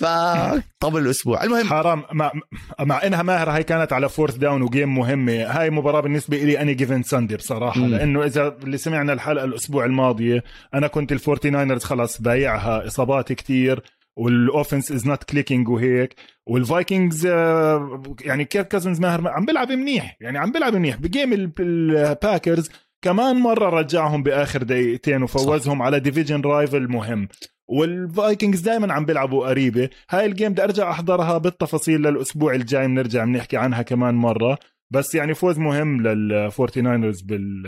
فطبل 0.00 1.00
الأسبوع. 1.02 1.44
المهم. 1.44 1.66
حرام. 1.66 2.02
مع, 2.12 2.32
مع 2.80 3.02
إنها 3.06 3.22
ماهر 3.22 3.50
هاي 3.50 3.62
كانت 3.62 3.92
على 3.92 4.08
fourth 4.08 4.34
down 4.36 4.62
و 4.62 4.68
game 4.68 4.94
مهمة. 4.94 5.32
هاي 5.32 5.70
مباراة 5.70 6.00
بالنسبة 6.00 6.36
لي 6.36 6.60
any 6.60 6.74
given 6.74 7.02
Sunday 7.02 7.36
بصراحة. 7.36 7.80
مم. 7.80 7.86
لأنه 7.86 8.24
إذا 8.24 8.56
اللي 8.64 8.76
سمعنا 8.78 9.12
الحلقة 9.12 9.44
الأسبوع 9.44 9.84
الماضية 9.84 10.44
أنا 10.74 10.86
كنت 10.86 11.12
الفورتي 11.12 11.50
ناينرز 11.50 11.84
خلص 11.84 12.20
بايعها. 12.20 12.86
إصابات 12.86 13.32
كتير 13.32 13.82
وال 14.16 14.33
offense 14.33 14.92
is 14.92 15.06
not 15.06 15.24
clicking 15.24 15.68
وهيك. 15.68 16.14
والفايكنجز 16.46 17.26
آه، 17.26 18.02
يعني 18.20 18.44
كيرك 18.44 18.62
كازنز 18.62 19.00
ماهر؟ 19.00 19.28
عم 19.28 19.44
بيلعب 19.44 19.72
منيح. 19.72 20.16
يعني 20.20 20.38
عم 20.38 20.52
بيلعب 20.52 20.74
منيح. 20.74 20.96
ب 20.96 21.03
game 21.03 21.32
ال- 21.32 21.52
الباكرز 21.60 22.70
كمان 23.02 23.36
مرة 23.36 23.68
رجعهم 23.70 24.22
بآخر 24.22 24.62
دقيقتين 24.62 25.22
وفوزهم 25.22 25.82
على 25.82 26.00
division 26.00 26.40
rival 26.40 26.88
مهم. 26.88 27.28
والفايكنجز 27.68 28.60
دائما 28.60 28.92
عم 28.92 29.04
بيلعبوا 29.04 29.48
قريبة. 29.48 29.88
هاي 30.10 30.26
ال 30.26 30.31
game 30.31 30.52
بدي 30.52 30.64
أرجع 30.64 30.90
أحضرها 30.90 31.38
بالتفاصيل 31.38 32.00
للأسبوع 32.02 32.54
الجاي 32.54 32.86
بنرجع 32.86 33.24
بنحكي 33.24 33.56
عنها 33.56 33.82
كمان 33.82 34.14
مرة. 34.14 34.58
بس 34.90 35.14
يعني 35.14 35.34
فوز 35.34 35.58
مهم 35.58 36.02
للفورتي 36.02 36.80
ناينرز 36.80 37.20
بال 37.20 37.62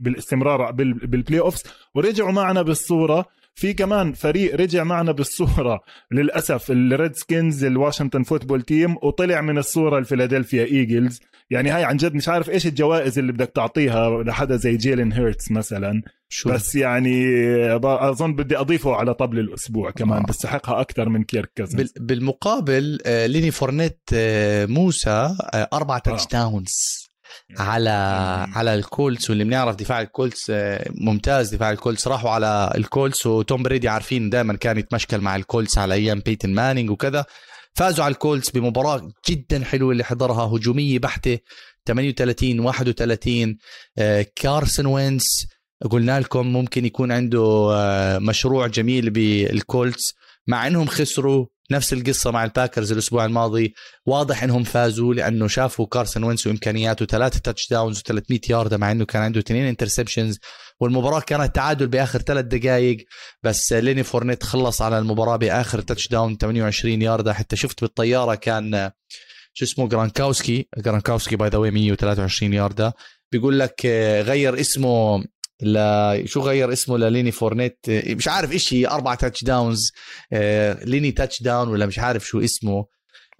بالاستمرار 0.00 0.70
بال- 0.70 0.92
بال 0.92 1.40
playoffs 1.40 1.62
ورجعوا 1.94 2.32
معنا 2.32 2.62
بالصورة. 2.62 3.26
في 3.58 3.72
كمان 3.74 4.12
فريق 4.12 4.54
رجع 4.56 4.84
معنا 4.84 5.12
بالصورة 5.12 5.80
للأسف 6.12 6.70
الريد 6.70 7.12
سكينز 7.16 7.64
الواشنطن 7.64 8.22
فوتبول 8.22 8.62
تيم 8.62 8.96
وطلع 9.02 9.40
من 9.40 9.58
الصورة 9.58 9.98
الفيلادلفيا 9.98 10.64
إيجلز. 10.64 11.20
يعني 11.50 11.70
هاي 11.70 11.84
عن 11.84 11.96
جد 11.96 12.14
مش 12.14 12.28
عارف 12.28 12.50
إيش 12.50 12.66
الجوائز 12.66 13.18
اللي 13.18 13.32
بدك 13.32 13.52
تعطيها 13.54 14.22
لحدا 14.22 14.56
زي 14.56 14.76
جيلين 14.76 15.12
هيرتس 15.12 15.50
مثلا. 15.50 16.02
شو؟ 16.28 16.50
بس 16.52 16.74
يعني 16.74 17.24
أظن 17.84 18.34
بدي 18.36 18.56
أضيفه 18.56 18.94
على 18.94 19.14
طبل 19.14 19.38
الأسبوع 19.38 19.90
كمان 19.90 20.18
آه. 20.22 20.26
بستحقها 20.26 20.80
أكثر 20.80 21.08
من 21.08 21.24
كيرك 21.24 21.52
كازنز. 21.56 21.92
بال- 21.92 22.06
بالمقابل 22.06 22.98
آه، 23.06 23.26
ليني 23.26 23.50
فورنيت 23.50 24.00
آه، 24.14 24.66
موسى 24.66 25.10
آه، 25.54 25.68
أربع 25.72 25.98
touchdowns 25.98 27.06
على 27.58 27.90
على 28.54 28.74
الكولتس 28.74 29.30
واللي 29.30 29.44
بنعرف 29.44 29.76
دفاع 29.76 30.00
الكولتس 30.00 30.46
آه، 30.50 30.88
ممتاز 30.94 31.54
دفاع 31.54 31.70
الكولتس. 31.70 32.08
راحوا 32.08 32.30
على 32.30 32.72
الكولتس 32.76 33.26
وتوم 33.26 33.62
بريدي 33.62 33.88
عارفين 33.88 34.30
دائما 34.30 34.56
كان 34.56 34.78
يتمشكل 34.78 35.18
مع 35.20 35.36
الكولتس 35.36 35.78
على 35.78 35.94
أيام 35.94 36.20
بيتن 36.20 36.50
مانينج 36.54 36.90
وكذا. 36.90 37.24
فازوا 37.76 38.04
على 38.04 38.12
الكولتس 38.12 38.50
بمباراة 38.50 39.08
جدا 39.28 39.64
حلوة 39.64 39.92
اللي 39.92 40.04
حضرها 40.04 40.56
هجومية 40.56 40.98
بحتة 40.98 41.38
38 41.86 42.60
31 42.60 43.56
آه، 43.98 44.26
كارسون 44.36 44.86
وينس 44.86 45.46
قلنا 45.90 46.20
لكم 46.20 46.46
ممكن 46.46 46.84
يكون 46.86 47.12
عنده 47.12 47.68
آه، 47.72 48.18
مشروع 48.18 48.66
جميل 48.66 49.10
بالكولتس. 49.10 50.14
مع 50.46 50.66
إنهم 50.66 50.86
خسروا 50.86 51.46
نفس 51.70 51.92
القصة 51.92 52.30
مع 52.30 52.44
الباكرز 52.44 52.92
الأسبوع 52.92 53.24
الماضي. 53.24 53.74
واضح 54.06 54.42
أنهم 54.42 54.64
فازوا 54.64 55.14
لأنه 55.14 55.48
شافوا 55.48 55.86
كارسون 55.86 56.24
وينتس 56.24 56.46
وإمكانياته 56.46 57.06
ثلاثة 57.06 57.38
touchdowns 57.38 57.98
و300 57.98 58.50
ياردة 58.50 58.76
مع 58.76 58.92
أنه 58.92 59.04
كان 59.04 59.22
عنده 59.22 59.40
اثنين 59.40 59.64
interceptions 59.64 60.38
والمباراة 60.80 61.20
كانت 61.20 61.54
تعادل 61.54 61.86
بآخر 61.86 62.18
ثلاث 62.18 62.44
دقائق 62.44 62.96
بس 63.42 63.72
ليني 63.72 64.02
فورنيت 64.02 64.42
خلص 64.42 64.82
على 64.82 64.98
المباراة 64.98 65.36
بآخر 65.36 65.80
touchdown 65.80 66.36
28 66.36 67.02
ياردة 67.02 67.32
حتى 67.32 67.56
شفت 67.56 67.80
بالطيارة 67.80 68.34
كان 68.34 68.90
شو 69.52 69.64
اسمه 69.64 69.88
جرانكاوسكي. 69.88 70.68
جرانكاوسكي 70.78 71.36
by 71.36 71.48
the 71.48 71.58
way 71.58 71.70
123 71.70 72.52
ياردة 72.52 72.94
بيقول 73.32 73.58
لك 73.58 73.86
غير 74.26 74.60
اسمه 74.60 75.24
لا 75.60 76.22
شو 76.24 76.40
غير 76.40 76.72
اسمه 76.72 76.98
لليني 76.98 77.30
فورنيت؟ 77.30 77.78
مش 77.88 78.28
عارف 78.28 78.54
إشي 78.54 78.88
أربعة 78.88 79.14
touchdowns 79.14 79.92
ليني 80.84 81.12
touchdown 81.12 81.68
ولا 81.68 81.86
مش 81.86 81.98
عارف 81.98 82.26
شو 82.26 82.40
اسمه. 82.40 82.86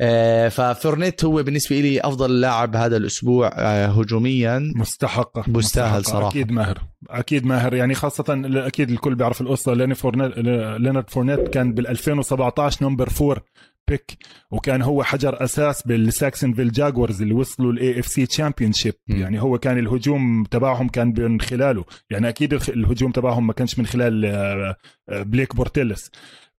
آه، 0.01 0.49
ففورنيت 0.49 1.25
هو 1.25 1.43
بالنسبة 1.43 1.81
لي 1.81 2.01
أفضل 2.01 2.41
لاعب 2.41 2.77
هذا 2.77 2.97
الأسبوع 2.97 3.51
آه، 3.55 3.87
هجوميا. 3.87 4.73
مستحق 4.77 5.49
مستاهل 5.49 6.05
صراحة. 6.05 6.29
أكيد 6.29 6.53
ماهر. 6.53 6.83
أكيد 7.11 7.47
ماهر. 7.47 7.75
يعني 7.75 7.95
خاصة 7.95 8.25
أكيد 8.55 8.91
الكل 8.91 9.15
بيعرف 9.15 9.41
القصة. 9.41 9.75
ليني 9.75 9.95
فورنيت 9.95 10.39
لينارد 10.79 11.11
فورنيت 11.11 11.49
كان 11.49 11.75
بال 11.75 11.87
2017 11.87 12.85
number 12.87 13.09
four 13.09 13.43
pick 13.89 14.17
وكان 14.51 14.83
هو 14.83 15.03
حجر 15.03 15.45
أساس 15.45 15.83
بالجاكسونفيل 15.87 16.73
جاكورز 16.73 17.23
اللي 17.23 17.35
وصلوا 17.35 17.73
ال 17.73 18.01
AFC 18.01 18.27
championship 18.27 18.95
يعني 19.09 19.43
هو 19.43 19.59
كان 19.59 19.79
الهجوم 19.79 20.45
تبعهم 20.45 20.89
كان 20.89 21.15
من 21.19 21.41
خلاله. 21.41 21.85
يعني 22.11 22.29
أكيد 22.29 22.55
الهجوم 22.55 23.13
تبعهم 23.13 23.47
ما 23.47 23.53
كانش 23.53 23.79
من 23.79 23.87
خلال 23.87 24.27
آه، 24.27 24.77
بليك 25.09 25.57
بورتيلس 25.57 26.11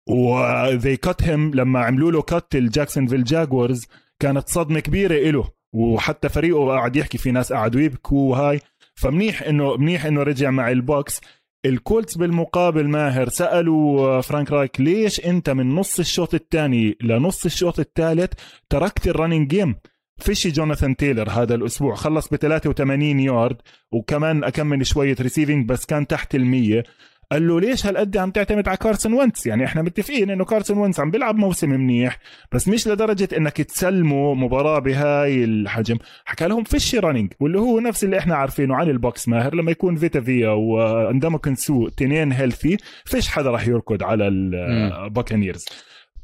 و 0.08 0.26
they 0.26 0.98
cut 0.98 1.24
him 1.24 1.52
لما 1.54 1.80
عملوا 1.80 2.12
له 2.12 2.22
cut 2.22 2.56
الجاكسونفيل 2.56 3.24
جاكورز 3.24 3.88
كانت 4.20 4.50
صدمة 4.50 4.80
كبيرة 4.80 5.32
له 5.32 5.50
وحتى 5.74 6.30
فريقه 6.30 6.68
قاعد 6.68 6.96
يحكي 6.96 7.18
في 7.18 7.32
ناس 7.32 7.54
قعدوا 7.54 7.82
يبكوا 7.82 8.32
وهاي. 8.32 8.60
فمنيح 8.96 9.42
انه 9.44 9.78
منيح 9.78 10.06
إنه 10.06 10.24
رجع 10.24 10.52
مع 10.52 10.72
البوكس. 10.72 11.22
الكولتس 11.68 12.18
بالمقابل 12.18 12.88
ماهر. 12.88 13.30
سألوا 13.30 14.22
فرانك 14.22 14.52
رايك 14.52 14.82
ليش 14.82 15.26
انت 15.26 15.50
من 15.50 15.76
نص 15.76 16.00
الشوط 16.00 16.34
الثاني 16.34 16.98
لنص 17.02 17.46
الشوط 17.46 17.80
الثالث 17.80 18.34
تركت 18.70 19.08
ال 19.08 19.13
running 19.13 19.48
game؟ 19.48 19.76
فيشي 20.18 20.50
جوناثان 20.50 20.96
تايلر 20.96 21.30
هذا 21.30 21.56
الأسبوع. 21.56 21.96
خلص 21.96 22.28
ب 22.28 22.36
83 22.36 23.20
يارد 23.20 23.58
وكمان 23.92 24.44
أكمل 24.44 24.86
شوية 24.86 25.16
receiving 25.22 25.70
بس 25.70 25.86
كان 25.86 26.08
تحت 26.08 26.38
ال100 26.38 26.84
قال 27.32 27.48
له 27.48 27.60
ليش 27.60 27.86
هالقد 27.86 28.18
عم 28.18 28.32
تعتمد 28.32 28.68
على 28.68 28.78
كارسون 28.78 29.14
وينتس؟ 29.14 29.46
يعني 29.48 29.66
إحنا 29.66 29.82
متفقين 29.82 30.30
إنه 30.30 30.46
كارسون 30.46 30.78
وينتس 30.78 31.00
عم 31.00 31.12
بيلعب 31.12 31.36
موسم 31.36 31.70
منيح 31.70 32.20
بس 32.52 32.68
مش 32.68 32.88
لدرجة 32.88 33.30
إنك 33.38 33.58
تسلمه 33.62 34.34
مباراة 34.34 34.80
بهاي 34.80 35.44
الحجم. 35.44 35.98
حكى 36.26 36.48
لهم 36.48 36.64
فيش 36.64 36.96
running 36.96 37.34
واللي 37.40 37.60
هو 37.60 37.80
نفس 37.80 38.04
اللي 38.04 38.18
إحنا 38.20 38.36
عارفينه 38.36 38.76
عن 38.76 38.90
البوكس 38.90 39.28
ماهر 39.28 39.56
لما 39.56 39.72
يكون 39.72 39.96
فيتا 39.96 40.22
فيا 40.22 40.50
وندامكونج 40.50 41.40
سو 41.40 41.88
تنين 41.88 42.32
healthy 42.32 42.78
فيش 43.06 43.28
حدا 43.30 43.50
راح 43.50 43.68
يركض 43.68 44.04
على 44.04 44.28
الباكانيرز 44.28 45.66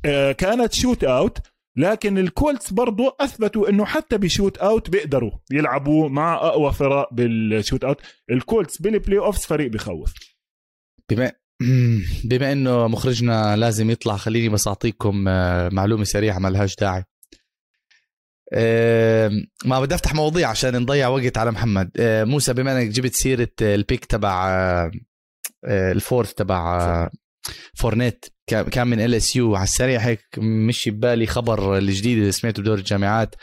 آه، 0.05 0.31
كانت 0.31 0.73
shootout 0.73 1.37
لكن 1.77 2.17
الكولتس 2.17 2.73
برضو 2.73 3.07
أثبتوا 3.19 3.69
إنه 3.69 3.85
حتى 3.85 4.17
ب 4.17 4.57
shootout 4.57 4.89
بيقدروا 4.89 5.31
يلعبوا 5.51 6.09
مع 6.09 6.35
أقوى 6.35 6.71
فرق 6.73 7.13
بال 7.13 7.83
shootout 7.83 8.01
الكولتس 8.31 8.81
بال 8.81 9.19
playoffs 9.19 9.45
فريق 9.45 9.71
بخوف. 9.71 10.13
بما 11.15 11.31
بما 12.29 12.51
إنه 12.51 12.87
مخرجنا 12.87 13.55
لازم 13.55 13.89
يطلع 13.89 14.17
خليني 14.17 14.49
بس 14.49 14.67
أعطيكم 14.67 15.25
آه، 15.27 15.69
معلومة 15.69 16.03
سريعة 16.03 16.39
ما 16.39 16.47
لهاش 16.47 16.75
داعي. 16.75 17.03
ما 19.65 19.79
بدي 19.81 19.95
أفتح 19.95 20.13
مواضيع 20.13 20.49
عشان 20.49 20.75
نضيع 20.81 21.07
وقت 21.07 21.37
على 21.37 21.51
محمد. 21.51 21.91
آه، 21.99 22.23
موسى 22.23 22.53
بما 22.53 22.81
إنك 22.81 22.87
جبت 22.87 23.13
سيرة 23.13 23.51
ال 23.61 23.70
pick 23.70 24.05
تبع 24.05 24.49
آه، 24.49 24.91
ال 25.91 25.97
fourth 25.97 26.33
تبع 26.33 27.09
فورنيت 27.75 28.25
كان 28.47 28.87
من 28.87 28.99
LSU 28.99 29.55
على 29.55 29.63
السريع 29.63 29.99
هيك 29.99 30.19
مشي 30.37 30.91
ببالي 30.91 31.25
خبر 31.25 31.77
الجديد 31.77 32.17
اللي 32.17 32.31
سمعته 32.31 32.61
بدور 32.61 32.77
الجامعات. 32.77 33.35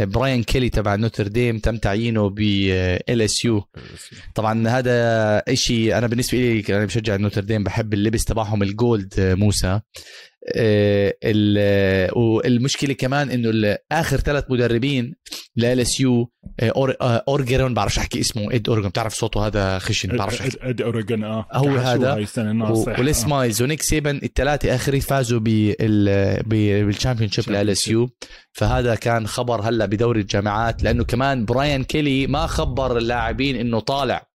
براين 0.00 0.42
كيلي 0.42 0.68
تبع 0.68 0.94
نوترديم 0.94 1.58
تم 1.58 1.76
تعيينه 1.76 2.28
ب 2.30 2.38
LSU 3.08 3.64
طبعا 4.34 4.68
هذا 4.68 5.42
شيء 5.54 5.98
أنا 5.98 6.06
بالنسبة 6.06 6.38
لي 6.38 6.76
أنا 6.76 6.84
بشجع 6.84 7.16
نوترديم 7.16 7.64
بحب 7.64 7.94
اللبس 7.94 8.24
تبعهم 8.24 8.62
ال 8.62 8.72
gold 8.72 9.14
موسى. 9.18 9.80
والمشكلة 12.16 12.94
كمان 12.94 13.30
إنه 13.30 13.78
آخر 13.92 14.16
ثلاث 14.16 14.44
مدربين 14.50 15.14
LSU 15.56 16.30
اورجون 17.28 17.74
بعرفش 17.74 17.98
أحكي 17.98 18.20
اسمه 18.20 18.54
اد 18.54 18.68
اورجون 18.68 18.88
بتعرف 18.88 19.14
صوته 19.14 19.46
هذا 19.46 19.78
خشن 19.78 20.16
بعرفش 20.16 20.40
أحكي. 20.40 20.58
اد 20.62 20.82
اورجون 20.82 21.24
آه. 21.24 21.46
هو 21.52 21.68
هذا. 21.68 22.14
وليس 22.98 23.24
آه. 23.24 23.28
مايلز 23.28 23.62
ونيك 23.62 23.82
سيبن 23.82 24.20
الثلاثة 24.22 24.74
اخر 24.74 25.00
فازوا 25.00 25.40
بال 26.46 26.58
championship 26.58 27.30
LSU 27.30 28.10
فهذا 28.52 28.94
كان 28.94 29.26
خبر 29.26 29.60
هلا 29.60 29.86
بدوري 29.86 30.20
الجامعات 30.20 30.82
لأنه 30.82 31.04
كمان 31.04 31.44
براين 31.44 31.84
كيلي 31.84 32.26
ما 32.26 32.46
خبر 32.46 32.98
اللاعبين 32.98 33.56
إنه 33.56 33.80
طالع. 33.80 34.27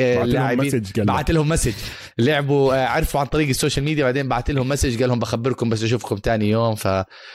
اللاعبين 0.00 0.82
بعت 0.96 1.30
لهم 1.30 1.48
message 1.48 1.72
لعبوا 2.18 2.74
آه، 2.74 2.86
عرفوا 2.86 3.20
عن 3.20 3.26
طريق 3.26 3.48
ال 3.48 3.53
social 3.53 3.84
media 3.84 4.04
بعدين 4.04 4.28
بعت 4.28 4.50
لهم 4.50 4.68
message 4.68 5.00
قال 5.00 5.08
لهم 5.08 5.18
بخبركم 5.18 5.68
بس 5.68 5.82
أشوفكم 5.82 6.18
ثاني 6.24 6.50
يوم. 6.50 6.74
ف... 6.74 6.88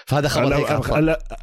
فهذا 0.06 0.28
خبر 0.28 0.56
هيك 0.56 0.72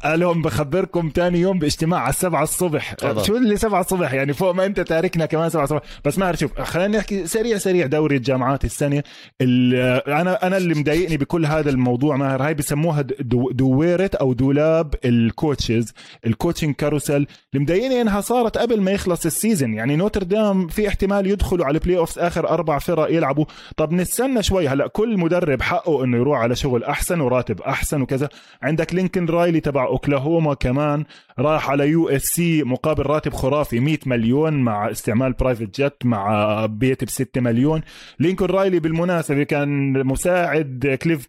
قال 0.03 0.19
لهم 0.19 0.41
بخبركم 0.41 1.11
ثاني 1.15 1.39
يوم 1.39 1.59
باجتماع 1.59 1.99
على 1.99 2.13
7 2.13 2.43
الصبح. 2.43 2.95
فضل. 2.99 3.25
شو 3.25 3.37
اللي 3.37 3.57
7 3.57 3.81
الصبح؟ 3.81 4.13
يعني 4.13 4.33
فوق 4.33 4.51
ما 4.51 4.65
أنت 4.65 4.79
تاركنا 4.79 5.25
كمان 5.25 5.49
7 5.49 5.63
الصبح. 5.63 5.81
بس 6.05 6.17
ما 6.17 6.35
شوف 6.35 6.61
خلينا 6.61 6.97
نحكي 6.97 7.27
سريع 7.27 7.57
سريع 7.57 7.85
دوري 7.85 8.15
الجامعات 8.15 8.65
السنة. 8.65 9.03
أنا 9.41 10.47
أنا 10.47 10.57
اللي 10.57 10.73
مضايقني 10.73 11.17
بكل 11.17 11.45
هذا 11.45 11.69
الموضوع 11.69 12.15
ماهر 12.15 12.45
هاي 12.45 12.53
بسموها 12.53 13.01
دو 13.01 13.51
دويرة 13.51 14.11
أو 14.21 14.33
دولاب 14.33 14.95
ال 15.05 15.16
coaches 15.16 15.93
ال 16.25 16.31
coaching 16.31 16.75
carousel 16.75 17.15
اللي 17.15 17.63
مضايقني 17.63 18.01
إنها 18.01 18.21
صارت 18.21 18.57
قبل 18.57 18.81
ما 18.81 18.91
يخلص 18.91 19.25
ال 19.25 19.32
season 19.32 19.73
يعني 19.73 19.95
نوتردام 19.95 20.67
في 20.67 20.92
احتمال 20.93 21.27
يدخلوا 21.27 21.65
على 21.65 21.77
ال 21.77 21.97
playoff 21.97 22.19
آخر 22.19 22.49
أربع 22.49 22.79
فرق 22.79 23.11
يلعبوا. 23.11 23.45
طب 23.77 23.93
نستنى 23.93 24.43
شوي. 24.43 24.67
هلأ 24.67 24.87
كل 24.87 25.17
مدرب 25.17 25.61
حقه 25.61 26.03
إنه 26.03 26.17
يروح 26.17 26.39
على 26.39 26.55
شغل 26.55 26.83
أحسن 26.83 27.21
وراتب 27.21 27.61
أحسن 27.61 28.01
وكذا. 28.01 28.29
عندك 28.61 28.93
لينكن 28.93 29.25
رايلي 29.25 29.59
تبع 29.59 29.85
أوكلاهوما 29.85 30.53
كمان 30.53 31.03
راح 31.39 31.69
على 31.69 31.87
USC 31.87 32.63
مقابل 32.63 33.03
راتب 33.05 33.33
خرافي 33.33 33.79
100 33.79 33.97
مليون 34.05 34.53
مع 34.53 34.91
استعمال 34.91 35.33
private 35.33 35.81
jet 35.81 36.05
مع 36.05 36.65
بيت 36.65 37.03
ب 37.03 37.09
6 37.09 37.41
مليون. 37.41 37.81
لينكن 38.19 38.45
رايلي 38.45 38.79
بالمناسبة 38.79 39.43
كان 39.43 39.93
مساعد 40.05 40.97
كليف 41.01 41.27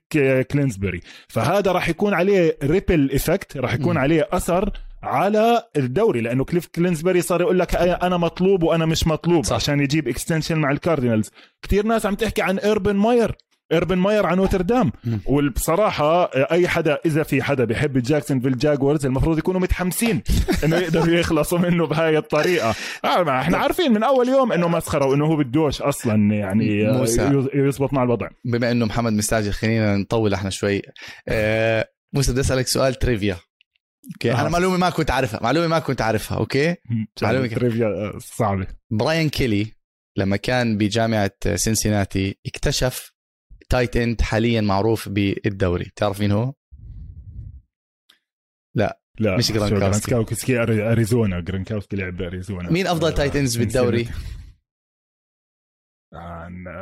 كينجزبري. 0.51 1.01
فهذا 1.29 1.73
راح 1.73 1.89
يكون 1.89 2.15
عليه 2.15 2.57
ripple 2.65 3.11
effect 3.15 3.57
راح 3.57 3.75
يكون 3.75 3.97
عليه 3.97 4.29
أثر 4.33 4.71
على 5.05 5.63
الدوري 5.77 6.21
لأنه 6.21 6.45
كليف 6.45 6.67
كينجزبري 6.67 7.21
صار 7.21 7.41
يقول 7.41 7.59
لك 7.59 7.75
أنا 7.77 8.17
مطلوب 8.17 8.63
وأنا 8.63 8.87
مش 8.87 9.07
مطلوب 9.07 9.45
صح. 9.45 9.57
عشان 9.57 9.81
يجيب 9.81 10.09
extension 10.09 10.59
مع 10.59 10.71
الكاردينالز 10.71 11.31
كثير 11.63 11.87
ناس 11.87 12.07
عم 12.07 12.15
تحكي 12.15 12.43
عن 12.43 12.59
ايربن 12.59 12.97
ماير 12.97 13.37
ايربن 13.73 13.99
ماير 13.99 14.27
عن 14.27 14.37
نوتردام 14.37 14.93
والبصراحة 15.27 16.25
أي 16.35 16.69
حدا 16.69 16.99
إذا 17.07 17.23
في 17.23 17.43
حدا 17.43 17.65
بيحب 17.65 17.99
جاكسون 17.99 18.41
فيل 18.41 18.59
جاكورز 18.59 19.07
المفروض 19.07 19.39
يكونوا 19.39 19.61
متحمسين 19.61 20.23
إنه 20.65 20.77
يقدروا 20.77 21.15
يخلصوا 21.15 21.59
منه 21.59 21.87
بهاي 21.87 22.19
الطريقة. 22.19 22.75
آه 23.05 23.41
إحنا 23.41 23.59
عارفين 23.59 23.93
من 23.93 24.03
أول 24.03 24.29
يوم 24.29 24.53
إنه 24.53 24.69
مسخرة 24.69 25.07
وإنه 25.07 25.27
هو 25.27 25.37
بدوش 25.37 25.83
أصلا 25.83 26.35
يعني 26.35 26.93
موسى. 26.93 27.45
يزبط 27.55 27.93
مع 27.93 28.03
الوضع. 28.03 28.29
بما 28.45 28.71
إنه 28.71 28.87
محمد 28.87 29.13
مستعجل 29.13 29.53
خلينا 29.53 29.97
نطول 29.97 30.35
إحنا 30.35 30.51
شوي. 30.51 30.83
آه 31.29 31.89
موسى 32.13 32.33
بدي 32.33 32.41
أسألك 32.41 32.67
سؤال 32.67 32.95
trivia 32.95 33.37
okay 34.12 34.33
آه. 34.33 34.41
أنا 34.41 34.49
معلومة 34.49 34.77
ما 34.77 34.91
كنت 34.91 35.11
عارفها 35.11 35.41
معلومة 35.43 35.67
ما 35.67 35.79
كنت 35.79 36.01
عارفها 36.01 36.39
okay؟ 36.39 36.77
معلومة 37.23 37.47
trivia 37.47 37.87
آه، 37.87 38.19
صعبة. 38.19 38.67
براين 38.91 39.29
كيلي 39.29 39.73
لما 40.19 40.37
كان 40.37 40.79
بجامعة 40.79 41.31
سنسيناتي 41.55 42.39
اكتشف 42.47 43.15
tight 43.71 43.97
end 43.97 44.21
حاليا 44.21 44.61
معروف 44.61 45.09
بالدوري. 45.09 45.93
تعرف 45.97 46.21
مين 46.21 46.33
هو؟ 46.33 46.53
لا 48.77 49.01
لا 49.19 49.37
مش 49.37 49.53
جرانكاوسكي 49.53 50.59
أريزونا 50.63 51.41
جرانكاوسكي 51.41 51.97
لعب 51.97 52.17
بأريزونا. 52.17 52.71
مين 52.71 52.87
أفضل 52.87 53.15
tight 53.15 53.37
ends 53.37 53.57
بالدوري؟ 53.57 54.09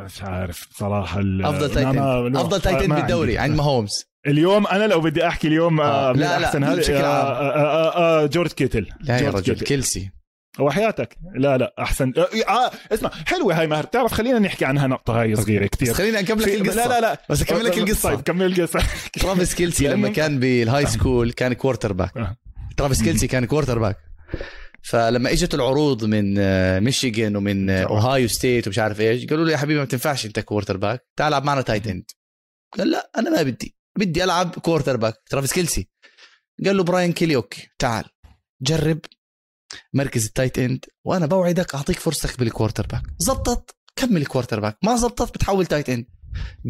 مش 0.05 0.23
عارف 0.23 0.68
بصراحة 0.70 1.20
أفضل 1.20 1.70
tight 1.74 1.87
أفضل 2.37 2.61
tight 2.61 2.83
end 2.83 2.93
بالدوري 2.95 3.39
عند 3.39 3.57
ماهومز. 3.57 4.12
اليوم 4.27 4.66
أنا 4.66 4.85
لو 4.85 5.01
بدي 5.01 5.27
أحكي 5.27 5.49
اليوم 5.49 5.81
آه. 5.81 6.12
لا 6.12 6.39
لا, 6.39 6.59
لا 6.59 6.68
آه 6.68 7.07
آه 7.07 7.57
آه 7.57 8.23
آه 8.23 8.27
جورج 8.27 8.51
كيتل. 8.53 8.87
لا 9.01 9.18
يا 9.18 9.31
رجل 9.31 9.55
كيلسي. 9.55 10.11
وحياتك 10.59 11.16
لا 11.35 11.59
لا 11.59 11.75
أحسن. 11.79 12.12
آه, 12.16 12.29
آه 12.49 12.70
اسمع 12.93 13.11
حلوة 13.27 13.61
هاي 13.61 13.66
ماهر. 13.66 13.87
بتعرف 13.87 14.12
خلينا 14.12 14.39
نحكي 14.39 14.64
عنها 14.64 14.87
نقطة 14.87 15.20
هاي 15.20 15.37
صغيرة 15.37 15.66
كثير 15.66 15.91
بس 15.91 15.95
خليني 15.95 16.20
أكمل 16.20 16.43
لك 16.43 16.49
القصة. 16.49 16.89
لا 16.89 16.89
لا 16.89 17.01
لا. 17.01 17.23
بس 17.31 17.43
أكمل 17.43 17.64
لك 17.64 17.79
القصة. 17.79 18.09
طيب 18.11 18.20
كمل 18.20 18.47
القصة 18.47 18.81
ترافيس 19.20 19.55
كيلسي 19.55 19.89
لما 19.89 20.09
كان 20.09 20.41
بال 20.41 20.87
high 20.87 21.05
school 21.05 21.33
كان 21.33 21.53
quarterback 21.53 22.16
آه. 22.16 22.37
ترافيس 22.77 23.03
كيلسي 23.03 23.27
كان 23.27 23.45
quarterback 23.45 23.97
فلما 24.83 25.33
إجت 25.33 25.55
العروض 25.55 26.05
من 26.05 26.35
آه، 26.39 26.81
ميشيغان 26.81 27.37
ومن 27.37 27.70
آه، 27.70 27.83
أوهايو 27.83 28.29
ستيت 28.29 28.66
ومش 28.66 28.79
عارف 28.79 29.01
إيش 29.01 29.27
قالوا 29.27 29.45
له 29.45 29.53
يا 29.53 29.57
حبيبي 29.57 29.81
ما 29.81 29.85
تنفعش 29.85 30.27
أنت 30.27 30.41
quarterback 30.41 31.05
تعال 31.16 31.29
ألعب 31.29 31.45
معنا 31.45 31.61
tight 31.62 31.87
end 31.87 32.05
قال 32.79 32.91
لا 32.91 33.11
أنا 33.18 33.31
ما 33.31 33.43
بدي. 33.43 33.82
بدي 33.99 34.24
ألعب 34.24 34.51
quarterback 34.51 35.14
ترافيس 35.30 35.53
كيلسي. 35.53 35.88
قال 36.64 36.76
له 36.76 36.82
براين 36.84 37.12
كيلي 37.12 37.36
okay 37.37 37.68
تعال 37.78 38.05
جرب 38.62 39.01
مركز 39.95 40.26
ال 40.26 40.32
tight 40.32 40.59
end 40.59 40.85
وأنا 41.05 41.26
بوعدك 41.26 41.74
أعطيك 41.74 41.99
فرصتك 41.99 42.38
بال 42.39 42.87
quarterback 42.87 43.03
زبطت 43.18 43.76
كمل 43.97 44.26
quarterback 44.26 44.78
ما 44.82 44.97
زبطت 44.97 45.34
بتحول 45.34 45.66
tight 45.66 45.91
end 45.91 46.07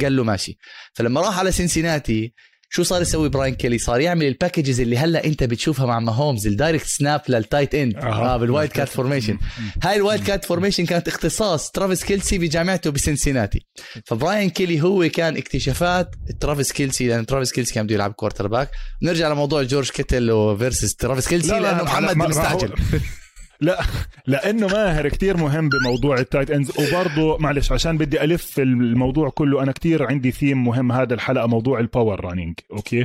قال 0.01 0.17
له 0.17 0.25
ماشي. 0.25 0.59
فلما 0.95 1.21
راح 1.21 1.39
على 1.39 1.53
سنسيناتي 1.53 2.35
شو 2.75 2.83
صار 2.83 3.03
يسوي 3.03 3.29
براين 3.29 3.55
كيلي؟ 3.55 3.79
صار 3.79 4.01
يعمل 4.01 4.27
ال 4.27 4.33
packages 4.33 4.81
اللي 4.81 4.99
هلا 4.99 5.25
انت 5.25 5.45
بتشوفها 5.45 5.87
مع 5.87 6.01
ماهومز 6.01 6.47
ال 6.47 6.53
direct 6.53 6.87
snap 6.87 7.21
لل 7.29 7.42
tight 7.42 7.75
end. 7.75 7.97
آه 7.97 8.37
بال 8.37 8.71
wildcat 8.71 8.89
formation 8.89 9.39
هاي 9.83 9.97
ال 9.97 10.23
wildcat 10.25 10.45
formation 10.45 10.87
كانت 10.87 11.09
اختصاص 11.09 11.71
ترافيس 11.71 12.05
كيلسي 12.05 12.39
بجامعته 12.39 12.91
بسنسيناتي. 12.91 13.67
فبراين 14.05 14.51
كيلي 14.51 14.83
هو 14.83 15.09
كان 15.09 15.37
اكتشف 15.37 16.11
ترافيس 16.41 16.73
كيلسي 16.73 17.09
لأن 17.09 17.27
ترافيس 17.27 17.53
كيلسي 17.53 17.75
كان 17.75 17.87
بده 17.87 17.95
يلعب 17.95 18.13
quarterback 18.13 18.71
نرجع 19.03 19.29
لموضوع 19.29 19.63
جورج 19.63 19.91
كيتل 19.91 20.57
versus 20.59 20.95
ترافيس 20.95 21.29
كيلسي 21.29 21.61
لأنه 21.61 21.83
محمد 21.83 22.17
مستعجل 22.17 22.73
لا 23.63 23.81
لأنه 24.27 24.67
ماهر 24.67 25.09
كتير 25.09 25.37
مهم 25.37 25.69
بموضوع 25.69 26.19
ال 26.19 26.24
tight 26.24 26.51
ends. 26.51 26.71
وبرضه 26.79 27.39
معلش 27.39 27.73
عشان 27.73 27.99
بدي 27.99 28.25
ألف 28.25 28.59
الموضوع 28.61 29.29
كله 29.31 29.63
أنا 29.63 29.73
كتير 29.73 30.03
عندي 30.07 30.31
ثيم 30.31 30.65
مهم 30.65 30.93
هذا 30.93 31.15
الحلقة 31.15 31.47
موضوع 31.47 31.81
ال 31.81 31.88
power 31.88 32.21
running 32.25 32.55
okay؟ 32.73 33.05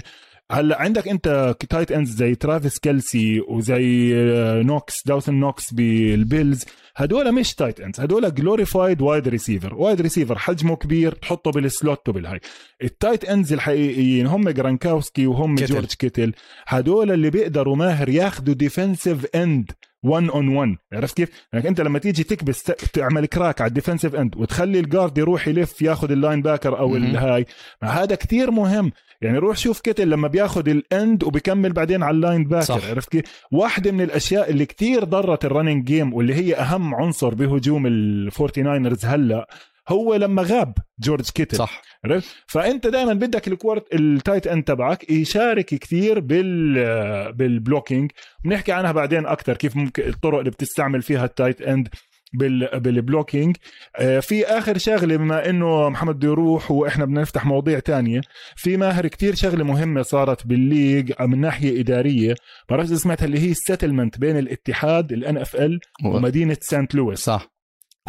هلأ 0.51 0.81
عندك 0.81 1.07
أنت 1.07 1.55
tight 1.69 1.91
ends 1.91 2.09
زي 2.15 2.35
ترافيس 2.35 2.79
كيلسي 2.79 3.39
وزي 3.47 4.11
آه، 4.15 4.61
نوكس 4.61 5.07
داوسن 5.07 5.33
نوكس 5.33 5.73
بالبيلز 5.73 6.65
هدول 6.95 7.31
مش 7.31 7.55
tight 7.55 7.79
ends. 7.79 7.99
هدول 7.99 8.33
glorified 8.33 9.01
wide 9.01 9.27
receiver 9.27 9.75
wide 9.75 10.01
receiver 10.01 10.37
حجمه 10.37 10.75
كبير 10.75 11.11
تحطه 11.11 11.51
بال 11.51 11.70
slot 11.70 12.09
وبالهاي 12.09 12.39
ال 12.83 12.90
tight 12.90 13.25
ends 13.25 13.53
الحقيقيين 13.53 14.27
هم 14.27 14.49
جرانكاوسكي 14.49 15.27
وهم 15.27 15.55
كيتل. 15.55 15.73
جورج 15.73 15.93
كيتل. 15.93 16.33
هدول 16.67 17.11
اللي 17.11 17.29
بيقدروا 17.29 17.75
ماهر 17.75 18.09
ياخذوا 18.09 18.53
defensive 18.55 19.25
end 19.35 19.71
1 20.07 20.29
on 20.29 20.47
1 20.47 20.75
عرفت 20.93 21.17
كيف؟ 21.17 21.29
يعني 21.53 21.69
أنت 21.69 21.81
لما 21.81 21.99
تيجي 21.99 22.23
تكبس 22.23 22.63
تعمل 22.93 23.25
crack 23.25 23.61
على 23.61 23.69
ال 23.69 23.74
defensive 23.74 24.15
end 24.15 24.37
وتخلي 24.37 24.79
ال 24.79 24.86
guard 24.86 25.17
يروح 25.17 25.47
يلف 25.47 25.81
ياخذ 25.81 26.11
ال 26.11 26.41
linebacker 26.41 26.79
أو. 26.79 26.95
الهاي 26.95 27.45
هذا 27.83 28.15
كتير 28.15 28.51
مهم 28.51 28.91
يعني 29.21 29.37
روح 29.37 29.57
شوف 29.57 29.81
كيتل 29.81 30.09
لما 30.09 30.27
بياخذ 30.27 30.69
ال 30.69 30.83
end 30.83 31.23
وبيكمل 31.23 31.73
بعدين 31.73 32.03
على 32.03 32.15
ال 32.15 32.43
linebacker 32.43 32.65
صح. 32.65 32.89
عرفت 32.89 33.09
كيف؟ 33.09 33.23
واحدة 33.51 33.91
من 33.91 34.01
الأشياء 34.01 34.49
اللي 34.49 34.65
كتير 34.65 35.03
ضرت 35.03 35.45
ال 35.45 35.50
running 35.50 35.85
game 35.85 36.13
واللي 36.13 36.33
هي 36.33 36.55
أهم 36.55 36.95
عنصر 36.95 37.33
بهجوم 37.33 37.87
الفورتي 37.87 38.61
ناينرز 38.61 39.05
هلأ 39.05 39.47
هو 39.89 40.15
لما 40.15 40.41
غاب 40.41 40.73
جورج 40.99 41.29
كيتل. 41.29 41.57
صح. 41.57 41.81
عرفت؟ 42.05 42.35
فأنت 42.47 42.87
دائما 42.87 43.13
بدك 43.13 43.47
ال 43.47 43.55
quart 43.55 43.93
ال 43.93 44.02
tight 44.02 44.47
end 44.47 44.63
تبعك 44.63 45.09
يشارك 45.09 45.65
كثير 45.65 46.19
بال 46.19 47.33
بال 47.33 47.47
blocking. 47.47 48.11
بنحكي 48.45 48.71
عنها 48.71 48.91
بعدين 48.91 49.25
أكثر 49.25 49.57
كيف 49.57 49.75
ممكن 49.75 50.03
الطرق 50.07 50.37
اللي 50.39 50.51
بتستعمل 50.51 51.01
فيها 51.01 51.25
ال 51.25 51.31
tight 51.31 51.61
end 51.61 51.87
بال 52.33 52.79
بال 52.79 52.93
blocking. 52.93 53.57
آه، 53.95 54.19
في 54.19 54.45
آخر 54.45 54.77
شغلة 54.77 55.17
بما 55.17 55.49
إنه 55.49 55.89
محمد 55.89 56.15
بده 56.15 56.27
يروح 56.27 56.71
وإحنا 56.71 57.05
بدنا 57.05 57.21
نفتح 57.21 57.45
مواضيع 57.45 57.79
تانية 57.79 58.21
في 58.55 58.77
ماهر 58.77 59.07
كتير 59.07 59.35
شغلة 59.35 59.63
مهمة 59.63 60.01
صارت 60.01 60.47
بال 60.47 60.64
league 60.64 61.13
من 61.21 61.41
ناحية 61.41 61.81
إدارية. 61.81 62.29
ما 62.29 62.35
بعرف 62.69 62.85
إذا 62.85 62.95
سمعتها 62.95 63.25
اللي 63.25 63.39
هي 63.39 63.51
ال 63.51 63.57
settlement 63.57 64.19
بين 64.19 64.37
الاتحاد 64.37 65.11
ال 65.11 65.37
NFL 65.37 65.79
ومدينة 66.05 66.57
سانت 66.61 66.95
لويس. 66.95 67.19
صح. 67.19 67.53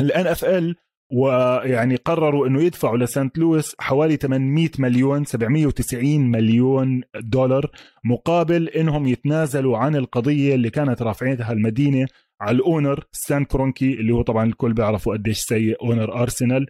ال 0.01 0.27
NFL 0.27 0.75
ويعني 1.11 1.97
قرروا 1.97 2.47
إنه 2.47 2.63
يدفعوا 2.63 2.99
لسانت 2.99 3.39
لويس 3.39 3.75
حوالي 3.79 4.17
800 4.17 4.69
مليون 4.79 5.25
790 5.25 6.31
مليون 6.31 7.03
دولار 7.21 7.71
مقابل 8.05 8.69
إنهم 8.69 9.07
يتنازلوا 9.07 9.79
عن 9.79 9.97
القضية 9.97 10.55
اللي 10.55 10.71
كانت 10.71 11.03
رافعينها 11.03 11.53
المدينة 11.53 12.07
على 12.41 12.57
ال 12.57 12.65
owner 12.65 13.05
ستان 13.13 13.45
كرونكي 13.45 13.93
اللي 13.93 14.15
هو 14.15 14.23
طبعا 14.23 14.47
الكل 14.47 14.73
بيعرفوا 14.73 15.13
قديش 15.13 15.39
سيء 15.39 15.83
owner 15.83 16.23
أرسنال 16.23 16.67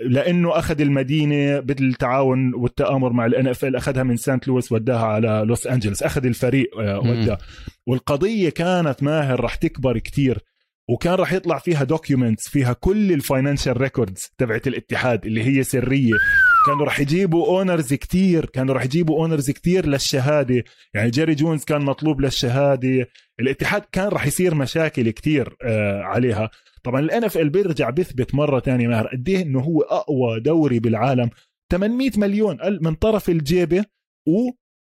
لأنه 0.00 0.58
أخذ 0.58 0.80
المدينة 0.80 1.60
بالتعاون 1.60 2.54
والتآمر 2.54 3.12
مع 3.12 3.26
ال 3.26 3.46
NFL 3.46 3.76
أخذها 3.76 4.02
من 4.02 4.16
سانت 4.16 4.48
لويس 4.48 4.72
وداها 4.72 5.06
على 5.06 5.44
لوس 5.46 5.66
أنجلوس 5.66 6.02
أخذ 6.02 6.26
الفريق 6.26 6.78
آه،. 6.78 6.98
وداه 6.98 7.38
والقضية 7.86 8.50
كانت 8.50 9.02
ماهر 9.02 9.40
رح 9.40 9.54
تكبر 9.54 9.98
كتير 9.98 10.38
وكان 10.90 11.14
راح 11.14 11.32
يطلع 11.32 11.58
فيها 11.58 11.84
documents 11.84 12.48
فيها 12.48 12.72
كل 12.72 13.12
ال 13.12 13.19
financial 13.19 13.80
records 13.80 14.28
تبعت 14.38 14.66
الاتحاد 14.66 15.26
اللي 15.26 15.42
هي 15.44 15.62
سرية. 15.62 16.14
كانوا 16.66 16.84
راح 16.84 17.00
يجيبوا 17.00 17.46
owners 17.46 17.94
كتير 17.94 18.46
كانوا 18.46 18.74
راح 18.74 18.84
يجيبوا 18.84 19.22
owners 19.22 19.50
كتير 19.50 19.86
للشهادة. 19.86 20.64
يعني 20.94 21.10
جيري 21.10 21.34
جونز 21.34 21.64
كان 21.64 21.82
مطلوب 21.82 22.20
للشهادة. 22.20 23.06
الاتحاد 23.40 23.82
كان 23.92 24.08
راح 24.08 24.26
يصير 24.26 24.54
مشاكل 24.54 25.10
كتير 25.10 25.56
آه 25.62 26.02
عليها. 26.02 26.50
طبعا 26.84 27.00
ال 27.00 27.24
NFL 27.24 27.50
بيرجع 27.50 27.90
بيثبت 27.90 28.34
مرة 28.34 28.58
تانية 28.58 28.88
ماهر 28.88 29.06
قد 29.06 29.28
إيه 29.28 29.42
إنه 29.42 29.60
هو 29.60 29.80
أقوى 29.82 30.40
دوري 30.40 30.78
بالعالم. 30.78 31.30
800 31.72 32.10
مليون 32.16 32.58
من 32.82 32.94
طرف 32.94 33.28
الجيبة 33.28 33.84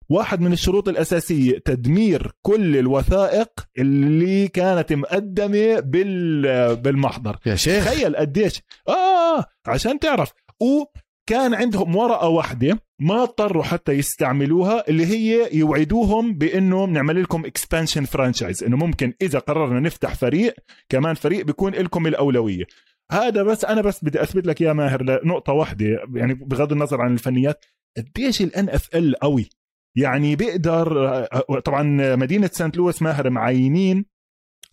وواحد 0.09 0.41
من 0.41 0.53
الشروط 0.53 0.89
الأساسية 0.89 1.59
تدمير 1.59 2.33
كل 2.43 2.77
الوثائق 2.77 3.49
اللي 3.79 4.49
كانت 4.49 4.93
مقدمة 4.93 5.81
بال 5.81 6.77
بالمحضر. 6.77 7.39
يا 7.47 7.55
شيخ. 7.55 7.85
تخيل 7.85 8.17
قديش. 8.17 8.63
آه 8.89 9.45
عشان 9.67 9.99
تعرف. 9.99 10.33
وكان 10.61 11.55
عندهم 11.55 11.97
ورقة 11.97 12.29
واحدة 12.29 12.79
ما 13.01 13.23
اضطروا 13.23 13.63
حتى 13.63 13.93
يستعملوها 13.93 14.89
اللي 14.89 15.07
هي 15.07 15.57
يوعدوهم 15.59 16.35
بإنه 16.35 16.87
بنعمل 16.87 17.23
لكم 17.23 17.45
expansion 17.45 18.05
franchise 18.05 18.65
إنه 18.65 18.77
ممكن 18.77 19.15
إذا 19.23 19.39
قررنا 19.39 19.81
نفتح 19.81 20.15
فريق 20.15 20.55
كمان 20.89 21.15
فريق 21.15 21.45
بيكون 21.47 21.73
لكم 21.73 22.07
الأولوية. 22.07 22.65
هذا 23.13 23.43
بس 23.43 23.65
أنا 23.65 23.83
بس 23.83 24.05
بدي 24.05 24.23
أثبت 24.23 24.47
لك 24.47 24.61
يا 24.61 24.73
ماهر 24.73 25.03
لنقطة 25.03 25.53
واحدة 25.53 25.87
يعني 26.15 26.35
بغض 26.35 26.73
النظر 26.73 27.01
عن 27.01 27.13
الفنيات. 27.13 27.65
قديش 27.97 28.43
ال 28.43 28.69
NFL 28.69 29.19
قوي؟ 29.19 29.49
يعني 29.97 30.37
بيقدر 30.37 31.27
طبعا 31.65 32.17
مدينة 32.17 32.51
سانت 32.53 32.77
لويس 32.77 33.03
ماهر 33.03 33.31
معينين 33.31 34.05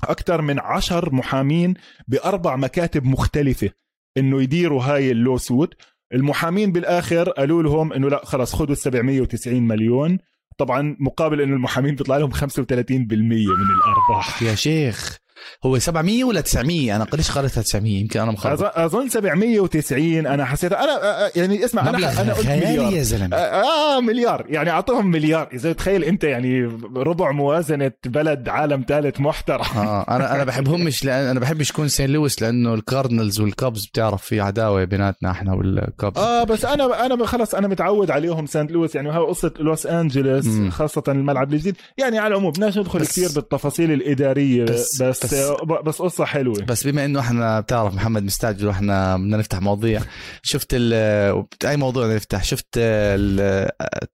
أكثر 0.04 0.42
من 0.42 0.60
عشر 0.60 1.16
محامين 1.16 1.74
بأربع 2.08 2.56
مكاتب 2.56 3.06
مختلفة 3.06 3.70
إنه 4.18 4.42
يديروا 4.42 4.84
هاي 4.84 5.12
ال 5.12 5.38
lawsuit 5.38 5.74
المحامين 6.14 6.72
بالآخر 6.72 7.30
قالوا 7.30 7.64
لهم 7.64 7.94
إنه 7.94 8.10
لا 8.10 8.26
خلص 8.26 8.56
خذوا 8.56 8.72
ال 8.72 8.78
790 8.78 9.68
مليون. 9.68 10.18
طبعا 10.58 10.98
مقابل 11.00 11.42
إنه 11.42 11.54
المحامين 11.56 11.96
بيطلع 11.96 12.18
لهم 12.18 12.32
35% 12.32 12.42
من 13.02 13.32
الأرباح. 13.32 14.44
يا 14.44 14.56
شيخ. 14.56 15.18
هو 15.66 15.80
700 15.80 16.24
ولا 16.24 16.42
900 16.42 16.96
أنا 16.96 17.04
قديش 17.04 17.32
قريتها 17.32 17.62
900 17.62 18.02
يمكن 18.02 18.20
أنا 18.20 18.32
مخرب. 18.32 18.58
أظن- 18.60 18.78
اظن 18.78 19.10
790 19.10 20.28
أنا 20.28 20.46
حسيت 20.46 20.72
أنا 20.74 20.92
آه، 21.04 21.26
آه، 21.26 21.32
يعني 21.36 21.66
اسمع 21.66 21.82
أنا 21.82 21.92
مبلغ 21.92 22.22
أنا 22.22 22.34
قلت 22.34 22.48
مليار. 22.48 22.94
يا 22.94 23.04
زلمة. 23.04 23.36
آه 23.38 24.00
مليار. 24.00 24.46
يعني 24.50 24.70
أعطوهم 24.70 25.08
مليار. 25.12 25.50
إذا 25.54 25.74
تخيل 25.74 26.04
أنت 26.04 26.24
يعني 26.24 26.64
ربع 26.96 27.32
موازنة 27.32 27.92
بلد 28.06 28.50
عالم 28.50 28.86
ثالث 28.88 29.20
محترم. 29.20 29.64
آه 29.78 30.06
أنا 30.10 30.36
أنا 30.36 30.44
بحبهمش 30.44 31.06
لأن 31.06 31.26
أنا 31.28 31.40
بحبش 31.40 31.70
يكون 31.70 31.88
سانت 31.88 32.10
لويس 32.10 32.42
لأنه 32.42 32.74
الكاردنالز 32.74 33.40
والكابز 33.40 33.86
بتعرف 33.86 34.22
في 34.24 34.42
عداوة 34.42 34.84
بيناتنا 34.84 35.32
إحنا 35.32 35.54
والكابز 35.54 36.18
آه 36.18 36.44
بس 36.44 36.66
أنا 36.66 37.06
أنا 37.06 37.26
خلص 37.26 37.56
أنا 37.56 37.68
متعود 37.68 38.12
عليهم 38.12 38.46
سانت 38.46 38.72
لويس. 38.72 38.96
يعني 38.96 39.10
هاي 39.10 39.18
قصة 39.26 39.54
لوس 39.60 39.86
أنجلوس. 39.86 40.46
خاصة 40.70 41.04
الملعب 41.08 41.54
الجديد. 41.54 41.76
يعني 41.98 42.20
على 42.20 42.28
العموم 42.34 42.52
بدناش 42.52 42.78
ندخل 42.78 43.00
كثير 43.06 43.30
بالتفاصيل 43.36 43.92
الإدارية 43.92 44.64
بس- 44.66 45.02
بس 45.02 45.26
بس- 45.26 45.33
بس, 45.34 45.82
بس, 45.86 46.02
قصة 46.02 46.26
حلوة. 46.26 46.62
بس 46.66 46.88
بما 46.88 47.06
إنه 47.06 47.20
إحنا 47.20 47.60
بتعرف 47.60 47.94
محمد 47.94 48.24
مستعجل 48.24 48.68
وإحنا 48.68 49.18
بدنا 49.18 49.38
نفتح 49.38 49.62
مواضيع 49.62 50.02
شفت 50.44 50.74
أي 50.74 51.78
موضوع 51.78 52.04
بدنا 52.04 52.16
نفتح؟ 52.16 52.44
شفت 52.44 52.68
ال- 52.78 53.70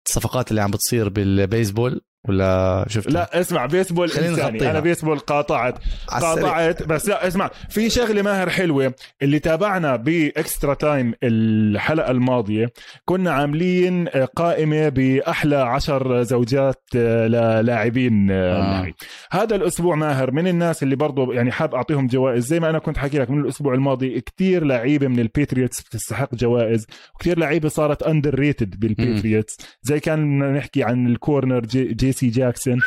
الصفقات 0.07 0.49
اللي 0.51 0.61
عم 0.61 0.72
بتصير 0.72 1.09
بالبيسبول؟ 1.09 2.01
ولا 2.30 2.86
شفت 2.88 3.12
لا 3.12 3.40
اسمع 3.42 3.66
بيسبول 3.66 4.12
انساني. 4.12 4.70
أنا 4.72 4.80
بيسبول 4.80 5.20
قاطعت. 5.20 5.76
قاطعت 6.08 6.84
بس 6.84 7.10
لا 7.10 7.28
اسمع 7.28 7.50
في 7.70 7.90
شغلة 7.90 8.22
ماهر 8.22 8.50
حلوة 8.50 8.94
اللي 9.22 9.40
تابعنا 9.40 9.96
ب 9.95 10.09
extra 10.09 10.74
time 10.74 11.14
الحلقة 11.24 12.12
الماضية 12.12 12.72
كنا 13.06 13.32
عاملين 13.32 14.08
قائمة 14.36 14.90
بأحلى 14.90 15.56
عشر 15.56 16.24
زوجات 16.24 16.84
للاعبين 16.96 18.32
آه. 18.32 18.82
آه. 18.82 18.94
هذا 19.32 19.56
الأسبوع 19.56 19.96
ماهر 19.96 20.32
من 20.32 20.48
الناس 20.48 20.84
اللي 20.84 20.96
برضه 20.96 21.34
يعني 21.34 21.52
حاب 21.52 21.76
أعطيهم 21.76 22.08
جوائز 22.08 22.46
زي 22.46 22.60
ما 22.60 22.70
أنا 22.70 22.80
كنت 22.80 22.98
حكي 22.98 23.20
لك 23.20 23.30
من 23.30 23.40
الأسبوع 23.42 23.74
الماضي 23.74 24.22
كتير 24.22 24.64
لعيبة 24.64 25.08
من 25.08 25.20
البيتريوتس 25.20 25.82
بتستحق 25.82 26.36
جوائز 26.36 26.88
وكتير 27.16 27.40
لعيبة 27.40 27.70
صارت 27.70 28.04
underrated 28.04 28.80
بالبيتريوتس 28.80 29.58
زي 29.82 30.00
كان 30.00 30.54
نحكي 30.54 30.84
عن 30.84 31.08
ال 31.08 31.15
corner 31.15 31.60
جي, 31.60 31.86
جي 31.86 32.12
سي 32.20 32.28
جاكسون 32.30 32.80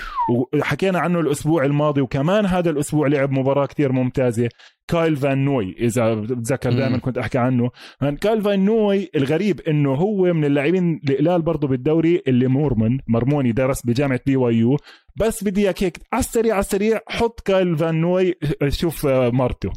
وحكينا 0.55 0.99
عنه 0.99 1.21
الأسبوع 1.21 1.65
الماضي 1.65 2.01
وكمان 2.01 2.47
هذا 2.47 2.71
الأسبوع 2.71 3.07
لعب 3.07 3.31
مباراة 3.31 3.67
كتير 3.67 3.93
ممتازة. 3.93 4.49
كايل 4.89 5.17
فان 5.17 5.45
نوي 5.45 5.77
إذا 5.81 6.15
بتذكر. 6.15 6.73
دائما 6.73 6.99
كنت 6.99 7.19
أحكي 7.19 7.39
عنه. 7.39 7.71
من 8.03 8.17
كايل 8.17 8.43
فان 8.43 8.65
نوي 8.65 9.11
الغريب 9.17 9.61
إنه 9.61 9.95
هو 9.95 10.33
من 10.33 10.45
اللاعبين 10.45 11.01
القلال 11.11 11.43
برضه 11.43 11.69
بالدوري 11.69 12.23
اللي 12.29 12.47
Mormon 12.47 12.99
مرموني 13.09 13.53
درس 13.53 13.87
بجامعة 13.87 14.21
BYU. 14.27 14.77
بس 15.17 15.45
بدي 15.45 15.61
إياك 15.61 15.83
هيك 15.83 15.99
على 16.13 16.21
السريع 16.21 16.55
على 16.55 16.61
السريع 16.61 17.01
حط 17.09 17.41
كايل 17.41 17.77
فان 17.77 18.01
نوي 18.01 18.35
شوف 18.69 19.07
آه، 19.07 19.31
مرته 19.31 19.73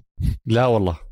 لا 0.45 0.65
والله. 0.65 1.04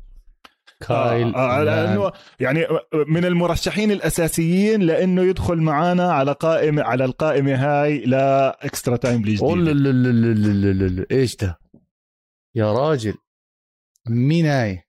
كايل 0.80 1.34
آه، 1.34 1.60
آه، 1.60 1.64
لأنه 1.64 2.12
يعني 2.40 2.66
من 3.08 3.24
المرشحين 3.24 3.90
الأساسيين 3.90 4.82
لأنه 4.82 5.22
يدخل 5.22 5.56
معنا 5.56 6.12
على 6.12 6.32
قائمه 6.32 6.82
على 6.82 7.04
القائمة 7.04 7.54
هاي 7.54 7.98
ل 7.98 8.14
extra 8.14 8.96
time 8.96 9.38
قول 9.38 9.68
الجديد 9.68 11.06
إيش 11.12 11.36
ده؟ 11.36 11.58
يا 12.54 12.72
راجل. 12.72 13.14
مين 14.08 14.46
هاي؟ 14.46 14.82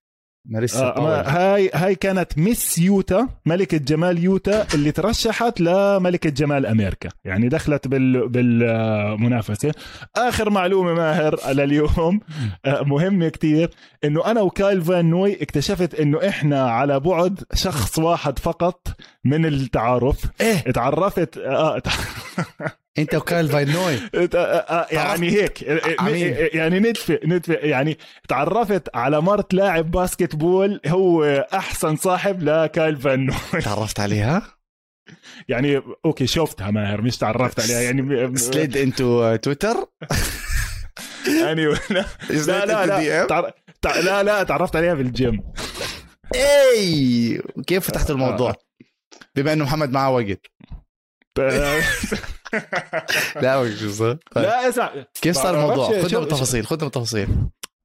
ماريسا 0.45 0.85
آه. 0.85 1.21
هاي 1.21 1.71
هاي 1.73 1.95
كانت 1.95 2.37
Miss 2.37 2.77
يوتا 2.77 3.27
ملكة 3.45 3.77
جمال 3.77 4.23
يوتا 4.23 4.67
اللي 4.73 4.91
ترشحت 4.91 5.61
لملكة 5.61 6.29
جمال 6.29 6.65
أمريكا 6.65 7.09
يعني 7.25 7.49
دخلت 7.49 7.87
بال 7.87 8.29
بالمنافسة. 8.29 9.71
آخر 10.15 10.49
معلومة 10.49 10.93
ماهر 10.93 11.39
لليوم. 11.51 12.19
آه، 12.65 12.83
مهمة 12.83 13.29
كتير. 13.29 13.69
إنه 14.03 14.25
أنا 14.31 14.41
وكايل 14.41 14.81
فان 14.81 15.09
نوي 15.09 15.41
اكتشفت 15.43 15.95
إنه 15.95 16.27
إحنا 16.27 16.69
على 16.71 16.99
بعد 16.99 17.43
شخص 17.53 17.99
واحد 17.99 18.39
فقط 18.39 18.87
من 19.23 19.45
التعارف. 19.45 20.25
إيه. 20.41 20.63
اتعرفت 20.67 21.37
آه 21.37 21.81
انت 22.97 23.15
وكايل 23.15 23.49
فان 23.49 23.68
نوي 23.68 23.95
آه، 24.15 24.37
آه، 24.37 24.87
يعني 24.91 25.31
هيك 25.31 25.81
عميل. 25.99 26.49
يعني 26.53 26.79
ندفع 26.79 27.17
ندفع 27.25 27.59
يعني 27.59 27.97
تعرفت 28.27 28.95
على 28.95 29.21
مرت 29.21 29.53
لاعب 29.53 29.91
basketball 29.91 30.81
هو 30.87 31.23
أحسن 31.53 31.95
صاحب 31.95 32.43
لكايل 32.43 32.95
فان 32.95 33.25
نوي. 33.25 33.61
تعرفت 33.65 33.99
عليها؟ 33.99 34.55
يعني 35.47 35.81
okay 36.05 36.27
شفتها 36.27 36.71
ماهر 36.71 37.01
مش 37.01 37.17
تعرفت 37.17 37.59
عليها 37.59 37.81
يعني 37.81 38.37
slid 38.37 38.77
into 38.77 39.35
Twitter 39.35 39.75
يعني 41.41 41.65
لا 41.65 42.05
لا 42.29 42.65
لا 42.65 42.85
لا, 42.85 43.25
تعر... 43.25 43.51
تع... 43.81 43.99
لا 43.99 44.23
لا 44.23 44.43
تعرفت 44.43 44.75
عليها 44.75 44.93
بالجيم 44.93 45.43
إي! 46.35 47.41
كيف 47.67 47.87
فتحت 47.87 48.11
الموضوع؟ 48.11 48.55
بما 49.35 49.53
إنه 49.53 49.63
محمد 49.63 49.91
معاه 49.91 50.11
وقت. 50.11 50.45
لا؟ 53.41 53.73
طيب. 54.01 54.19
لا 54.35 54.69
اسمع 54.69 54.91
كيف 55.21 55.35
صار 55.35 55.55
الموضوع 55.55 56.01
خذنا 56.01 56.19
بالتفاصيل 56.19 56.65
خذنا 56.65 56.83
بالتفاصيل 56.83 57.27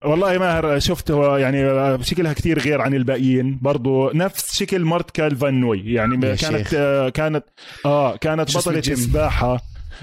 والله 0.05 0.39
ماهر 0.39 0.79
شفته 0.79 1.39
يعني 1.39 2.05
شكلها 2.05 2.33
كتير 2.33 2.59
غير 2.59 2.81
عن 2.81 2.95
الباقيين 2.95 3.59
برضو 3.63 4.11
نفس 4.11 4.57
شكل 4.57 4.85
مرت 4.85 5.11
كال 5.11 5.37
فان 5.37 5.61
نوي 5.61 5.93
يعني 5.93 6.37
كانت. 6.37 6.75
آه 6.75 7.09
كانت 7.09 7.45
آه 7.87 8.17
كانت 8.17 8.57
بطلة 8.57 8.77
الجيم؟ 8.77 8.97
سباحة 8.97 9.61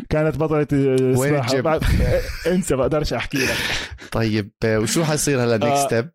كانت 0.09 0.37
بطلة 0.37 0.67
آه، 0.73 0.97
وين 1.01 1.15
سباحة 1.15 1.45
الجيم؟ 1.45 1.61
بعد... 1.61 1.83
انسى 2.53 2.75
بقدرش 2.75 3.13
احكي 3.13 3.37
لك 3.37 3.57
طيب 4.11 4.51
آه، 4.65 4.79
وشو 4.79 5.03
حيصير 5.03 5.43
هلا 5.43 5.57
next 5.57 5.83
آه. 5.83 5.87
step 5.87 6.09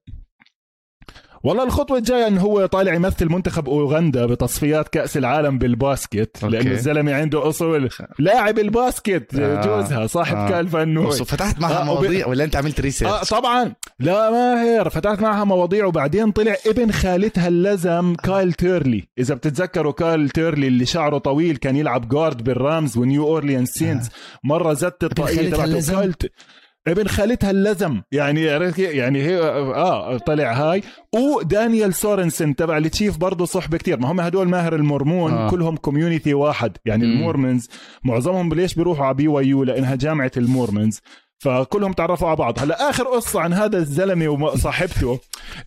والله 1.45 1.65
الخطوة 1.65 1.99
الجاية 1.99 2.27
إنه 2.27 2.41
هو 2.41 2.67
طالع 2.67 2.95
يمثل 2.95 3.29
منتخب 3.33 3.69
أوغندا 3.69 4.27
بتصفيات 4.27 4.89
كأس 4.89 5.17
العالم 5.17 5.59
بال 5.59 5.80
basket 5.80 6.45
okay. 6.45 6.57
لأنه 6.57 6.71
الزلمة 6.71 7.15
عنده 7.15 7.49
أصول. 7.49 7.89
لاعب 8.19 8.59
ال 8.59 8.70
basket 8.70 9.35
آه. 9.35 9.67
جوزها 9.67 10.07
صاحب 10.07 10.37
آه. 10.37 10.49
كال 10.49 10.69
فان 10.69 10.95
نوي 10.95 11.13
فتحت 11.13 11.61
معها 11.61 11.79
آه، 11.79 11.81
وب- 11.81 11.87
مواضيع 12.01 12.27
ولا 12.27 12.45
أنت 12.45 12.57
عملت 12.57 12.79
آه 12.79 12.83
research 12.83 13.31
طبعا. 13.31 13.73
لا 14.01 14.31
ماهر 14.31 14.89
فتحت 14.91 15.21
معها 15.21 15.45
مواضيع 15.45 15.87
وبعدين 15.87 16.31
طلع 16.31 16.55
ابن 16.67 16.93
خالتها 16.93 17.49
اللزم 17.49 18.15
كايل 18.15 18.53
تيرلي. 18.53 19.05
إذا 19.19 19.35
بتتذكروا 19.35 19.93
كايل 19.93 20.31
تيرلي 20.31 20.69
اللي 20.69 20.87
شعره 20.87 21.19
طويل 21.19 21.57
كان 21.57 21.77
يلعب 21.77 22.09
guard 22.09 22.45
بال 22.45 22.62
Rams 22.62 22.97
ونيو 22.99 23.27
اورليانز 23.27 23.69
Saints. 23.69 24.09
مرة 24.45 24.73
زت 24.73 25.05
الطاقية 25.05 25.37
خالتها 25.37 25.67
تبعته؟ 25.67 25.93
كايل 25.95 26.15
ابن 26.89 27.09
خالتها 27.09 27.51
اللزم 27.51 28.01
يعني؟ 28.13 28.41
يعني 28.79 29.23
هي 29.23 29.39
آه 29.41 30.19
طلع 30.19 30.53
هاي 30.53 30.83
ودانيال 31.15 31.95
سورنسن 31.95 32.57
تبع 32.57 32.77
التشيف 32.79 33.17
برضه 33.17 33.45
صحبه 33.45 33.79
كتير 33.79 33.99
ما 34.01 34.13
هم 34.13 34.21
هدول 34.21 34.49
ماهر 34.49 34.75
المورمون. 34.75 35.33
آه. 35.33 35.51
كلهم 35.51 35.77
community 35.77 36.35
واحد 36.35 36.77
يعني 36.85 37.07
مم. 37.07 37.13
ال 37.13 37.20
Mormons 37.20 37.69
معظمهم 38.05 38.55
ليش 38.55 38.75
بيروحوا 38.75 39.07
على 39.07 39.15
BYU 39.15 39.65
لأنها 39.65 39.95
جامعة 39.95 40.33
ال 40.37 40.45
Mormons 40.45 41.01
فكلهم 41.39 41.93
تعرفوا 41.93 42.29
على 42.29 42.37
بعض 42.37 42.59
هلا 42.59 42.91
آخر 42.91 43.05
قصة 43.05 43.41
عن 43.41 43.53
هذا 43.53 43.79
الزلمة 43.79 44.29
وصاحبته 44.29 45.21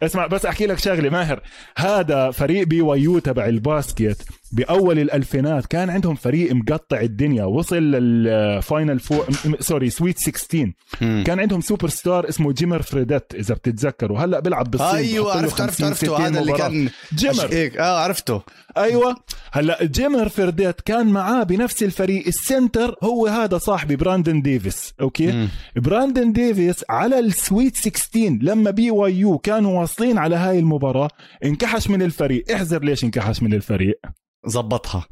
اسمع 0.04 0.28
بس 0.28 0.46
أحكي 0.46 0.66
لك 0.66 0.78
شغلة 0.78 1.10
ماهر 1.10 1.42
هذا 1.78 2.32
فريق 2.32 2.68
BYU 2.68 3.20
تبع 3.20 3.46
الباسكت 3.46 4.28
بأول 4.52 5.00
الألفينات 5.00 5.66
كان 5.66 5.90
عندهم 5.90 6.16
فريق 6.16 6.54
مقطع 6.54 7.00
الدنيا. 7.02 7.44
وصل 7.46 7.76
لل 7.76 8.11
Final 8.11 9.00
Fo 9.00 9.16
م- 9.46 9.56
sorry 9.60 9.90
Sweet 9.90 10.18
16 10.20 10.72
كان 11.00 11.40
عندهم 11.40 11.62
سوبر 11.62 11.90
ستار 11.90 12.30
اسمه 12.30 12.52
جيمر 12.54 12.82
فريدت 12.82 13.36
إذا 13.36 13.54
بتتذكروا. 13.56 14.20
هلأ 14.20 14.40
بيلعب 14.40 14.72
بالصين 14.72 14.88
أيوه 14.96 15.32
عرفت 15.38 15.62
عرفت 15.62 15.82
50 15.82 15.88
عرفته. 15.88 16.08
60 16.08 16.22
هذا 16.26 16.40
اللي. 16.42 16.54
كان 16.54 16.90
جيمر. 17.16 17.48
هيك 17.54 17.78
آه 17.78 18.00
عرفته. 18.04 18.42
أيوه. 18.78 19.16
هلأ 19.52 19.84
جيمر 19.86 20.30
فرديت 20.30 20.82
كان 20.82 21.08
معاه 21.08 21.44
بنفس 21.44 21.84
الفريق 21.84 22.28
ال 22.28 22.38
center 22.38 22.96
هو 23.04 23.28
هذا 23.28 23.58
صاحبي 23.58 23.96
براندن 23.96 24.42
ديفيس. 24.42 24.94
okay؟ 25.02 25.32
مم. 25.32 25.48
براندن 25.76 26.34
ديفيس 26.34 26.84
على 26.90 27.20
ال 27.20 27.29
Sweet 27.29 27.76
16 27.78 28.38
لما 28.42 28.72
BYU 28.72 29.38
كانوا 29.38 29.80
واصلين 29.82 30.18
على 30.18 30.36
هاي 30.36 30.60
المباراة 30.60 31.10
انكحش 31.46 31.88
من 31.90 32.02
الفريق. 32.02 32.52
احذر 32.52 32.84
ليش 32.84 33.04
انكحش 33.04 33.44
من 33.44 33.54
الفريق. 33.54 34.00
زبطها 34.46 35.06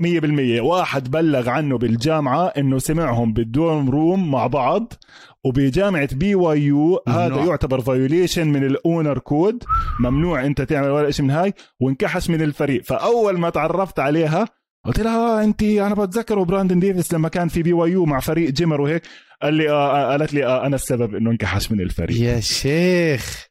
مية 0.00 0.20
بالمية. 0.20 0.60
واحد 0.60 1.10
بلغ 1.10 1.48
عنه 1.50 1.78
بالجامعة 1.78 2.46
إنه 2.46 2.78
سمعهم 2.78 3.32
بال 3.32 3.51
dorm 3.51 3.90
room 3.90 4.30
مع 4.30 4.46
بعض 4.46 4.92
وبجامعة 5.44 6.14
BYU 6.14 7.02
هذا. 7.08 7.44
يعتبر 7.44 7.80
violation 7.80 8.46
من 8.48 8.64
ال 8.64 8.73
honor 8.73 9.18
code 9.18 9.64
ممنوع 10.00 10.46
إنت 10.46 10.62
تعمل 10.62 10.88
ولا 10.88 11.10
شيء 11.10 11.24
من 11.24 11.30
هاي 11.30 11.54
وانكحش 11.80 12.30
من 12.30 12.42
الفريق. 12.42 12.84
فأول 12.84 13.38
ما 13.38 13.50
تعرفت 13.50 13.98
عليها 13.98 14.48
قلت 14.86 15.00
لها 15.00 15.44
انت 15.44 15.62
أنا 15.62 15.94
بتذكر 15.94 16.42
براندن 16.42 16.80
ديفيس 16.80 17.14
لما 17.14 17.28
كان 17.28 17.48
في 17.48 17.62
BYU 17.62 18.04
مع 18.04 18.20
فريق 18.20 18.50
جيمر 18.50 18.80
وهيك. 18.80 19.02
قال 19.42 19.54
لي 19.54 19.70
آه 19.70 19.96
آه، 19.96 20.10
قالت 20.10 20.34
لي 20.34 20.46
آه 20.46 20.66
أنا 20.66 20.74
السبب 20.74 21.14
إنه 21.14 21.30
انكحش 21.30 21.72
من 21.72 21.80
الفريق. 21.80 22.20
يا 22.20 22.40
شيخ. 22.40 23.49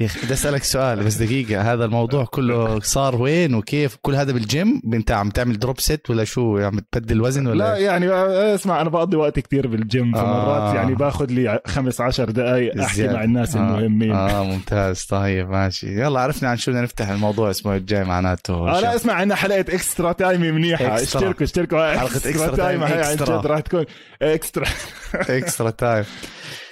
يا 0.00 0.06
أخي 0.06 0.20
بدي 0.24 0.32
أسألك 0.34 0.62
سؤال 0.62 1.04
بس 1.04 1.14
دقيقة. 1.14 1.72
هذا 1.72 1.84
الموضوع 1.84 2.24
كله 2.24 2.80
صار 2.80 3.22
وين 3.22 3.54
وكيف؟ 3.54 3.96
كل 4.02 4.14
هذا 4.14 4.32
بالجيم؟ 4.32 4.82
أنت 4.94 5.10
عم 5.10 5.30
تعمل 5.30 5.58
drop 5.58 5.80
set 5.80 6.10
ولا 6.10 6.24
شو؟ 6.24 6.58
عم 6.58 6.78
تبدل 6.92 7.20
وزن 7.20 7.44
لا 7.44 7.50
ولا 7.50 7.76
يعني 7.76 8.08
آه، 8.08 8.54
اسمع 8.54 8.80
أنا 8.80 8.90
بقضي 8.90 9.16
وقت 9.16 9.38
كتير 9.40 9.66
بالجيم 9.66 10.12
فمرات 10.12 10.62
آه. 10.62 10.74
يعني 10.74 10.94
باخذ 10.94 11.26
لي 11.30 11.60
خمس 11.66 12.00
عشر 12.00 12.30
دقائق 12.30 12.82
أحكي. 12.82 13.08
مع 13.08 13.24
الناس 13.24 13.56
آه. 13.56 13.60
المهمين. 13.60 14.12
آه 14.12 14.42
ممتاز. 14.44 15.02
طيب 15.02 15.50
ماشي. 15.50 16.00
يلا 16.00 16.20
عرفنا 16.20 16.48
عن 16.48 16.56
شو 16.56 16.70
بدنا 16.70 16.82
نفتح 16.82 17.08
الموضوع 17.08 17.46
الأسبوع 17.46 17.76
الجاي 17.76 18.04
معناته. 18.04 18.54
آه 18.54 18.80
لا 18.80 18.96
اسمع 18.96 19.12
عندنا 19.12 19.34
حلقه 19.34 19.60
extra 19.60 20.12
time 20.12 20.40
منيحة. 20.40 20.84
extra. 20.96 21.20
اشتركوا 21.20 21.44
اشتركوا. 21.44 21.98
حلقة 21.98 22.16
extra 22.16 22.56
time 22.56 22.82
هاي 22.82 23.02
عن. 23.04 23.16
جد 23.16 23.46
راح 23.46 23.60
تكون 23.60 23.84
اكسترا 24.22 24.66
اكسترا 25.14 25.70
تايم 25.70 26.04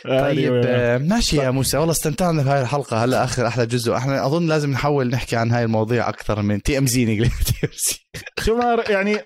طيب 0.09 0.63
آه، 0.67 0.99
ماشي 0.99 1.37
يا 1.37 1.51
موسى 1.51 1.79
والله 1.79 1.93
استمتعنا 1.93 2.43
بهاي 2.43 2.63
الحلقة. 2.63 3.05
هلا 3.05 3.25
اخر 3.25 3.47
أحلى 3.47 3.67
جزء. 3.67 3.97
إحنا 3.97 4.27
أظن 4.27 4.47
لازم 4.47 4.71
نحاول 4.71 5.09
نحكي 5.11 5.37
عن 5.37 5.51
هاي 5.51 5.65
المواضيع 5.65 6.09
أكثر 6.09 6.43
من 6.43 6.63
TMZ 6.63 7.05
نقلب 7.05 7.33
TMZ 7.47 7.97
شو 8.45 8.57
ما 8.57 8.85
يعني 8.89 9.17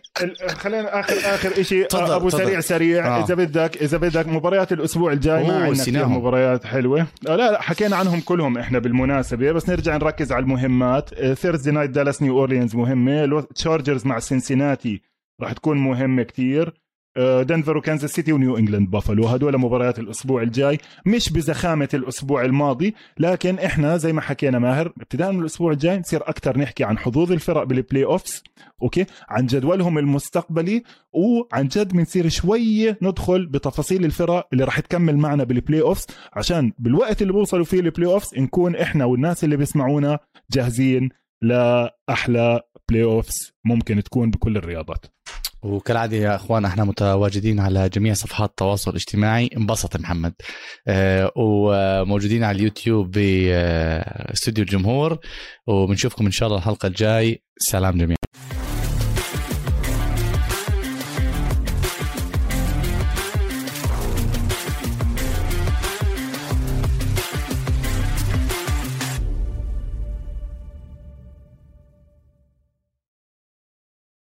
خلينا 0.48 1.00
اخر 1.00 1.14
آخر 1.34 1.62
شيء 1.62 1.86
تفضل، 1.86 2.12
أبو. 2.12 2.30
سريع 2.30 2.60
سريع. 2.60 3.16
آه. 3.16 3.24
إذا 3.24 3.34
بدك 3.34 3.76
إذا 3.82 3.98
بدك 3.98 4.26
مباريات 4.26 4.72
الأسبوع 4.72 5.12
الجاي 5.12 5.46
ما 5.46 5.54
عندنا 5.54 5.82
كثير. 5.82 6.06
مباريات 6.06 6.66
حلوة. 6.66 7.00
آه، 7.00 7.36
لا 7.36 7.50
لا 7.50 7.62
حكينا 7.62 7.96
عنهم 7.96 8.20
كلهم 8.20 8.58
إحنا 8.58 8.78
بالمناسبة. 8.78 9.52
بس 9.52 9.68
نرجع 9.68 9.96
نركز 9.96 10.32
على 10.32 10.42
المهمات. 10.42 11.14
Thursday 11.34 11.70
night 11.70 11.90
دالاس 11.90 12.22
نيو 12.22 12.38
اورليانز 12.38 12.76
مهمة. 12.76 13.40
Chargers 13.54 14.06
مع 14.06 14.18
سنسيناتي 14.18 15.02
راح 15.42 15.52
تكون 15.52 15.78
مهمة 15.78 16.22
كتير 16.22 16.68
آه، 16.68 16.72
دنفر 17.18 17.76
وكانزاس 17.76 18.10
سيتي 18.12 18.32
ونيو 18.32 18.56
إنجلاند 18.56 18.90
بافلو 18.90 19.26
هدول 19.26 19.58
مباريات 19.58 19.98
الأسبوع 19.98 20.42
الجاي. 20.42 20.78
مش 21.06 21.32
بزخامة 21.32 21.88
الأسبوع 21.94 22.44
الماضي 22.44 22.94
لكن 23.18 23.58
إحنا 23.58 23.96
زي 23.96 24.12
ما 24.12 24.20
حكينا 24.20 24.58
ماهر 24.58 24.92
ابتداء 25.00 25.32
من 25.32 25.40
الأسبوع 25.40 25.72
الجاي 25.72 25.98
نصير 25.98 26.20
أكثر 26.28 26.58
نحكي 26.58 26.84
عن 26.84 26.98
حظوظ 26.98 27.32
الفرق 27.32 27.62
بال 27.62 28.04
playoffs 28.04 28.42
okay؟ 28.82 29.06
عن 29.28 29.46
جدولهم 29.46 29.98
المستقبلي 29.98 30.82
وعن 31.12 31.68
جد 31.68 31.92
بنصير 31.92 32.28
شوي 32.28 32.90
ندخل 33.02 33.46
بتفاصيل 33.46 34.04
الفرق 34.04 34.48
اللي 34.52 34.64
راح 34.64 34.80
تكمل 34.80 35.16
معنا 35.16 35.44
بال 35.44 35.80
playoffs 35.80 36.06
عشان 36.32 36.72
بالوقت 36.78 37.22
اللي 37.22 37.32
بوصلوا 37.32 37.64
فيه 37.64 37.80
ال 37.80 38.12
playoffs 38.12 38.34
نكون 38.38 38.76
إحنا 38.76 39.04
والناس 39.04 39.44
اللي 39.44 39.56
بيسمعونا 39.56 40.18
جاهزين 40.52 41.08
لأحلى 41.42 42.60
playoffs 42.88 43.52
ممكن 43.64 44.02
تكون 44.02 44.30
بكل 44.30 44.56
الرياضات. 44.56 45.06
وكالعادة 45.62 46.16
يا 46.16 46.36
أخوان 46.36 46.64
إحنا 46.64 46.84
متواجدين 46.84 47.60
على 47.60 47.88
جميع 47.88 48.14
صفحات 48.14 48.50
التواصل 48.50 48.90
الاجتماعي. 48.90 49.50
انبسط 49.56 49.96
محمد. 49.96 50.34
آه 50.88 51.32
وموجودين 51.36 52.44
على 52.44 52.56
اليوتيوب 52.56 53.10
باستوديو 53.10 54.64
الجمهور. 54.64 55.18
وبنشوفكم 55.66 56.24
إن 56.26 56.30
شاء 56.30 56.48
الله 56.48 56.58
الحلقة 56.58 56.86
الجاي. 56.86 57.42
سلام 57.58 57.98
جميعا. 57.98 58.29